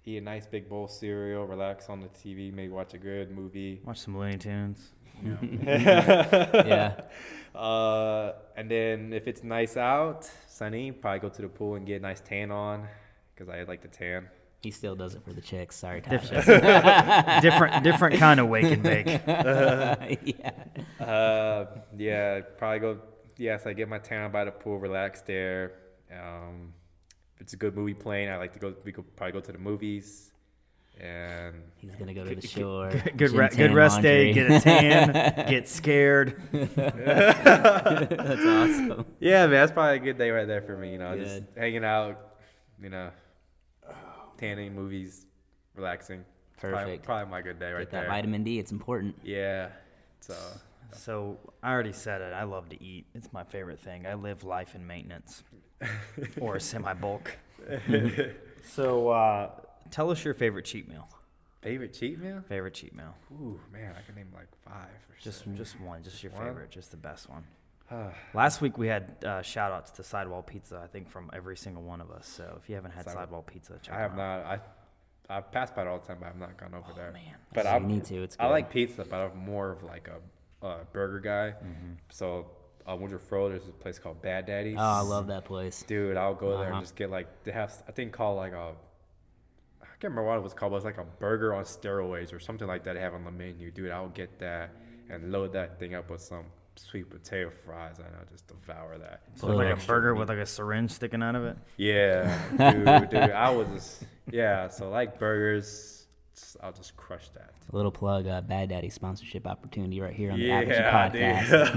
[0.05, 3.31] eat a nice big bowl of cereal, relax on the TV, maybe watch a good
[3.31, 3.81] movie.
[3.85, 4.93] Watch some Looney Tunes.
[5.23, 7.01] Yeah.
[7.53, 11.97] Uh, and then if it's nice out, sunny, probably go to the pool and get
[11.97, 12.87] a nice tan on,
[13.35, 14.29] because I like to tan.
[14.63, 15.75] He still does it for the chicks.
[15.75, 17.41] Sorry, Tasha.
[17.43, 19.07] different different kind of wake and bake.
[19.27, 21.05] yeah.
[21.05, 21.67] Uh,
[21.97, 22.99] yeah, probably go.
[23.37, 25.73] Yes, I get my tan by the pool, relax there.
[26.13, 26.73] Um,
[27.37, 28.75] if it's a good movie playing, I like to go.
[28.85, 30.33] We could probably go to the movies,
[31.01, 32.91] and He's gonna go to the shore.
[33.17, 34.33] Good gym re- good rest day.
[34.33, 35.13] Get a tan.
[35.49, 36.41] get scared.
[36.53, 39.07] That's awesome.
[39.21, 40.93] yeah, man, that's probably a good day right there for me.
[40.93, 42.19] You know, just hanging out,
[42.83, 43.11] you know,
[44.37, 45.27] tanning, movies,
[45.75, 46.25] relaxing.
[46.59, 47.05] Probably, Perfect.
[47.05, 48.11] probably my good day right Get that there.
[48.11, 48.59] vitamin D.
[48.59, 49.17] It's important.
[49.25, 49.69] Yeah.
[50.21, 50.35] So
[50.93, 52.33] So I already said it.
[52.33, 53.07] I love to eat.
[53.15, 54.07] It's my favorite thing.
[54.07, 55.43] I live life in maintenance
[56.41, 57.37] or semi bulk.
[58.65, 59.51] so uh,
[59.91, 61.09] tell us your favorite cheat meal.
[61.63, 62.43] favorite cheat meal?
[62.49, 63.15] Favorite cheat meal.
[63.33, 64.89] Ooh, man, I can name like five.
[65.09, 65.51] Or Just six.
[65.57, 66.03] just one.
[66.03, 66.45] Just your One?
[66.47, 66.71] favorite.
[66.71, 67.45] Just the best one.
[68.35, 70.81] Last week we had uh, shout outs to Sidewall Pizza.
[70.83, 72.27] I think from every single one of us.
[72.27, 74.17] So if you haven't had Sidewall- Sidewall Pizza, check out I have out.
[74.17, 74.45] not.
[74.47, 74.61] I
[75.33, 77.11] I pass by it all the time, but I've not gone over there.
[77.11, 77.37] Oh, man.
[77.55, 80.17] But You I need to, it's I like pizza, but I'm more of like a,
[80.63, 81.55] a burger guy.
[81.65, 81.93] Mm-hmm.
[82.11, 82.47] So
[82.87, 84.77] uh, Winterfro, there's a place called Bad Daddy's.
[84.79, 85.83] Oh, I love that place.
[85.87, 86.77] Dude, I'll go there Uh-huh.
[86.77, 88.73] and just get like they have I think called like a
[89.83, 92.41] I can't remember what it was called, but it's like a burger on steroids or
[92.41, 93.71] something like that they have on the menu.
[93.71, 94.71] Dude, I'll get that
[95.11, 96.45] and load that thing up with some
[96.77, 99.21] sweet potato fries and I'll just devour that.
[99.35, 101.57] So like a Extra burger with like a syringe sticking out of it.
[101.77, 104.69] Yeah, dude, dude, I was just yeah.
[104.69, 106.00] So like burgers, just-
[106.63, 107.51] I'll just crush that.
[107.73, 111.23] A little plug, uh, Bad Daddy sponsorship opportunity right here on the Yeah, Average dude.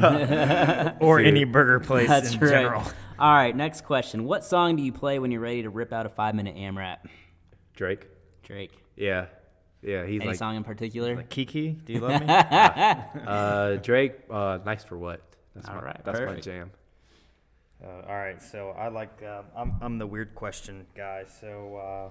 [0.04, 0.98] Podcast.
[1.02, 1.28] Or Dude.
[1.28, 2.50] any burger place That's in right.
[2.50, 2.84] general.
[3.20, 4.24] All right, next question.
[4.26, 6.98] What song do you play when you're ready to rip out a five minute AMRAP?
[7.76, 8.08] Drake.
[8.44, 8.72] Drake.
[8.96, 9.26] Yeah,
[9.82, 10.06] yeah.
[10.06, 11.16] He's Any like song in particular?
[11.16, 12.28] Like Kiki, do you love me?
[13.28, 14.14] uh, Drake.
[14.30, 15.22] Uh, nice for what?
[15.56, 16.48] That's All my, right, That's perfect.
[16.48, 16.72] my jam.
[17.84, 21.26] Uh, all right, so I like um, I'm I'm the weird question guy.
[21.42, 22.10] So uh,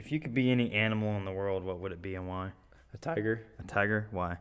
[0.00, 2.52] if you could be any animal in the world, what would it be and why?
[2.94, 3.42] A tiger.
[3.58, 4.08] A tiger?
[4.10, 4.30] Why?
[4.30, 4.38] Are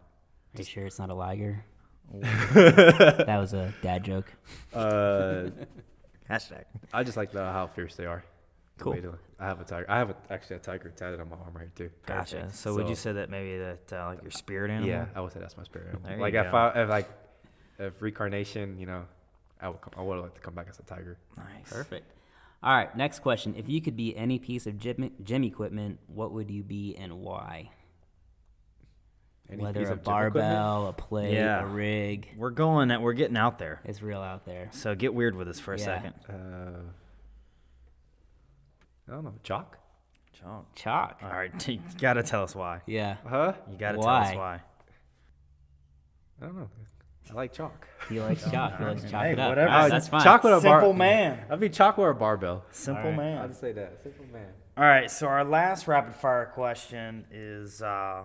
[0.57, 1.65] you sure it's not a liger?
[2.21, 4.31] that was a dad joke.
[4.73, 5.49] Uh,
[6.29, 6.63] Hashtag.
[6.93, 8.23] I just like the how fierce they are.
[8.77, 8.93] The Cool.
[8.93, 9.85] way to- I have a tiger.
[9.89, 11.89] I have a, actually a tiger tatted on my arm right too.
[12.05, 12.35] Gotcha.
[12.37, 12.55] Perfect.
[12.55, 14.87] So, would you say that maybe that uh, like your spirit animal?
[14.89, 15.89] Yeah, I would say that's my spirit.
[15.89, 16.11] animal.
[16.11, 16.57] You like if go.
[16.57, 17.09] I if like
[17.79, 19.03] if reincarnation, you know,
[19.61, 21.17] I would come, I would like to come back as a tiger.
[21.37, 21.69] Nice.
[21.69, 22.05] Perfect.
[22.61, 23.55] All right, next question.
[23.57, 27.21] If you could be any piece of gym, gym equipment, what would you be and
[27.21, 27.69] why?
[29.49, 30.33] Any Whether piece a of gym equipment?
[30.33, 31.61] barbell, a plate, Yeah.
[31.61, 32.27] a rig.
[32.37, 32.91] We're going.
[32.91, 33.81] At, we're getting out there.
[33.85, 34.67] It's real out there.
[34.71, 35.85] So get weird with us for a Yeah.
[35.85, 36.13] second.
[36.29, 36.81] Uh,
[39.07, 39.33] I don't know.
[39.43, 39.77] Chalk.
[40.33, 40.75] Chalk.
[40.75, 41.19] Chalk.
[41.23, 42.81] All right, you gotta tell us why.
[42.85, 43.17] Yeah.
[43.27, 43.53] Huh?
[43.71, 44.61] You gotta tell us why.
[46.41, 46.69] I don't know.
[47.29, 47.87] I like chalk.
[48.09, 48.77] He likes chalk.
[48.79, 49.49] He likes chalk Hey, it up.
[49.49, 49.69] whatever.
[49.69, 50.21] All right, that's fine.
[50.23, 51.45] Chocolate or bar- Simple man.
[51.49, 52.65] I'd be chocolate or barbell.
[52.71, 53.17] Simple All right.
[53.17, 53.37] man.
[53.37, 54.01] I'd say that.
[54.01, 54.47] Simple man.
[54.77, 58.23] All right, so our last rapid fire question is uh,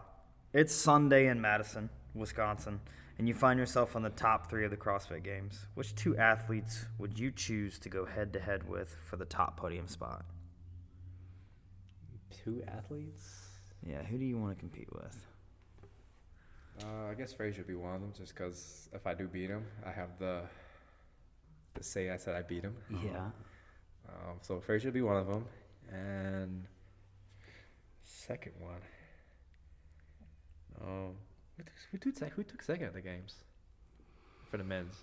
[0.53, 2.81] it's Sunday in Madison, Wisconsin,
[3.19, 5.67] and you find yourself on the top three of the CrossFit Games.
[5.75, 9.57] Which two athletes would you choose to go head to head with for the top
[9.59, 10.25] podium spot?
[12.31, 13.29] Two athletes.
[13.87, 15.17] Yeah, who do you want to compete with?
[16.83, 19.49] Uh, I guess Fraser would be one of them, just because if I do beat
[19.51, 20.43] him, I have the
[21.75, 22.75] to say I said I beat him.
[23.05, 23.31] Yeah.
[24.09, 25.45] Um, so Fraser would be one of them,
[25.93, 26.65] and
[28.03, 28.81] second one.
[30.83, 31.13] Um,
[31.57, 33.37] who took, who took, sec- who took second at the games
[34.51, 34.97] for the men's?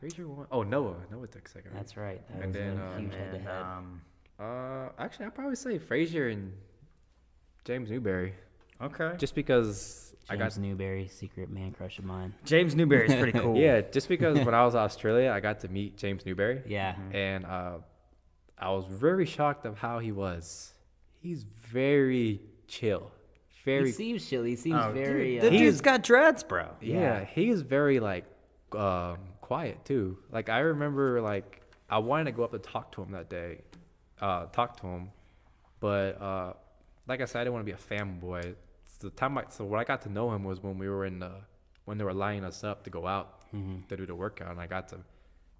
[0.00, 0.46] Fraser won.
[0.50, 0.96] Oh, Noah.
[1.10, 1.72] Noah took second.
[1.72, 1.76] right?
[1.80, 2.26] That's right.
[2.28, 3.62] That And was then, a uh, huge And head-to-head.
[3.62, 4.00] um,
[4.40, 6.52] Uh, actually, I'd probably say Fraser and
[7.64, 8.34] James Newbury,
[8.82, 9.12] okay.
[9.18, 12.34] just because I got James Newbury, secret man crush of mine.
[12.44, 13.56] James Newbury's pretty cool.
[13.56, 16.94] Yeah, just because when I was in Australia, I got to meet James Newbury, Yeah.
[17.12, 17.78] and uh,
[18.58, 20.72] I was very shocked of how he was.
[21.20, 23.10] He's very chill,
[23.64, 24.44] very He seems chill.
[24.44, 25.34] He seems Oh, very.
[25.34, 26.68] dude, the uh, dude's got dreads, bro.
[26.80, 27.00] yeah.
[27.00, 27.24] Yeah.
[27.24, 28.24] He is very like
[28.76, 30.18] um, quiet too.
[30.32, 31.60] Like I remember, like
[31.90, 33.58] I wanted to go up to talk to him that day,
[34.20, 35.10] uh, talk to him,
[35.80, 36.52] but uh,
[37.06, 38.54] like I said, I didn't want to be a fanboy.
[39.04, 41.18] The time I so when I got to know him was when we were in
[41.18, 41.32] the
[41.84, 43.86] when they were lining us up to go out mhm.
[43.88, 44.98] to do the workout, and I got to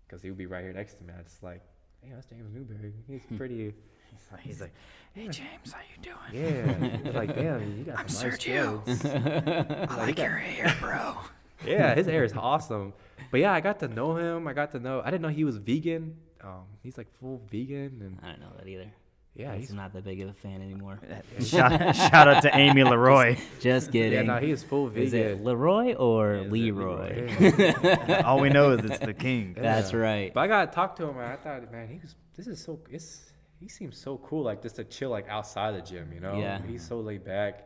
[0.06, 1.12] because he would be right here next to me.
[1.18, 1.60] I just like,
[2.00, 2.94] hey, that's James Newbury.
[3.06, 3.74] He's pretty.
[4.10, 4.72] He's like, he's like,
[5.12, 6.32] hey James, how you doing?
[6.32, 9.04] Yeah, was like damn, you got I'm some nice dreads.
[9.04, 11.16] I like your hair, bro.
[11.66, 12.94] yeah, his hair is awesome.
[13.30, 14.48] But yeah, I got to know him.
[14.48, 15.02] I got to know.
[15.04, 16.16] I didn't know he was vegan.
[16.42, 18.90] Um, he's like full vegan, and I don't know that either.
[19.36, 21.00] Yeah, he's he's not that big of a fan anymore.
[21.40, 23.36] shout, shout out to Amy Leroy.
[23.60, 24.12] Just kidding.
[24.12, 25.04] yeah, no, he is full video.
[25.04, 25.42] Is it.
[25.44, 28.22] Leroy or Yeah, is it Leroy?
[28.24, 29.56] All we know is it's the king.
[29.58, 29.98] That's Yeah.
[29.98, 30.34] right.
[30.34, 32.14] But I got to talk to him, and I thought, man, he was.
[32.36, 32.78] This is so.
[32.90, 33.32] It's.
[33.58, 36.12] He seems so cool, like just to chill, like outside the gym.
[36.12, 36.38] You know.
[36.38, 36.60] Yeah.
[36.64, 37.64] He's so laid back,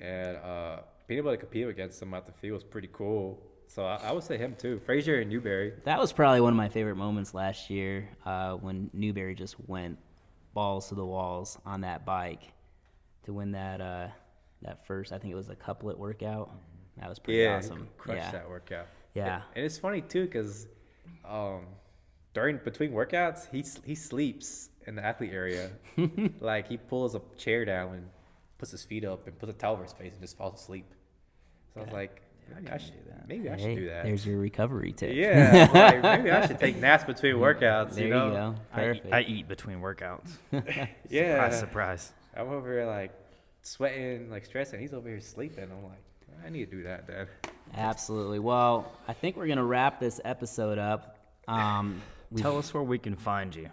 [0.00, 3.40] and uh, being able to compete against him at the field was pretty cool.
[3.68, 4.80] So I, I would say him too.
[4.86, 5.74] Fraser and Newbury.
[5.84, 9.98] That was probably one of my favorite moments last year uh, when Newbury just went
[10.56, 12.40] balls to the walls on that bike
[13.24, 14.08] to win that uh,
[14.62, 15.12] that first.
[15.12, 16.50] I think it was a couplet workout.
[16.96, 17.88] That was pretty yeah, awesome.
[17.98, 18.86] crushed yeah, that workout.
[19.12, 19.42] yeah.
[19.54, 20.66] And it's funny too, cause
[21.28, 21.66] um,
[22.32, 25.70] during between workouts, he he sleeps in the athlete area.
[26.40, 28.08] like he pulls a chair down and
[28.56, 30.86] puts his feet up and puts a towel over his face and just falls asleep.
[31.74, 32.22] So I was like,
[32.54, 33.28] maybe I should do that.
[33.28, 34.04] Maybe I should do that.
[34.04, 35.12] There's your recovery tip.
[35.14, 37.94] Yeah, like, maybe I should take naps between workouts.
[37.94, 38.30] there you you, know?
[38.30, 38.54] go.
[38.72, 39.14] I, eat- Perfect.
[39.14, 40.30] I eat between workouts.
[41.10, 42.12] Yeah, Surprise, surprise.
[42.36, 43.10] I'm over here like
[43.62, 44.80] sweating, like stressing.
[44.80, 45.64] He's over here sleeping.
[45.64, 46.02] I'm like,
[46.44, 47.28] I need to do that, Dad.
[47.76, 48.38] Absolutely.
[48.38, 51.18] Well, I think we're gonna wrap this episode up.
[51.48, 52.00] Um,
[52.36, 53.70] Tell us where we can find you.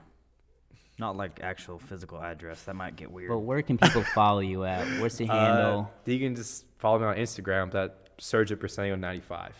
[1.00, 2.64] Not like actual physical address.
[2.64, 3.30] That might get weird.
[3.30, 4.86] but where can people follow you at?
[5.02, 5.92] What's the handle?
[6.08, 7.72] Uh, you can just follow me on Instagram.
[7.72, 9.54] That Sergio Persenio 95,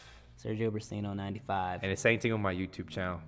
[0.44, 1.80] Sergio Brasino 95.
[1.84, 3.20] and the same thing on my YouTube channel.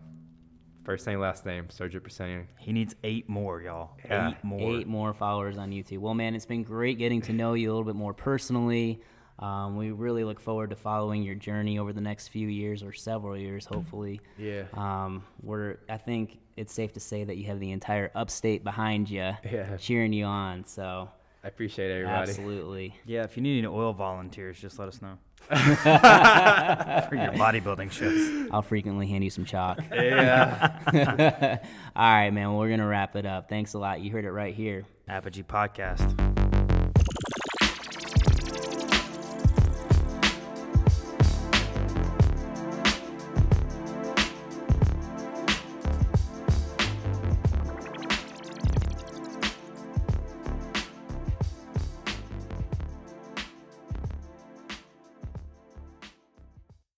[0.83, 2.45] First name, last name, Sergio Persenio.
[2.59, 3.97] he needs eight more, y'all.
[4.05, 4.29] Yeah.
[4.29, 4.75] Eight more.
[4.79, 5.97] Eight more followers on YouTube.
[5.97, 9.01] Well, man, it's been great getting to know you a little bit more personally.
[9.39, 12.93] Um, we really look forward to following your journey over the next few years or
[12.93, 14.21] several years, hopefully.
[14.37, 14.65] Yeah.
[14.73, 19.09] Um, we're, I think it's safe to say that you have the entire upstate behind
[19.09, 19.75] you, Yeah.
[19.77, 20.65] cheering you on.
[20.65, 21.09] So,
[21.45, 22.31] I appreciate everybody.
[22.31, 22.95] absolutely.
[23.05, 25.19] Yeah, if you need any oil volunteers, just let us know.
[25.47, 25.53] For
[27.15, 28.49] your bodybuilding shows.
[28.51, 29.79] I'll frequently hand you some chalk.
[29.93, 30.79] Yeah.
[31.95, 32.49] All right, man.
[32.49, 33.47] Well, we're gonna wrap it up.
[33.47, 34.01] Thanks a lot.
[34.01, 34.85] You heard it right here.
[35.07, 36.19] Apogee Podcast.